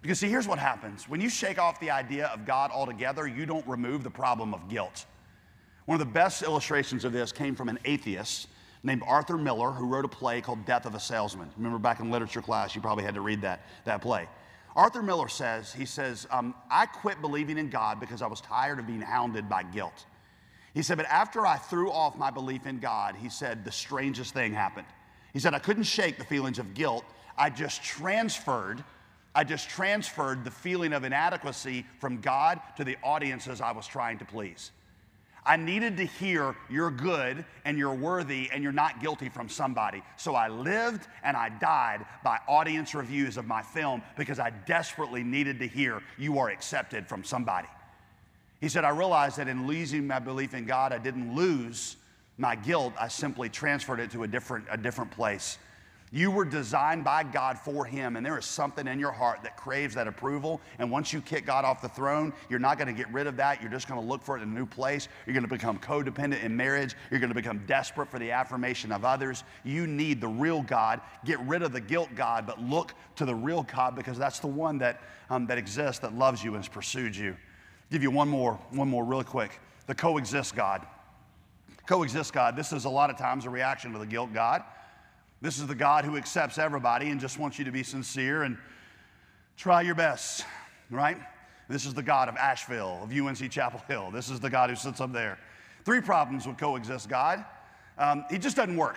Because, 0.00 0.20
see, 0.20 0.28
here's 0.28 0.46
what 0.46 0.60
happens 0.60 1.08
when 1.08 1.20
you 1.20 1.28
shake 1.28 1.58
off 1.58 1.80
the 1.80 1.90
idea 1.90 2.26
of 2.28 2.46
God 2.46 2.70
altogether, 2.70 3.26
you 3.26 3.46
don't 3.46 3.66
remove 3.66 4.04
the 4.04 4.10
problem 4.10 4.54
of 4.54 4.68
guilt. 4.68 5.06
One 5.88 5.98
of 5.98 6.06
the 6.06 6.12
best 6.12 6.42
illustrations 6.42 7.06
of 7.06 7.14
this 7.14 7.32
came 7.32 7.54
from 7.54 7.70
an 7.70 7.78
atheist 7.86 8.48
named 8.82 9.02
Arthur 9.06 9.38
Miller, 9.38 9.70
who 9.70 9.86
wrote 9.86 10.04
a 10.04 10.08
play 10.08 10.42
called 10.42 10.66
Death 10.66 10.84
of 10.84 10.94
a 10.94 11.00
Salesman. 11.00 11.48
Remember 11.56 11.78
back 11.78 11.98
in 11.98 12.10
literature 12.10 12.42
class, 12.42 12.74
you 12.74 12.82
probably 12.82 13.04
had 13.04 13.14
to 13.14 13.22
read 13.22 13.40
that, 13.40 13.62
that 13.86 14.02
play. 14.02 14.28
Arthur 14.76 15.02
Miller 15.02 15.28
says, 15.28 15.72
he 15.72 15.86
says, 15.86 16.26
um, 16.30 16.54
I 16.70 16.84
quit 16.84 17.22
believing 17.22 17.56
in 17.56 17.70
God 17.70 18.00
because 18.00 18.20
I 18.20 18.26
was 18.26 18.42
tired 18.42 18.78
of 18.78 18.86
being 18.86 19.00
hounded 19.00 19.48
by 19.48 19.62
guilt. 19.62 20.04
He 20.74 20.82
said, 20.82 20.98
but 20.98 21.06
after 21.06 21.46
I 21.46 21.56
threw 21.56 21.90
off 21.90 22.18
my 22.18 22.30
belief 22.30 22.66
in 22.66 22.80
God, 22.80 23.16
he 23.16 23.30
said, 23.30 23.64
the 23.64 23.72
strangest 23.72 24.34
thing 24.34 24.52
happened. 24.52 24.88
He 25.32 25.38
said, 25.38 25.54
I 25.54 25.58
couldn't 25.58 25.84
shake 25.84 26.18
the 26.18 26.24
feelings 26.24 26.58
of 26.58 26.74
guilt. 26.74 27.06
I 27.38 27.48
just 27.48 27.82
transferred, 27.82 28.84
I 29.34 29.42
just 29.42 29.70
transferred 29.70 30.44
the 30.44 30.50
feeling 30.50 30.92
of 30.92 31.04
inadequacy 31.04 31.86
from 31.98 32.20
God 32.20 32.60
to 32.76 32.84
the 32.84 32.98
audiences 33.02 33.62
I 33.62 33.72
was 33.72 33.86
trying 33.86 34.18
to 34.18 34.26
please. 34.26 34.70
I 35.48 35.56
needed 35.56 35.96
to 35.96 36.04
hear 36.04 36.54
you're 36.68 36.90
good 36.90 37.42
and 37.64 37.78
you're 37.78 37.94
worthy 37.94 38.50
and 38.52 38.62
you're 38.62 38.70
not 38.70 39.00
guilty 39.00 39.30
from 39.30 39.48
somebody. 39.48 40.02
So 40.18 40.34
I 40.34 40.48
lived 40.48 41.08
and 41.24 41.38
I 41.38 41.48
died 41.48 42.04
by 42.22 42.38
audience 42.46 42.94
reviews 42.94 43.38
of 43.38 43.46
my 43.46 43.62
film 43.62 44.02
because 44.18 44.38
I 44.38 44.50
desperately 44.50 45.24
needed 45.24 45.58
to 45.60 45.66
hear 45.66 46.02
you 46.18 46.38
are 46.38 46.50
accepted 46.50 47.08
from 47.08 47.24
somebody. 47.24 47.68
He 48.60 48.68
said, 48.68 48.84
I 48.84 48.90
realized 48.90 49.38
that 49.38 49.48
in 49.48 49.66
losing 49.66 50.06
my 50.06 50.18
belief 50.18 50.52
in 50.52 50.66
God, 50.66 50.92
I 50.92 50.98
didn't 50.98 51.34
lose 51.34 51.96
my 52.36 52.54
guilt. 52.54 52.92
I 53.00 53.08
simply 53.08 53.48
transferred 53.48 54.00
it 54.00 54.10
to 54.10 54.24
a 54.24 54.28
different, 54.28 54.66
a 54.70 54.76
different 54.76 55.10
place. 55.12 55.56
You 56.10 56.30
were 56.30 56.44
designed 56.44 57.04
by 57.04 57.22
God 57.22 57.58
for 57.58 57.84
Him, 57.84 58.16
and 58.16 58.24
there 58.24 58.38
is 58.38 58.46
something 58.46 58.86
in 58.86 58.98
your 58.98 59.12
heart 59.12 59.42
that 59.42 59.56
craves 59.56 59.94
that 59.94 60.08
approval. 60.08 60.60
And 60.78 60.90
once 60.90 61.12
you 61.12 61.20
kick 61.20 61.44
God 61.44 61.64
off 61.64 61.82
the 61.82 61.88
throne, 61.88 62.32
you're 62.48 62.58
not 62.58 62.78
going 62.78 62.88
to 62.88 62.94
get 62.94 63.12
rid 63.12 63.26
of 63.26 63.36
that. 63.36 63.60
You're 63.60 63.70
just 63.70 63.88
going 63.88 64.00
to 64.00 64.06
look 64.06 64.22
for 64.22 64.36
it 64.36 64.42
in 64.42 64.48
a 64.48 64.52
new 64.52 64.64
place. 64.64 65.08
You're 65.26 65.34
going 65.34 65.44
to 65.44 65.48
become 65.48 65.78
codependent 65.78 66.42
in 66.42 66.56
marriage. 66.56 66.94
You're 67.10 67.20
going 67.20 67.28
to 67.28 67.34
become 67.34 67.62
desperate 67.66 68.10
for 68.10 68.18
the 68.18 68.30
affirmation 68.30 68.90
of 68.90 69.04
others. 69.04 69.44
You 69.64 69.86
need 69.86 70.20
the 70.20 70.28
real 70.28 70.62
God. 70.62 71.00
Get 71.24 71.38
rid 71.40 71.62
of 71.62 71.72
the 71.72 71.80
guilt 71.80 72.08
God, 72.14 72.46
but 72.46 72.60
look 72.62 72.94
to 73.16 73.26
the 73.26 73.34
real 73.34 73.64
God 73.64 73.94
because 73.94 74.16
that's 74.16 74.38
the 74.38 74.46
one 74.46 74.78
that, 74.78 75.02
um, 75.28 75.46
that 75.48 75.58
exists, 75.58 76.00
that 76.00 76.14
loves 76.14 76.42
you, 76.42 76.54
and 76.54 76.64
has 76.64 76.68
pursued 76.68 77.14
you. 77.14 77.30
I'll 77.30 77.92
give 77.92 78.02
you 78.02 78.10
one 78.10 78.28
more, 78.28 78.54
one 78.70 78.88
more 78.88 79.04
real 79.04 79.24
quick. 79.24 79.60
The 79.86 79.94
coexist 79.94 80.54
God. 80.54 80.86
Coexist 81.86 82.32
God. 82.32 82.56
This 82.56 82.72
is 82.72 82.84
a 82.84 82.90
lot 82.90 83.10
of 83.10 83.16
times 83.16 83.46
a 83.46 83.50
reaction 83.50 83.92
to 83.92 83.98
the 83.98 84.06
guilt 84.06 84.32
God. 84.32 84.62
This 85.40 85.58
is 85.58 85.68
the 85.68 85.74
God 85.74 86.04
who 86.04 86.16
accepts 86.16 86.58
everybody 86.58 87.10
and 87.10 87.20
just 87.20 87.38
wants 87.38 87.60
you 87.60 87.64
to 87.64 87.70
be 87.70 87.84
sincere 87.84 88.42
and 88.42 88.58
try 89.56 89.82
your 89.82 89.94
best, 89.94 90.44
right? 90.90 91.16
This 91.68 91.86
is 91.86 91.94
the 91.94 92.02
God 92.02 92.28
of 92.28 92.36
Asheville, 92.36 93.00
of 93.04 93.12
UNC 93.12 93.48
Chapel 93.50 93.80
Hill. 93.86 94.10
This 94.10 94.30
is 94.30 94.40
the 94.40 94.50
God 94.50 94.68
who 94.68 94.74
sits 94.74 95.00
up 95.00 95.12
there. 95.12 95.38
Three 95.84 96.00
problems 96.00 96.44
with 96.44 96.58
coexist 96.58 97.08
God. 97.08 97.44
Um, 97.98 98.24
he 98.28 98.38
just 98.38 98.56
doesn't 98.56 98.76
work. 98.76 98.96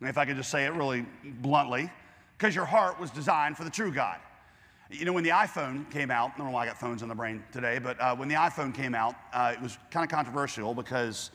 If 0.00 0.18
I 0.18 0.24
could 0.24 0.36
just 0.36 0.50
say 0.50 0.64
it 0.64 0.72
really 0.72 1.06
bluntly, 1.22 1.90
because 2.36 2.54
your 2.54 2.64
heart 2.64 2.98
was 2.98 3.10
designed 3.10 3.56
for 3.56 3.62
the 3.62 3.70
true 3.70 3.92
God. 3.92 4.18
You 4.90 5.04
know, 5.04 5.12
when 5.12 5.24
the 5.24 5.30
iPhone 5.30 5.88
came 5.90 6.10
out, 6.10 6.32
I 6.34 6.38
don't 6.38 6.46
know 6.48 6.52
why 6.52 6.64
I 6.64 6.66
got 6.66 6.78
phones 6.78 7.02
on 7.02 7.08
the 7.08 7.14
brain 7.14 7.42
today, 7.52 7.78
but 7.78 8.00
uh, 8.00 8.16
when 8.16 8.28
the 8.28 8.34
iPhone 8.34 8.74
came 8.74 8.94
out, 8.94 9.14
uh, 9.32 9.52
it 9.54 9.62
was 9.62 9.78
kind 9.90 10.04
of 10.04 10.10
controversial 10.10 10.74
because 10.74 11.30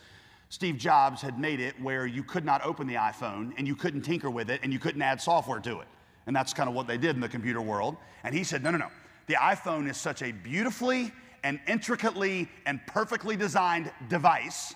Steve 0.52 0.76
Jobs 0.76 1.22
had 1.22 1.39
made 1.39 1.62
it 1.62 1.82
where 1.82 2.06
you 2.06 2.24
could 2.24 2.43
not 2.43 2.62
open 2.66 2.86
the 2.86 2.95
iPhone 2.95 3.54
and 3.58 3.66
you 3.66 3.74
couldn't 3.74 4.02
tinker 4.02 4.30
with 4.30 4.49
it 4.49 4.60
and 4.64 4.74
you 4.74 4.80
couldn't 4.80 5.02
add 5.02 5.22
software 5.22 5.62
to 5.62 5.80
it. 5.80 5.88
And 6.28 6.36
that's 6.36 6.54
kind 6.54 6.68
of 6.68 6.76
what 6.76 6.88
they 6.88 6.97
did 6.97 7.16
in 7.16 7.22
the 7.22 7.30
computer 7.30 7.62
world. 7.62 7.95
And 8.26 8.36
he 8.36 8.43
said, 8.43 8.62
no, 8.62 8.70
no, 8.70 8.78
no. 8.78 8.89
The 9.28 9.36
iPhone 9.36 9.89
is 9.89 9.95
such 9.95 10.22
a 10.22 10.34
beautifully 10.34 11.14
and 11.45 11.58
intricately 11.70 12.49
and 12.66 12.86
perfectly 12.86 13.38
designed 13.38 13.93
device 14.10 14.76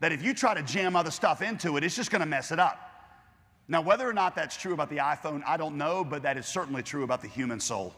that 0.00 0.10
if 0.10 0.24
you 0.24 0.34
try 0.34 0.54
to 0.54 0.62
jam 0.64 0.96
other 0.96 1.12
stuff 1.12 1.40
into 1.40 1.76
it, 1.76 1.84
it's 1.84 1.94
just 1.94 2.10
going 2.10 2.18
to 2.18 2.26
mess 2.26 2.50
it 2.50 2.58
up. 2.58 3.14
Now, 3.68 3.80
whether 3.80 4.08
or 4.08 4.12
not 4.12 4.34
that's 4.34 4.56
true 4.56 4.74
about 4.74 4.90
the 4.90 4.96
iPhone, 4.96 5.44
I 5.46 5.56
don't 5.56 5.78
know, 5.78 6.02
but 6.02 6.24
that 6.24 6.36
is 6.36 6.46
certainly 6.46 6.82
true 6.82 7.04
about 7.04 7.22
the 7.22 7.28
human 7.28 7.60
soul. 7.60 7.94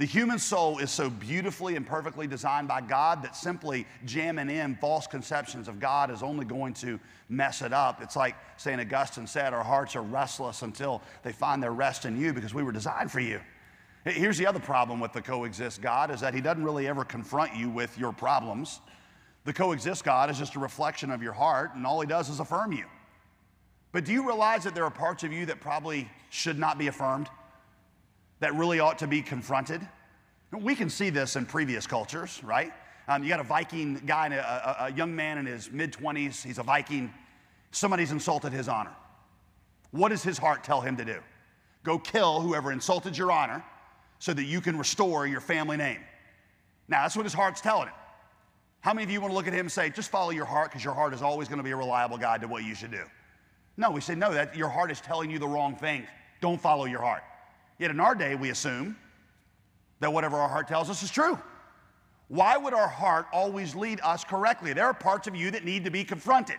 The 0.00 0.06
human 0.06 0.38
soul 0.38 0.78
is 0.78 0.90
so 0.90 1.10
beautifully 1.10 1.76
and 1.76 1.86
perfectly 1.86 2.26
designed 2.26 2.66
by 2.66 2.80
God 2.80 3.22
that 3.22 3.36
simply 3.36 3.86
jamming 4.06 4.48
in 4.48 4.76
false 4.76 5.06
conceptions 5.06 5.68
of 5.68 5.78
God 5.78 6.10
is 6.10 6.22
only 6.22 6.46
going 6.46 6.72
to 6.74 6.98
mess 7.28 7.60
it 7.60 7.74
up. 7.74 8.00
It's 8.00 8.16
like 8.16 8.34
St. 8.56 8.80
Augustine 8.80 9.26
said, 9.26 9.52
our 9.52 9.62
hearts 9.62 9.94
are 9.96 10.02
restless 10.02 10.62
until 10.62 11.02
they 11.22 11.32
find 11.32 11.62
their 11.62 11.74
rest 11.74 12.06
in 12.06 12.18
you 12.18 12.32
because 12.32 12.54
we 12.54 12.62
were 12.62 12.72
designed 12.72 13.12
for 13.12 13.20
you. 13.20 13.40
Here's 14.06 14.38
the 14.38 14.46
other 14.46 14.58
problem 14.58 15.00
with 15.00 15.12
the 15.12 15.20
coexist 15.20 15.82
God 15.82 16.10
is 16.10 16.22
that 16.22 16.32
he 16.32 16.40
doesn't 16.40 16.64
really 16.64 16.88
ever 16.88 17.04
confront 17.04 17.54
you 17.54 17.68
with 17.68 17.98
your 17.98 18.14
problems. 18.14 18.80
The 19.44 19.52
coexist 19.52 20.02
God 20.02 20.30
is 20.30 20.38
just 20.38 20.54
a 20.54 20.60
reflection 20.60 21.10
of 21.10 21.22
your 21.22 21.34
heart, 21.34 21.74
and 21.74 21.86
all 21.86 22.00
he 22.00 22.06
does 22.06 22.30
is 22.30 22.40
affirm 22.40 22.72
you. 22.72 22.86
But 23.92 24.06
do 24.06 24.12
you 24.12 24.26
realize 24.26 24.64
that 24.64 24.74
there 24.74 24.84
are 24.84 24.90
parts 24.90 25.24
of 25.24 25.32
you 25.34 25.44
that 25.44 25.60
probably 25.60 26.10
should 26.30 26.58
not 26.58 26.78
be 26.78 26.86
affirmed? 26.86 27.28
That 28.40 28.54
really 28.54 28.80
ought 28.80 28.98
to 28.98 29.06
be 29.06 29.22
confronted. 29.22 29.80
We 30.52 30.74
can 30.74 30.90
see 30.90 31.10
this 31.10 31.36
in 31.36 31.46
previous 31.46 31.86
cultures, 31.86 32.42
right? 32.42 32.72
Um, 33.06 33.22
you 33.22 33.28
got 33.28 33.40
a 33.40 33.44
Viking 33.44 34.02
guy, 34.06 34.28
a, 34.28 34.40
a, 34.40 34.86
a 34.86 34.92
young 34.92 35.14
man 35.14 35.38
in 35.38 35.46
his 35.46 35.70
mid 35.70 35.92
20s, 35.92 36.44
he's 36.44 36.58
a 36.58 36.62
Viking. 36.62 37.12
Somebody's 37.70 38.12
insulted 38.12 38.52
his 38.52 38.68
honor. 38.68 38.92
What 39.92 40.08
does 40.08 40.22
his 40.22 40.38
heart 40.38 40.64
tell 40.64 40.80
him 40.80 40.96
to 40.96 41.04
do? 41.04 41.18
Go 41.82 41.98
kill 41.98 42.40
whoever 42.40 42.72
insulted 42.72 43.16
your 43.16 43.32
honor 43.32 43.64
so 44.18 44.32
that 44.32 44.44
you 44.44 44.60
can 44.60 44.76
restore 44.76 45.26
your 45.26 45.40
family 45.40 45.76
name. 45.76 46.00
Now, 46.88 47.02
that's 47.02 47.16
what 47.16 47.24
his 47.24 47.32
heart's 47.32 47.60
telling 47.60 47.88
him. 47.88 47.94
How 48.80 48.94
many 48.94 49.04
of 49.04 49.10
you 49.10 49.20
want 49.20 49.32
to 49.32 49.36
look 49.36 49.46
at 49.46 49.52
him 49.52 49.60
and 49.60 49.72
say, 49.72 49.90
just 49.90 50.10
follow 50.10 50.30
your 50.30 50.44
heart 50.44 50.70
because 50.70 50.84
your 50.84 50.94
heart 50.94 51.14
is 51.14 51.22
always 51.22 51.48
going 51.48 51.58
to 51.58 51.64
be 51.64 51.70
a 51.70 51.76
reliable 51.76 52.18
guide 52.18 52.40
to 52.40 52.48
what 52.48 52.64
you 52.64 52.74
should 52.74 52.90
do? 52.90 53.04
No, 53.76 53.90
we 53.90 54.00
say, 54.00 54.14
no, 54.14 54.32
that 54.32 54.56
your 54.56 54.68
heart 54.68 54.90
is 54.90 55.00
telling 55.00 55.30
you 55.30 55.38
the 55.38 55.48
wrong 55.48 55.74
thing. 55.74 56.06
Don't 56.40 56.60
follow 56.60 56.86
your 56.86 57.00
heart. 57.00 57.22
Yet 57.80 57.90
in 57.90 57.98
our 57.98 58.14
day, 58.14 58.34
we 58.34 58.50
assume 58.50 58.94
that 60.00 60.12
whatever 60.12 60.36
our 60.36 60.48
heart 60.48 60.68
tells 60.68 60.90
us 60.90 61.02
is 61.02 61.10
true. 61.10 61.38
Why 62.28 62.56
would 62.58 62.74
our 62.74 62.86
heart 62.86 63.26
always 63.32 63.74
lead 63.74 64.00
us 64.02 64.22
correctly? 64.22 64.74
There 64.74 64.84
are 64.84 64.94
parts 64.94 65.26
of 65.26 65.34
you 65.34 65.50
that 65.50 65.64
need 65.64 65.86
to 65.86 65.90
be 65.90 66.04
confronted. 66.04 66.58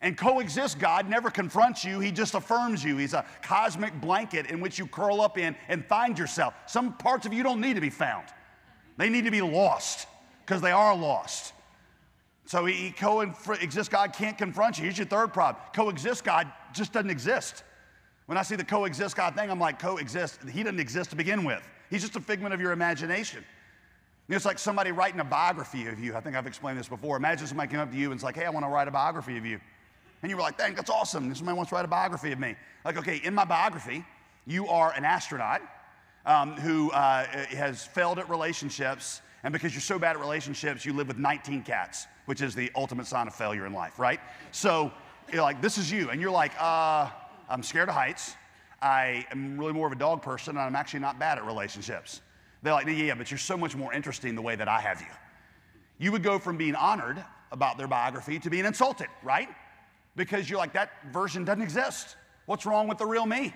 And 0.00 0.16
coexist 0.16 0.78
God 0.78 1.10
never 1.10 1.30
confronts 1.30 1.84
you, 1.84 2.00
He 2.00 2.10
just 2.10 2.34
affirms 2.34 2.82
you. 2.82 2.96
He's 2.96 3.12
a 3.12 3.24
cosmic 3.42 3.98
blanket 4.00 4.46
in 4.46 4.60
which 4.60 4.78
you 4.78 4.86
curl 4.86 5.20
up 5.20 5.36
in 5.36 5.54
and 5.68 5.84
find 5.84 6.18
yourself. 6.18 6.54
Some 6.66 6.94
parts 6.94 7.26
of 7.26 7.34
you 7.34 7.42
don't 7.42 7.60
need 7.60 7.74
to 7.74 7.82
be 7.82 7.90
found, 7.90 8.26
they 8.96 9.10
need 9.10 9.26
to 9.26 9.30
be 9.30 9.42
lost 9.42 10.08
because 10.44 10.62
they 10.62 10.72
are 10.72 10.96
lost. 10.96 11.52
So 12.46 12.64
he, 12.64 12.90
coexist 12.92 13.90
God 13.90 14.14
can't 14.14 14.36
confront 14.36 14.78
you. 14.78 14.84
Here's 14.84 14.98
your 14.98 15.06
third 15.06 15.34
problem 15.34 15.62
coexist 15.74 16.24
God 16.24 16.50
just 16.72 16.94
doesn't 16.94 17.10
exist. 17.10 17.62
When 18.26 18.38
I 18.38 18.42
see 18.42 18.56
the 18.56 18.64
coexist 18.64 19.16
God 19.16 19.34
thing, 19.36 19.50
I'm 19.50 19.60
like, 19.60 19.78
coexist. 19.78 20.40
He 20.48 20.62
doesn't 20.62 20.80
exist 20.80 21.10
to 21.10 21.16
begin 21.16 21.44
with. 21.44 21.62
He's 21.90 22.02
just 22.02 22.16
a 22.16 22.20
figment 22.20 22.54
of 22.54 22.60
your 22.60 22.72
imagination. 22.72 23.44
It's 24.28 24.46
like 24.46 24.58
somebody 24.58 24.90
writing 24.90 25.20
a 25.20 25.24
biography 25.24 25.86
of 25.86 26.00
you. 26.00 26.16
I 26.16 26.20
think 26.20 26.34
I've 26.34 26.46
explained 26.46 26.78
this 26.78 26.88
before. 26.88 27.18
Imagine 27.18 27.46
somebody 27.46 27.70
came 27.70 27.80
up 27.80 27.90
to 27.90 27.96
you 27.96 28.06
and 28.06 28.14
it's 28.14 28.24
like, 28.24 28.36
hey, 28.36 28.46
I 28.46 28.50
want 28.50 28.64
to 28.64 28.70
write 28.70 28.88
a 28.88 28.90
biography 28.90 29.36
of 29.36 29.44
you. 29.44 29.60
And 30.22 30.30
you 30.30 30.36
were 30.36 30.42
like, 30.42 30.56
dang, 30.56 30.74
that's 30.74 30.88
awesome. 30.88 31.34
Somebody 31.34 31.56
wants 31.56 31.68
to 31.68 31.74
write 31.74 31.84
a 31.84 31.88
biography 31.88 32.32
of 32.32 32.38
me. 32.38 32.56
Like, 32.86 32.96
okay, 32.96 33.20
in 33.22 33.34
my 33.34 33.44
biography, 33.44 34.02
you 34.46 34.66
are 34.68 34.92
an 34.92 35.04
astronaut 35.04 35.60
um, 36.24 36.52
who 36.56 36.90
uh, 36.92 37.26
has 37.50 37.84
failed 37.84 38.18
at 38.18 38.30
relationships. 38.30 39.20
And 39.42 39.52
because 39.52 39.74
you're 39.74 39.82
so 39.82 39.98
bad 39.98 40.16
at 40.16 40.20
relationships, 40.20 40.86
you 40.86 40.94
live 40.94 41.08
with 41.08 41.18
19 41.18 41.62
cats, 41.62 42.06
which 42.24 42.40
is 42.40 42.54
the 42.54 42.70
ultimate 42.74 43.06
sign 43.06 43.26
of 43.26 43.34
failure 43.34 43.66
in 43.66 43.74
life, 43.74 43.98
right? 43.98 44.20
So 44.50 44.90
you're 45.30 45.42
like, 45.42 45.60
this 45.60 45.76
is 45.76 45.92
you. 45.92 46.08
And 46.08 46.18
you're 46.18 46.30
like, 46.30 46.52
uh, 46.58 47.10
I'm 47.48 47.62
scared 47.62 47.88
of 47.88 47.94
heights. 47.94 48.34
I 48.80 49.26
am 49.30 49.58
really 49.58 49.72
more 49.72 49.86
of 49.86 49.92
a 49.92 49.98
dog 49.98 50.22
person, 50.22 50.56
and 50.56 50.60
I'm 50.60 50.76
actually 50.76 51.00
not 51.00 51.18
bad 51.18 51.38
at 51.38 51.44
relationships. 51.46 52.20
They're 52.62 52.72
like, 52.72 52.86
yeah, 52.86 53.14
but 53.14 53.30
you're 53.30 53.38
so 53.38 53.56
much 53.56 53.76
more 53.76 53.92
interesting 53.92 54.34
the 54.34 54.42
way 54.42 54.56
that 54.56 54.68
I 54.68 54.80
have 54.80 55.00
you. 55.00 55.06
You 55.98 56.12
would 56.12 56.22
go 56.22 56.38
from 56.38 56.56
being 56.56 56.74
honored 56.74 57.22
about 57.52 57.78
their 57.78 57.88
biography 57.88 58.38
to 58.40 58.50
being 58.50 58.64
insulted, 58.64 59.06
right? 59.22 59.48
Because 60.16 60.48
you're 60.48 60.58
like, 60.58 60.72
that 60.72 60.90
version 61.12 61.44
doesn't 61.44 61.62
exist. 61.62 62.16
What's 62.46 62.66
wrong 62.66 62.88
with 62.88 62.98
the 62.98 63.06
real 63.06 63.26
me? 63.26 63.54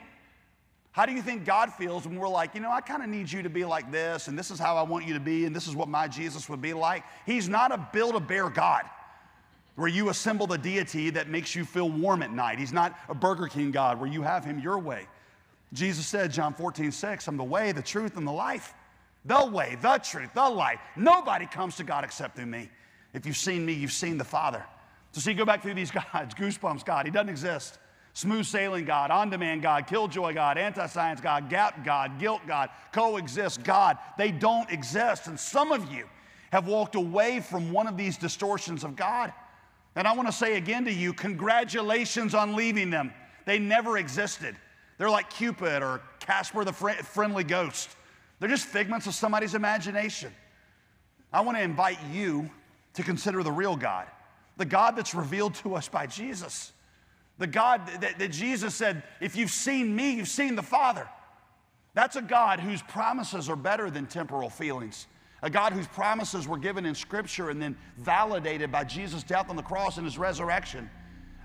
How 0.93 1.07
do 1.07 1.13
you 1.13 1.23
think 1.23 1.45
God 1.45 1.73
feels 1.73 2.07
when 2.07 2.17
we're 2.17 2.29
like, 2.29 2.55
you 2.55 2.61
know, 2.61 2.71
I 2.71 2.81
kind 2.81 3.03
of 3.03 3.09
need 3.09 3.31
you 3.31 3.43
to 3.43 3.51
be 3.51 3.65
like 3.65 3.93
this, 3.93 4.29
and 4.29 4.39
this 4.39 4.51
is 4.51 4.59
how 4.59 4.77
I 4.77 4.83
want 4.83 5.07
you 5.07 5.15
to 5.15 5.21
be, 5.21 5.45
and 5.45 5.55
this 5.55 5.69
is 5.69 5.77
what 5.77 5.89
my 5.89 6.09
Jesus 6.09 6.49
would 6.49 6.61
be 6.61 6.73
like? 6.73 7.05
He's 7.27 7.49
not 7.49 7.73
a 7.73 7.89
build 7.93 8.15
a 8.15 8.21
bear 8.21 8.51
God 8.51 8.85
where 9.79 9.89
you 9.89 10.09
assemble 10.09 10.49
the 10.49 10.59
deity 10.59 11.09
that 11.09 11.29
makes 11.29 11.55
you 11.55 11.65
feel 11.65 11.89
warm 11.89 12.21
at 12.25 12.33
night. 12.33 12.59
He's 12.59 12.73
not 12.73 12.99
a 13.09 13.15
Burger 13.15 13.47
King 13.47 13.71
God 13.71 14.01
where 14.01 14.11
you 14.11 14.23
have 14.23 14.45
him 14.45 14.59
your 14.59 14.77
way. 14.77 15.07
Jesus 15.73 16.05
said, 16.05 16.33
John 16.33 16.53
14, 16.53 16.91
6, 16.91 17.29
I'm 17.29 17.37
the 17.37 17.45
way, 17.45 17.71
the 17.71 17.81
truth, 17.81 18.17
and 18.17 18.27
the 18.27 18.33
life. 18.33 18.75
The 19.25 19.47
way, 19.47 19.79
the 19.81 19.99
truth, 19.99 20.31
the 20.35 20.49
life. 20.49 20.81
Nobody 20.97 21.47
comes 21.47 21.77
to 21.77 21.85
God 21.85 22.03
except 22.03 22.35
through 22.35 22.47
me. 22.47 22.69
If 23.15 23.25
you've 23.25 23.37
seen 23.37 23.65
me, 23.65 23.73
you've 23.73 23.93
seen 23.93 24.19
the 24.19 24.25
Father. 24.25 24.65
So, 25.13 25.21
see, 25.21 25.33
go 25.33 25.45
back 25.45 25.63
through 25.63 25.75
these 25.75 25.91
gods 26.13 26.35
Goosebumps 26.35 26.85
God, 26.85 27.07
He 27.07 27.13
doesn't 27.13 27.29
exist. 27.29 27.79
Smooth 28.15 28.47
sailing 28.47 28.85
God, 28.85 29.13
on 29.13 29.31
demand 29.31 29.63
God, 29.63 29.87
killjoy 29.87 30.35
God, 30.35 30.59
anti 30.59 30.87
science 30.87 31.21
God, 31.21 31.49
gap 31.49 31.85
God, 31.85 32.19
guilt 32.19 32.41
God, 32.49 32.71
coexist 32.91 33.63
God. 33.63 33.97
They 34.17 34.33
don't 34.33 34.69
exist. 34.73 35.29
And 35.29 35.39
some 35.39 35.71
of 35.71 35.93
you 35.93 36.07
have 36.51 36.67
walked 36.67 36.97
away 36.97 37.39
from 37.39 37.71
one 37.71 37.87
of 37.87 37.97
these 37.97 38.17
distortions 38.17 38.83
of 38.83 38.97
God. 38.97 39.33
And 39.99 40.07
I 40.07 40.13
want 40.13 40.29
to 40.29 40.33
say 40.33 40.57
again 40.57 40.85
to 40.85 40.93
you, 40.93 41.13
congratulations 41.13 42.33
on 42.33 42.55
leaving 42.55 42.89
them. 42.89 43.13
They 43.47 43.59
never 43.59 43.99
existed. 43.99 44.55
They're 44.97 45.11
like 45.11 45.29
Cupid 45.29 45.83
or 45.83 46.03
Casper 46.21 46.65
the 46.65 46.73
fr- 46.73 46.91
friendly 46.91 47.43
ghost. 47.43 47.91
They're 48.39 48.49
just 48.49 48.67
figments 48.67 49.09
of 49.09 49.15
somebody's 49.15 49.57
imagination. 49.57 50.33
I 51.33 51.41
want 51.41 51.59
to 51.59 51.65
invite 51.65 51.99
you 52.13 52.49
to 52.95 53.03
consider 53.03 53.43
the 53.43 53.51
real 53.51 53.75
God, 53.75 54.07
the 54.57 54.65
God 54.65 54.95
that's 54.95 55.17
revealed 55.17 55.57
to 55.57 55.75
us 55.75 55.89
by 55.89 56.07
Jesus. 56.07 56.73
The 57.39 57.49
God 57.49 57.85
that, 58.01 58.21
that 58.21 58.31
Jesus 58.31 58.77
said, 58.77 59.03
if 59.21 59.35
you've 59.35 59.51
seen 59.51 59.97
me, 59.97 60.13
you've 60.13 60.29
seen 60.29 60.55
the 60.55 60.63
Father. 60.63 61.09
That's 61.95 62.15
a 62.15 62.23
God 62.23 62.61
whose 62.61 62.83
promises 62.83 63.49
are 63.49 63.57
better 63.57 63.91
than 63.91 64.07
temporal 64.07 64.49
feelings 64.49 65.09
a 65.43 65.51
God 65.51 65.73
whose 65.73 65.87
promises 65.87 66.49
were 66.49 66.59
given 66.59 66.85
in 66.85 66.95
Scripture 66.95 67.51
and 67.51 67.63
then 67.63 67.77
validated 67.99 68.73
by 68.73 68.85
Jesus' 68.85 69.23
death 69.23 69.51
on 69.51 69.57
the 69.57 69.63
cross 69.63 69.97
and 69.97 70.05
his 70.05 70.19
resurrection. 70.19 70.91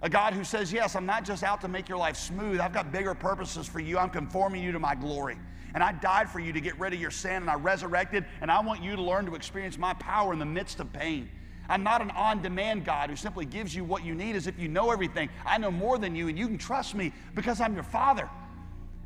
A 0.02 0.10
God 0.10 0.34
who 0.34 0.44
says, 0.44 0.74
Yes, 0.74 0.96
I'm 0.96 1.06
not 1.06 1.24
just 1.24 1.44
out 1.44 1.62
to 1.62 1.68
make 1.68 1.88
your 1.88 1.98
life 1.98 2.18
smooth, 2.18 2.60
I've 2.60 2.74
got 2.74 2.91
bigger 2.91 3.14
purposes 3.14 3.68
for 3.68 3.80
you. 3.80 3.98
I'm 3.98 4.10
conforming 4.10 4.64
you 4.64 4.72
to 4.72 4.80
my 4.80 4.96
glory. 4.96 5.38
And 5.76 5.84
I 5.84 5.91
died 5.91 6.30
for 6.30 6.39
you 6.39 6.54
to 6.54 6.62
get 6.62 6.80
rid 6.80 6.94
of 6.94 7.00
your 7.00 7.10
sin, 7.10 7.38
and 7.38 7.50
I 7.50 7.56
resurrected, 7.56 8.26
and 8.41 8.52
I 8.52 8.60
want 8.62 8.84
you 8.84 8.96
to 8.96 9.02
learn 9.02 9.26
to 9.26 9.36
experience 9.36 9.78
my 9.78 9.94
power 9.96 10.34
in 10.34 10.39
the 10.39 10.46
midst 10.46 10.80
of 10.80 10.91
pain. 10.94 11.30
I'm 11.70 11.84
not 11.84 12.02
an 12.02 12.12
on 12.12 12.41
demand 12.41 12.86
God 12.86 13.10
who 13.10 13.16
simply 13.16 13.46
gives 13.46 13.74
you 13.74 13.84
what 13.84 14.04
you 14.04 14.14
need 14.14 14.36
as 14.36 14.48
if 14.48 14.60
you 14.60 14.68
know 14.68 14.91
everything. 14.91 15.30
I 15.46 15.58
know 15.58 15.72
more 15.72 15.98
than 15.98 16.16
you, 16.16 16.28
and 16.28 16.38
you 16.38 16.48
can 16.48 16.58
trust 16.58 16.94
me 16.94 17.14
because 17.34 17.62
I'm 17.62 17.74
your 17.74 17.84
Father. 17.84 18.30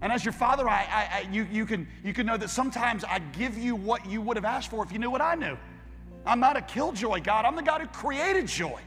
And 0.02 0.12
as 0.12 0.24
your 0.24 0.32
Father, 0.32 0.70
I, 0.70 0.88
I, 0.90 1.18
I 1.18 1.30
you, 1.32 1.48
you, 1.52 1.66
can, 1.66 1.88
you 2.04 2.14
can 2.14 2.26
know 2.26 2.38
that 2.38 2.50
sometimes 2.50 3.04
I 3.04 3.20
give 3.20 3.58
you 3.58 3.76
what 3.76 4.06
you 4.06 4.22
would 4.22 4.38
have 4.38 4.46
asked 4.46 4.70
for 4.70 4.84
if 4.84 4.92
you 4.92 5.00
knew 5.00 5.10
what 5.10 5.22
I 5.22 5.36
knew. 5.36 5.58
I'm 6.26 6.40
not 6.40 6.58
a 6.58 6.62
killjoy 6.62 7.22
God, 7.22 7.46
I'm 7.46 7.56
the 7.56 7.64
God 7.64 7.82
who 7.82 7.88
created 7.88 8.48
joy. 8.48 8.80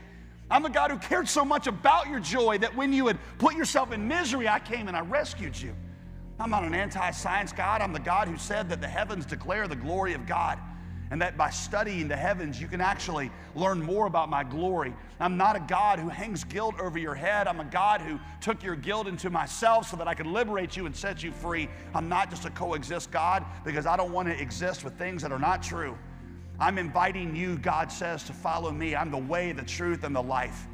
I'm 0.50 0.64
the 0.64 0.68
God 0.68 0.90
who 0.90 0.98
cared 0.98 1.28
so 1.28 1.44
much 1.44 1.68
about 1.68 2.08
your 2.08 2.18
joy 2.18 2.58
that 2.58 2.74
when 2.74 2.92
you 2.92 3.06
had 3.06 3.18
put 3.38 3.54
yourself 3.54 3.92
in 3.92 4.08
misery, 4.08 4.48
I 4.48 4.58
came 4.58 4.88
and 4.88 4.96
I 4.96 5.00
rescued 5.00 5.60
you. 5.60 5.72
I'm 6.40 6.50
not 6.50 6.64
an 6.64 6.74
anti 6.74 7.10
science 7.12 7.52
God. 7.52 7.82
I'm 7.82 7.92
the 7.92 8.00
God 8.00 8.26
who 8.26 8.36
said 8.36 8.68
that 8.70 8.80
the 8.80 8.88
heavens 8.88 9.26
declare 9.26 9.68
the 9.68 9.76
glory 9.76 10.14
of 10.14 10.26
God 10.26 10.58
and 11.10 11.20
that 11.20 11.36
by 11.36 11.50
studying 11.50 12.06
the 12.06 12.16
heavens, 12.16 12.60
you 12.60 12.68
can 12.68 12.80
actually 12.80 13.32
learn 13.56 13.82
more 13.82 14.06
about 14.06 14.30
my 14.30 14.44
glory. 14.44 14.94
I'm 15.18 15.36
not 15.36 15.56
a 15.56 15.60
God 15.60 15.98
who 15.98 16.08
hangs 16.08 16.44
guilt 16.44 16.78
over 16.80 16.98
your 16.98 17.16
head. 17.16 17.48
I'm 17.48 17.58
a 17.58 17.64
God 17.64 18.00
who 18.00 18.18
took 18.40 18.62
your 18.62 18.76
guilt 18.76 19.08
into 19.08 19.28
myself 19.28 19.88
so 19.90 19.96
that 19.96 20.06
I 20.06 20.14
could 20.14 20.28
liberate 20.28 20.76
you 20.76 20.86
and 20.86 20.94
set 20.94 21.22
you 21.22 21.32
free. 21.32 21.68
I'm 21.94 22.08
not 22.08 22.30
just 22.30 22.44
a 22.44 22.50
coexist 22.50 23.10
God 23.10 23.44
because 23.64 23.86
I 23.86 23.96
don't 23.96 24.12
want 24.12 24.28
to 24.28 24.40
exist 24.40 24.84
with 24.84 24.94
things 24.94 25.22
that 25.22 25.32
are 25.32 25.38
not 25.38 25.64
true. 25.64 25.98
I'm 26.60 26.78
inviting 26.78 27.34
you, 27.34 27.58
God 27.58 27.90
says, 27.90 28.22
to 28.24 28.32
follow 28.32 28.70
me. 28.70 28.94
I'm 28.94 29.10
the 29.10 29.18
way, 29.18 29.50
the 29.50 29.62
truth, 29.62 30.04
and 30.04 30.14
the 30.14 30.22
life. 30.22 30.68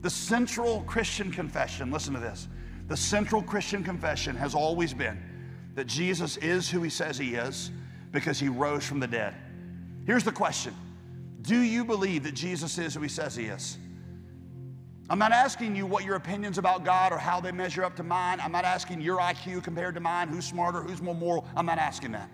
The 0.00 0.10
central 0.10 0.82
Christian 0.82 1.30
confession, 1.30 1.90
listen 1.90 2.14
to 2.14 2.20
this. 2.20 2.48
The 2.88 2.96
central 2.96 3.42
Christian 3.42 3.84
confession 3.84 4.36
has 4.36 4.54
always 4.54 4.94
been 4.94 5.20
that 5.74 5.86
Jesus 5.86 6.36
is 6.38 6.70
who 6.70 6.82
he 6.82 6.90
says 6.90 7.18
he 7.18 7.34
is 7.34 7.70
because 8.10 8.38
he 8.38 8.48
rose 8.48 8.84
from 8.84 9.00
the 9.00 9.06
dead. 9.06 9.34
Here's 10.06 10.24
the 10.24 10.32
question 10.32 10.74
Do 11.42 11.56
you 11.56 11.84
believe 11.84 12.24
that 12.24 12.34
Jesus 12.34 12.78
is 12.78 12.94
who 12.94 13.00
he 13.00 13.08
says 13.08 13.36
he 13.36 13.46
is? 13.46 13.78
I'm 15.10 15.18
not 15.18 15.32
asking 15.32 15.76
you 15.76 15.84
what 15.84 16.04
your 16.04 16.14
opinions 16.14 16.58
about 16.58 16.84
God 16.84 17.12
or 17.12 17.18
how 17.18 17.40
they 17.40 17.52
measure 17.52 17.84
up 17.84 17.96
to 17.96 18.02
mine. 18.02 18.40
I'm 18.40 18.52
not 18.52 18.64
asking 18.64 19.00
your 19.00 19.18
IQ 19.18 19.62
compared 19.62 19.94
to 19.96 20.00
mine, 20.00 20.28
who's 20.28 20.46
smarter, 20.46 20.80
who's 20.80 21.02
more 21.02 21.14
moral. 21.14 21.46
I'm 21.54 21.66
not 21.66 21.78
asking 21.78 22.12
that. 22.12 22.30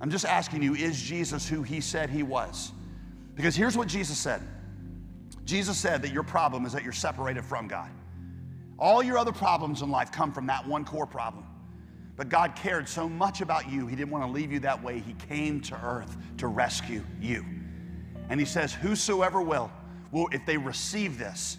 I'm 0.00 0.10
just 0.10 0.24
asking 0.24 0.62
you, 0.62 0.74
is 0.74 1.00
Jesus 1.00 1.48
who 1.48 1.62
he 1.62 1.80
said 1.80 2.08
he 2.08 2.22
was? 2.22 2.72
Because 3.34 3.56
here's 3.56 3.76
what 3.76 3.88
Jesus 3.88 4.18
said 4.18 4.42
Jesus 5.44 5.78
said 5.78 6.02
that 6.02 6.12
your 6.12 6.22
problem 6.22 6.64
is 6.64 6.72
that 6.72 6.84
you're 6.84 6.92
separated 6.92 7.44
from 7.44 7.66
God. 7.66 7.90
All 8.78 9.02
your 9.02 9.18
other 9.18 9.32
problems 9.32 9.82
in 9.82 9.90
life 9.90 10.12
come 10.12 10.32
from 10.32 10.46
that 10.46 10.66
one 10.66 10.84
core 10.84 11.06
problem. 11.06 11.44
But 12.20 12.28
God 12.28 12.54
cared 12.54 12.86
so 12.86 13.08
much 13.08 13.40
about 13.40 13.70
you, 13.70 13.86
He 13.86 13.96
didn't 13.96 14.10
want 14.10 14.26
to 14.26 14.30
leave 14.30 14.52
you 14.52 14.60
that 14.60 14.82
way. 14.82 14.98
He 14.98 15.14
came 15.26 15.58
to 15.62 15.74
earth 15.82 16.18
to 16.36 16.48
rescue 16.48 17.02
you. 17.18 17.46
And 18.28 18.38
He 18.38 18.44
says, 18.44 18.74
Whosoever 18.74 19.40
will, 19.40 19.72
will 20.12 20.28
if 20.30 20.44
they 20.44 20.58
receive 20.58 21.16
this, 21.16 21.56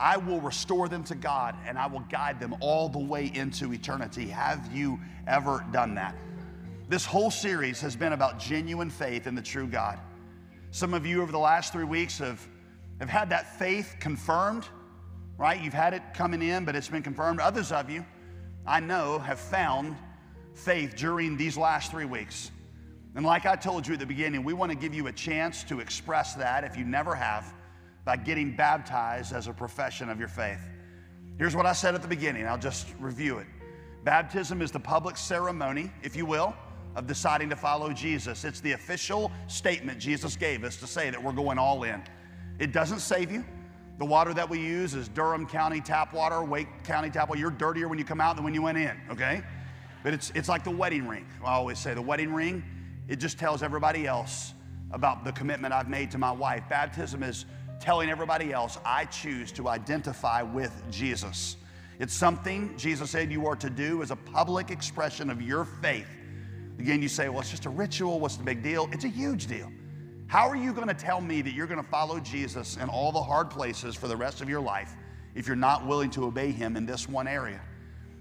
I 0.00 0.16
will 0.16 0.40
restore 0.40 0.88
them 0.88 1.04
to 1.04 1.14
God 1.14 1.54
and 1.68 1.78
I 1.78 1.86
will 1.86 2.02
guide 2.10 2.40
them 2.40 2.56
all 2.58 2.88
the 2.88 2.98
way 2.98 3.30
into 3.32 3.72
eternity. 3.72 4.26
Have 4.26 4.72
you 4.74 4.98
ever 5.28 5.64
done 5.70 5.94
that? 5.94 6.16
This 6.88 7.04
whole 7.04 7.30
series 7.30 7.80
has 7.80 7.94
been 7.94 8.12
about 8.12 8.40
genuine 8.40 8.90
faith 8.90 9.28
in 9.28 9.36
the 9.36 9.40
true 9.40 9.68
God. 9.68 10.00
Some 10.72 10.94
of 10.94 11.06
you 11.06 11.22
over 11.22 11.30
the 11.30 11.38
last 11.38 11.72
three 11.72 11.84
weeks 11.84 12.18
have, 12.18 12.44
have 12.98 13.08
had 13.08 13.30
that 13.30 13.56
faith 13.56 13.94
confirmed, 14.00 14.64
right? 15.38 15.62
You've 15.62 15.72
had 15.72 15.94
it 15.94 16.02
coming 16.12 16.42
in, 16.42 16.64
but 16.64 16.74
it's 16.74 16.88
been 16.88 17.04
confirmed. 17.04 17.38
Others 17.38 17.70
of 17.70 17.88
you, 17.88 18.04
I 18.66 18.80
know 18.80 19.18
have 19.18 19.40
found 19.40 19.96
faith 20.54 20.94
during 20.96 21.36
these 21.36 21.56
last 21.56 21.90
three 21.90 22.04
weeks. 22.04 22.50
And 23.14 23.26
like 23.26 23.44
I 23.44 23.56
told 23.56 23.86
you 23.86 23.94
at 23.94 24.00
the 24.00 24.06
beginning, 24.06 24.44
we 24.44 24.54
want 24.54 24.70
to 24.70 24.78
give 24.78 24.94
you 24.94 25.08
a 25.08 25.12
chance 25.12 25.64
to 25.64 25.80
express 25.80 26.34
that 26.34 26.64
if 26.64 26.76
you 26.76 26.84
never 26.84 27.14
have 27.14 27.52
by 28.04 28.16
getting 28.16 28.56
baptized 28.56 29.32
as 29.32 29.48
a 29.48 29.52
profession 29.52 30.08
of 30.08 30.18
your 30.18 30.28
faith. 30.28 30.60
Here's 31.38 31.56
what 31.56 31.66
I 31.66 31.72
said 31.72 31.94
at 31.94 32.02
the 32.02 32.08
beginning, 32.08 32.46
I'll 32.46 32.58
just 32.58 32.88
review 32.98 33.38
it. 33.38 33.46
Baptism 34.04 34.62
is 34.62 34.70
the 34.70 34.80
public 34.80 35.16
ceremony, 35.16 35.90
if 36.02 36.16
you 36.16 36.26
will, 36.26 36.54
of 36.96 37.06
deciding 37.06 37.48
to 37.50 37.56
follow 37.56 37.92
Jesus. 37.92 38.44
It's 38.44 38.60
the 38.60 38.72
official 38.72 39.30
statement 39.46 39.98
Jesus 39.98 40.36
gave 40.36 40.64
us 40.64 40.76
to 40.76 40.86
say 40.86 41.10
that 41.10 41.22
we're 41.22 41.32
going 41.32 41.58
all 41.58 41.84
in. 41.84 42.02
It 42.58 42.72
doesn't 42.72 43.00
save 43.00 43.30
you. 43.30 43.44
The 44.02 44.06
water 44.06 44.34
that 44.34 44.50
we 44.50 44.58
use 44.58 44.94
is 44.94 45.06
Durham 45.06 45.46
County 45.46 45.80
tap 45.80 46.12
water, 46.12 46.42
Wake 46.42 46.66
County 46.82 47.08
tap 47.08 47.28
water. 47.28 47.40
You're 47.40 47.52
dirtier 47.52 47.86
when 47.86 48.00
you 48.00 48.04
come 48.04 48.20
out 48.20 48.34
than 48.34 48.44
when 48.44 48.52
you 48.52 48.60
went 48.60 48.76
in, 48.76 49.00
okay? 49.08 49.44
But 50.02 50.12
it's, 50.12 50.32
it's 50.34 50.48
like 50.48 50.64
the 50.64 50.72
wedding 50.72 51.06
ring. 51.06 51.24
I 51.44 51.52
always 51.52 51.78
say 51.78 51.94
the 51.94 52.02
wedding 52.02 52.34
ring, 52.34 52.64
it 53.06 53.20
just 53.20 53.38
tells 53.38 53.62
everybody 53.62 54.08
else 54.08 54.54
about 54.90 55.22
the 55.22 55.30
commitment 55.30 55.72
I've 55.72 55.88
made 55.88 56.10
to 56.10 56.18
my 56.18 56.32
wife. 56.32 56.64
Baptism 56.68 57.22
is 57.22 57.44
telling 57.78 58.10
everybody 58.10 58.52
else 58.52 58.76
I 58.84 59.04
choose 59.04 59.52
to 59.52 59.68
identify 59.68 60.42
with 60.42 60.82
Jesus. 60.90 61.56
It's 62.00 62.12
something 62.12 62.76
Jesus 62.76 63.08
said 63.08 63.30
you 63.30 63.46
are 63.46 63.54
to 63.54 63.70
do 63.70 64.02
as 64.02 64.10
a 64.10 64.16
public 64.16 64.72
expression 64.72 65.30
of 65.30 65.40
your 65.40 65.64
faith. 65.64 66.08
Again, 66.80 67.02
you 67.02 67.08
say, 67.08 67.28
well, 67.28 67.38
it's 67.38 67.52
just 67.52 67.66
a 67.66 67.70
ritual. 67.70 68.18
What's 68.18 68.36
the 68.36 68.42
big 68.42 68.64
deal? 68.64 68.88
It's 68.90 69.04
a 69.04 69.08
huge 69.08 69.46
deal. 69.46 69.70
How 70.32 70.48
are 70.48 70.56
you 70.56 70.72
going 70.72 70.88
to 70.88 70.94
tell 70.94 71.20
me 71.20 71.42
that 71.42 71.52
you're 71.52 71.66
going 71.66 71.82
to 71.82 71.86
follow 71.86 72.18
Jesus 72.18 72.78
in 72.78 72.88
all 72.88 73.12
the 73.12 73.22
hard 73.22 73.50
places 73.50 73.94
for 73.94 74.08
the 74.08 74.16
rest 74.16 74.40
of 74.40 74.48
your 74.48 74.62
life 74.62 74.94
if 75.34 75.46
you're 75.46 75.54
not 75.54 75.86
willing 75.86 76.08
to 76.12 76.24
obey 76.24 76.50
him 76.50 76.74
in 76.74 76.86
this 76.86 77.06
one 77.06 77.28
area? 77.28 77.60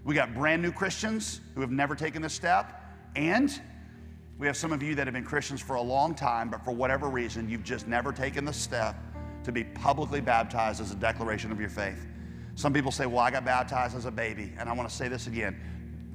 We 0.04 0.14
got 0.14 0.34
brand 0.34 0.62
new 0.62 0.74
Christians 0.74 1.40
who 1.56 1.62
have 1.62 1.72
never 1.72 1.96
taken 1.96 2.22
this 2.22 2.34
step, 2.34 2.84
and 3.16 3.62
we 4.38 4.46
have 4.46 4.58
some 4.58 4.74
of 4.74 4.84
you 4.84 4.94
that 4.96 5.08
have 5.08 5.14
been 5.14 5.24
Christians 5.24 5.62
for 5.62 5.78
a 5.78 5.82
long 5.82 6.14
time, 6.14 6.50
but 6.50 6.66
for 6.66 6.72
whatever 6.72 7.08
reason, 7.08 7.48
you've 7.48 7.64
just 7.64 7.88
never 7.88 8.12
taken 8.12 8.44
the 8.44 8.52
step 8.52 8.98
to 9.46 9.54
be 9.54 9.64
publicly 9.64 10.20
baptized 10.20 10.82
as 10.82 10.92
a 10.92 10.96
declaration 10.96 11.50
of 11.50 11.62
your 11.62 11.70
faith. 11.70 12.08
Some 12.56 12.74
people 12.74 12.92
say, 12.92 13.06
Well, 13.06 13.20
I 13.20 13.32
got 13.32 13.46
baptized 13.46 13.96
as 13.96 14.04
a 14.04 14.12
baby. 14.12 14.52
And 14.60 14.68
I 14.68 14.74
want 14.74 14.90
to 14.90 14.94
say 14.94 15.08
this 15.08 15.28
again. 15.28 15.58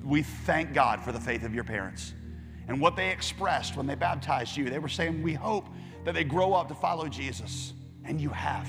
We 0.05 0.23
thank 0.23 0.75
God 0.75 1.01
for 1.01 1.13
the 1.13 1.21
faith 1.21 1.43
of 1.43 1.55
your 1.55 1.65
parents 1.65 2.13
and 2.69 2.83
what 2.83 2.97
they 2.97 3.09
expressed 3.09 3.79
when 3.79 3.87
they 3.87 3.95
baptized 3.95 4.59
you. 4.59 4.69
They 4.69 4.79
were 4.79 4.89
saying, 4.89 5.23
We 5.23 5.33
hope 5.33 5.69
that 6.07 6.15
they 6.15 6.25
grow 6.25 6.55
up 6.55 6.69
to 6.69 6.75
follow 6.75 7.09
Jesus. 7.09 7.75
And 8.05 8.21
you 8.21 8.31
have. 8.31 8.69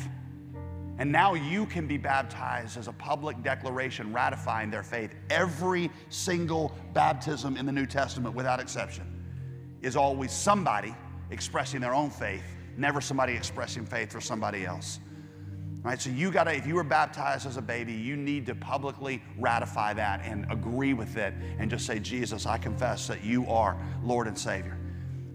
And 0.97 1.11
now 1.11 1.35
you 1.35 1.67
can 1.67 1.85
be 1.85 1.95
baptized 1.95 2.75
as 2.75 2.87
a 2.87 2.91
public 2.91 3.43
declaration 3.43 4.11
ratifying 4.11 4.71
their 4.71 4.81
faith. 4.81 5.13
Every 5.29 5.91
single 6.09 6.75
baptism 6.93 7.55
in 7.55 7.67
the 7.67 7.71
New 7.71 7.85
Testament, 7.85 8.33
without 8.33 8.59
exception, 8.59 9.03
is 9.83 9.95
always 9.95 10.31
somebody 10.31 10.95
expressing 11.29 11.79
their 11.79 11.93
own 11.93 12.09
faith, 12.09 12.41
never 12.75 12.99
somebody 12.99 13.33
expressing 13.33 13.85
faith 13.85 14.11
for 14.11 14.19
somebody 14.19 14.65
else. 14.65 14.99
Right? 15.83 16.01
So 16.01 16.09
you 16.09 16.31
gotta, 16.31 16.55
if 16.55 16.65
you 16.65 16.73
were 16.73 16.83
baptized 16.83 17.45
as 17.45 17.57
a 17.57 17.61
baby, 17.61 17.93
you 17.93 18.15
need 18.15 18.47
to 18.47 18.55
publicly 18.55 19.21
ratify 19.37 19.93
that 19.93 20.21
and 20.23 20.51
agree 20.51 20.95
with 20.95 21.17
it 21.17 21.35
and 21.59 21.69
just 21.69 21.85
say, 21.85 21.99
Jesus, 21.99 22.47
I 22.47 22.57
confess 22.57 23.05
that 23.07 23.23
you 23.23 23.47
are 23.47 23.77
Lord 24.03 24.25
and 24.25 24.37
Savior. 24.37 24.75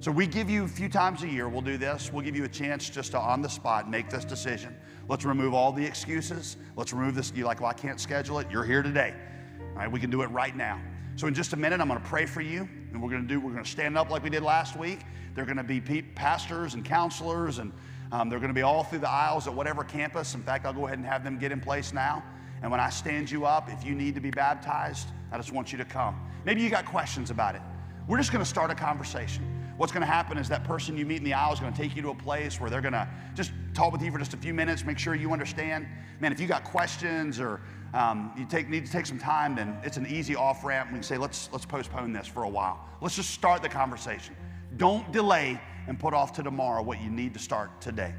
So 0.03 0.11
we 0.11 0.26
give 0.26 0.50
you 0.50 0.64
a 0.64 0.68
few 0.68 0.88
times 0.88 1.22
a 1.22 1.28
year, 1.28 1.48
we'll 1.48 1.62
do 1.62 1.78
this. 1.78 2.12
We'll 2.12 2.24
give 2.24 2.34
you 2.34 2.42
a 2.42 2.48
chance 2.48 2.90
just 2.90 3.12
to 3.12 3.20
on 3.20 3.40
the 3.40 3.48
spot 3.48 3.88
make 3.88 4.11
this 4.11 4.24
decision. 4.24 4.76
Let's 5.09 5.24
remove 5.24 5.55
all 5.55 5.70
the 5.70 5.86
excuses. 5.86 6.57
Let's 6.74 6.92
remove 6.92 7.14
this. 7.14 7.32
You're 7.36 7.46
like, 7.46 7.61
well, 7.61 7.70
I 7.70 7.74
can't 7.74 8.00
schedule 8.00 8.40
it. 8.40 8.50
You're 8.50 8.64
here 8.64 8.82
today. 8.82 9.14
All 9.61 9.76
right, 9.76 9.92
we 9.92 10.00
can 10.00 10.11
do 10.11 10.22
it 10.22 10.26
right 10.32 10.57
now. 10.57 10.80
So 11.14 11.28
in 11.28 11.34
just 11.34 11.53
a 11.53 11.57
minute, 11.57 11.80
I'm 11.80 11.86
going 11.86 12.00
to 12.00 12.09
pray 12.09 12.26
for 12.26 12.40
you, 12.40 12.68
and 12.90 13.00
we're 13.00 13.11
going 13.11 13.22
to 13.22 13.28
do. 13.28 13.38
We're 13.38 13.53
going 13.53 13.62
to 13.62 13.70
stand 13.70 13.96
up 13.96 14.11
like 14.11 14.24
we 14.24 14.30
did 14.30 14.42
last 14.42 14.76
week. 14.76 15.03
They're 15.36 15.44
going 15.44 15.57
to 15.57 15.62
be 15.62 15.80
pastors 15.80 16.74
and 16.74 16.84
counselors, 16.84 17.59
and 17.59 17.72
um, 18.11 18.28
they're 18.28 18.40
going 18.40 18.50
to 18.50 18.55
be 18.55 18.62
all 18.62 18.82
through 18.82 18.98
the 18.98 19.09
aisles 19.09 19.46
at 19.46 19.55
whatever 19.55 19.84
campus. 19.84 20.34
In 20.34 20.42
fact, 20.42 20.66
I'll 20.66 20.72
go 20.72 20.86
ahead 20.86 20.98
and 20.98 21.07
have 21.07 21.22
them 21.22 21.38
get 21.38 21.53
in 21.53 21.61
place 21.61 21.92
now. 21.92 22.24
And 22.61 22.72
when 22.72 22.80
I 22.80 22.90
stand 22.90 23.30
you 23.30 23.46
up, 23.46 23.70
if 23.70 23.84
you 23.84 23.94
need 23.94 24.16
to 24.16 24.20
be 24.20 24.32
baptized, 24.32 25.11
I 25.30 25.36
just 25.36 25.53
want 25.53 25.70
you 25.70 25.78
to 25.78 25.84
come. 25.84 26.28
Maybe 26.44 26.61
you 26.61 26.70
got 26.70 26.86
questions 26.86 27.30
about 27.30 27.55
it. 27.55 27.62
We're 28.09 28.18
just 28.18 28.32
going 28.32 28.42
to 28.42 28.50
start 28.50 28.72
a 28.72 28.74
conversation. 28.74 29.51
What's 29.82 29.90
going 29.90 30.02
to 30.02 30.06
happen 30.06 30.38
is 30.38 30.48
that 30.48 30.62
person 30.62 30.96
you 30.96 31.04
meet 31.04 31.16
in 31.16 31.24
the 31.24 31.34
aisle 31.34 31.52
is 31.52 31.58
going 31.58 31.72
to 31.72 31.76
take 31.76 31.96
you 31.96 32.02
to 32.02 32.10
a 32.10 32.14
place 32.14 32.60
where 32.60 32.70
they're 32.70 32.80
going 32.80 32.92
to 32.92 33.08
just 33.34 33.50
talk 33.74 33.92
with 33.92 34.00
you 34.00 34.12
for 34.12 34.18
just 34.20 34.32
a 34.32 34.36
few 34.36 34.54
minutes, 34.54 34.84
make 34.84 34.96
sure 34.96 35.16
you 35.16 35.32
understand. 35.32 35.88
Man, 36.20 36.30
if 36.30 36.38
you 36.38 36.46
got 36.46 36.62
questions 36.62 37.40
or 37.40 37.60
um, 37.92 38.30
you 38.38 38.46
take, 38.46 38.68
need 38.68 38.86
to 38.86 38.92
take 38.92 39.06
some 39.06 39.18
time, 39.18 39.56
then 39.56 39.76
it's 39.82 39.96
an 39.96 40.06
easy 40.06 40.36
off 40.36 40.62
ramp. 40.62 40.90
We 40.90 40.98
can 40.98 41.02
say, 41.02 41.18
let's, 41.18 41.48
let's 41.50 41.66
postpone 41.66 42.12
this 42.12 42.28
for 42.28 42.44
a 42.44 42.48
while. 42.48 42.78
Let's 43.00 43.16
just 43.16 43.30
start 43.30 43.60
the 43.60 43.68
conversation. 43.68 44.36
Don't 44.76 45.10
delay 45.10 45.60
and 45.88 45.98
put 45.98 46.14
off 46.14 46.32
to 46.34 46.44
tomorrow 46.44 46.80
what 46.80 47.00
you 47.00 47.10
need 47.10 47.34
to 47.34 47.40
start 47.40 47.80
today. 47.80 48.14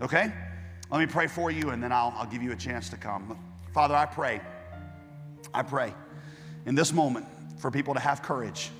Okay? 0.00 0.32
Let 0.88 1.00
me 1.00 1.06
pray 1.06 1.26
for 1.26 1.50
you 1.50 1.70
and 1.70 1.82
then 1.82 1.90
I'll, 1.90 2.14
I'll 2.16 2.30
give 2.30 2.44
you 2.44 2.52
a 2.52 2.56
chance 2.56 2.90
to 2.90 2.96
come. 2.96 3.36
Father, 3.74 3.96
I 3.96 4.06
pray, 4.06 4.40
I 5.52 5.64
pray 5.64 5.92
in 6.66 6.76
this 6.76 6.92
moment 6.92 7.26
for 7.58 7.72
people 7.72 7.92
to 7.94 8.00
have 8.00 8.22
courage 8.22 8.70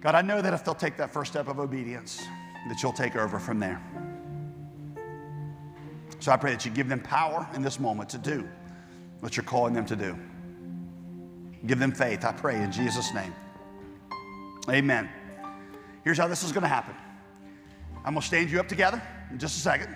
God, 0.00 0.14
I 0.14 0.22
know 0.22 0.40
that 0.40 0.54
if 0.54 0.64
they'll 0.64 0.74
take 0.74 0.96
that 0.96 1.12
first 1.12 1.32
step 1.32 1.48
of 1.48 1.58
obedience, 1.58 2.24
that 2.68 2.82
you'll 2.82 2.92
take 2.92 3.16
over 3.16 3.38
from 3.38 3.60
there. 3.60 3.82
So 6.20 6.32
I 6.32 6.36
pray 6.36 6.52
that 6.52 6.64
you 6.64 6.70
give 6.70 6.88
them 6.88 7.00
power 7.00 7.48
in 7.54 7.62
this 7.62 7.78
moment 7.78 8.08
to 8.10 8.18
do 8.18 8.48
what 9.20 9.36
you're 9.36 9.44
calling 9.44 9.74
them 9.74 9.86
to 9.86 9.96
do. 9.96 10.16
Give 11.66 11.78
them 11.78 11.92
faith, 11.92 12.24
I 12.24 12.32
pray, 12.32 12.62
in 12.62 12.72
Jesus' 12.72 13.12
name. 13.12 13.34
Amen. 14.68 15.08
Here's 16.04 16.16
how 16.18 16.28
this 16.28 16.42
is 16.42 16.52
going 16.52 16.62
to 16.62 16.68
happen 16.68 16.94
I'm 18.04 18.14
going 18.14 18.22
to 18.22 18.26
stand 18.26 18.50
you 18.50 18.60
up 18.60 18.68
together. 18.68 19.02
in 19.30 19.38
just 19.38 19.58
a 19.58 19.60
second. 19.60 19.94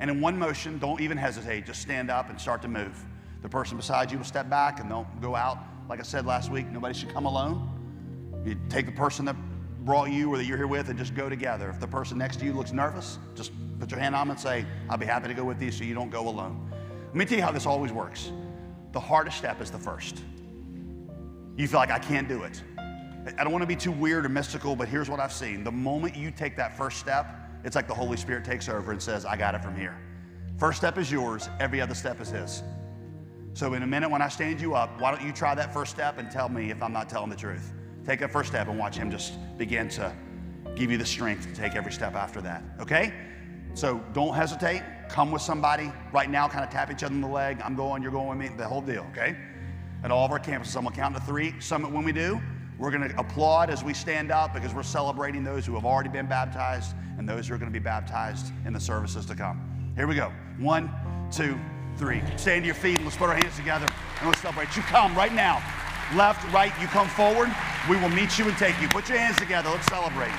And 0.00 0.10
in 0.10 0.20
one 0.20 0.36
motion, 0.36 0.78
don't 0.78 1.00
even 1.00 1.16
hesitate. 1.16 1.66
Just 1.66 1.80
stand 1.80 2.10
up 2.10 2.28
and 2.28 2.40
start 2.40 2.62
to 2.62 2.68
move. 2.68 3.04
The 3.42 3.48
person 3.48 3.76
beside 3.76 4.10
you 4.10 4.18
will 4.18 4.24
step 4.24 4.50
back 4.50 4.80
and 4.80 4.90
they'll 4.90 5.06
go 5.20 5.36
out. 5.36 5.58
Like 5.88 6.00
I 6.00 6.02
said 6.02 6.26
last 6.26 6.50
week, 6.50 6.66
nobody 6.66 6.94
should 6.94 7.12
come 7.12 7.26
alone. 7.26 7.71
You 8.44 8.56
take 8.68 8.86
the 8.86 8.92
person 8.92 9.24
that 9.26 9.36
brought 9.84 10.10
you 10.10 10.32
or 10.32 10.36
that 10.36 10.44
you're 10.44 10.56
here 10.56 10.66
with 10.66 10.88
and 10.88 10.98
just 10.98 11.14
go 11.14 11.28
together. 11.28 11.68
If 11.70 11.80
the 11.80 11.86
person 11.86 12.18
next 12.18 12.38
to 12.40 12.44
you 12.44 12.52
looks 12.52 12.72
nervous, 12.72 13.18
just 13.34 13.52
put 13.78 13.90
your 13.90 14.00
hand 14.00 14.14
on 14.14 14.28
them 14.28 14.30
and 14.32 14.40
say, 14.40 14.64
I'll 14.88 14.98
be 14.98 15.06
happy 15.06 15.28
to 15.28 15.34
go 15.34 15.44
with 15.44 15.60
you 15.60 15.70
so 15.72 15.84
you 15.84 15.94
don't 15.94 16.10
go 16.10 16.28
alone. 16.28 16.70
Let 17.06 17.14
me 17.14 17.24
tell 17.24 17.38
you 17.38 17.44
how 17.44 17.52
this 17.52 17.66
always 17.66 17.92
works. 17.92 18.30
The 18.92 19.00
hardest 19.00 19.38
step 19.38 19.60
is 19.60 19.70
the 19.70 19.78
first. 19.78 20.22
You 21.56 21.68
feel 21.68 21.80
like 21.80 21.90
I 21.90 21.98
can't 21.98 22.28
do 22.28 22.44
it. 22.44 22.62
I 23.38 23.44
don't 23.44 23.52
want 23.52 23.62
to 23.62 23.66
be 23.66 23.76
too 23.76 23.92
weird 23.92 24.26
or 24.26 24.28
mystical, 24.28 24.74
but 24.74 24.88
here's 24.88 25.08
what 25.08 25.20
I've 25.20 25.32
seen. 25.32 25.62
The 25.62 25.72
moment 25.72 26.16
you 26.16 26.30
take 26.30 26.56
that 26.56 26.76
first 26.76 26.98
step, 26.98 27.26
it's 27.64 27.76
like 27.76 27.86
the 27.86 27.94
Holy 27.94 28.16
Spirit 28.16 28.44
takes 28.44 28.68
over 28.68 28.92
and 28.92 29.00
says, 29.00 29.24
I 29.24 29.36
got 29.36 29.54
it 29.54 29.62
from 29.62 29.76
here. 29.76 29.96
First 30.58 30.78
step 30.78 30.98
is 30.98 31.10
yours, 31.10 31.48
every 31.60 31.80
other 31.80 31.94
step 31.94 32.20
is 32.20 32.30
His. 32.30 32.62
So, 33.54 33.74
in 33.74 33.82
a 33.82 33.86
minute, 33.86 34.10
when 34.10 34.22
I 34.22 34.28
stand 34.28 34.60
you 34.60 34.74
up, 34.74 35.00
why 35.00 35.10
don't 35.10 35.24
you 35.24 35.32
try 35.32 35.54
that 35.54 35.72
first 35.72 35.92
step 35.92 36.18
and 36.18 36.30
tell 36.30 36.48
me 36.48 36.70
if 36.70 36.82
I'm 36.82 36.92
not 36.92 37.08
telling 37.08 37.30
the 37.30 37.36
truth? 37.36 37.72
Take 38.04 38.20
that 38.20 38.30
first 38.30 38.50
step 38.50 38.68
and 38.68 38.78
watch 38.78 38.96
Him 38.96 39.10
just 39.10 39.34
begin 39.56 39.88
to 39.90 40.14
give 40.74 40.90
you 40.90 40.98
the 40.98 41.06
strength 41.06 41.46
to 41.46 41.54
take 41.54 41.74
every 41.74 41.92
step 41.92 42.14
after 42.14 42.40
that, 42.40 42.62
okay? 42.80 43.12
So, 43.74 44.02
don't 44.12 44.34
hesitate. 44.34 44.82
Come 45.08 45.30
with 45.30 45.42
somebody. 45.42 45.92
Right 46.12 46.30
now, 46.30 46.48
kind 46.48 46.64
of 46.64 46.70
tap 46.70 46.90
each 46.90 47.02
other 47.02 47.14
in 47.14 47.20
the 47.20 47.28
leg. 47.28 47.60
I'm 47.64 47.74
going, 47.74 48.02
you're 48.02 48.12
going 48.12 48.38
with 48.38 48.50
me, 48.50 48.56
the 48.56 48.66
whole 48.66 48.80
deal, 48.80 49.06
okay? 49.10 49.36
At 50.04 50.10
all 50.10 50.24
of 50.24 50.32
our 50.32 50.40
campuses, 50.40 50.76
I'm 50.76 50.84
gonna 50.84 50.96
count 50.96 51.14
to 51.14 51.22
three. 51.22 51.54
Summit, 51.60 51.90
when 51.90 52.04
we 52.04 52.12
do, 52.12 52.40
we're 52.78 52.90
to 52.90 53.14
applaud 53.18 53.70
as 53.70 53.84
we 53.84 53.94
stand 53.94 54.32
up 54.32 54.52
because 54.52 54.74
we're 54.74 54.82
celebrating 54.82 55.44
those 55.44 55.64
who 55.64 55.74
have 55.74 55.84
already 55.84 56.08
been 56.08 56.26
baptized 56.26 56.96
and 57.16 57.28
those 57.28 57.46
who 57.46 57.54
are 57.54 57.58
to 57.58 57.70
be 57.70 57.78
baptized 57.78 58.52
in 58.66 58.72
the 58.72 58.80
services 58.80 59.24
to 59.26 59.36
come. 59.36 59.92
Here 59.94 60.08
we 60.08 60.16
go. 60.16 60.32
One, 60.58 60.90
two, 61.30 61.58
three. 61.96 62.22
Stand 62.36 62.62
to 62.62 62.66
your 62.66 62.74
feet 62.74 62.96
and 62.96 63.04
let's 63.04 63.16
put 63.16 63.28
our 63.28 63.36
hands 63.36 63.56
together 63.56 63.86
and 64.18 64.28
let's 64.28 64.40
celebrate. 64.40 64.74
You 64.74 64.82
come 64.82 65.14
right 65.14 65.32
now. 65.32 65.62
Left, 66.14 66.52
right, 66.52 66.72
you 66.80 66.86
come 66.88 67.08
forward. 67.08 67.50
We 67.88 67.96
will 67.96 68.10
meet 68.10 68.38
you 68.38 68.46
and 68.46 68.56
take 68.58 68.78
you. 68.80 68.88
Put 68.88 69.08
your 69.08 69.18
hands 69.18 69.36
together. 69.38 69.70
Let's 69.70 69.86
celebrate. 69.86 70.32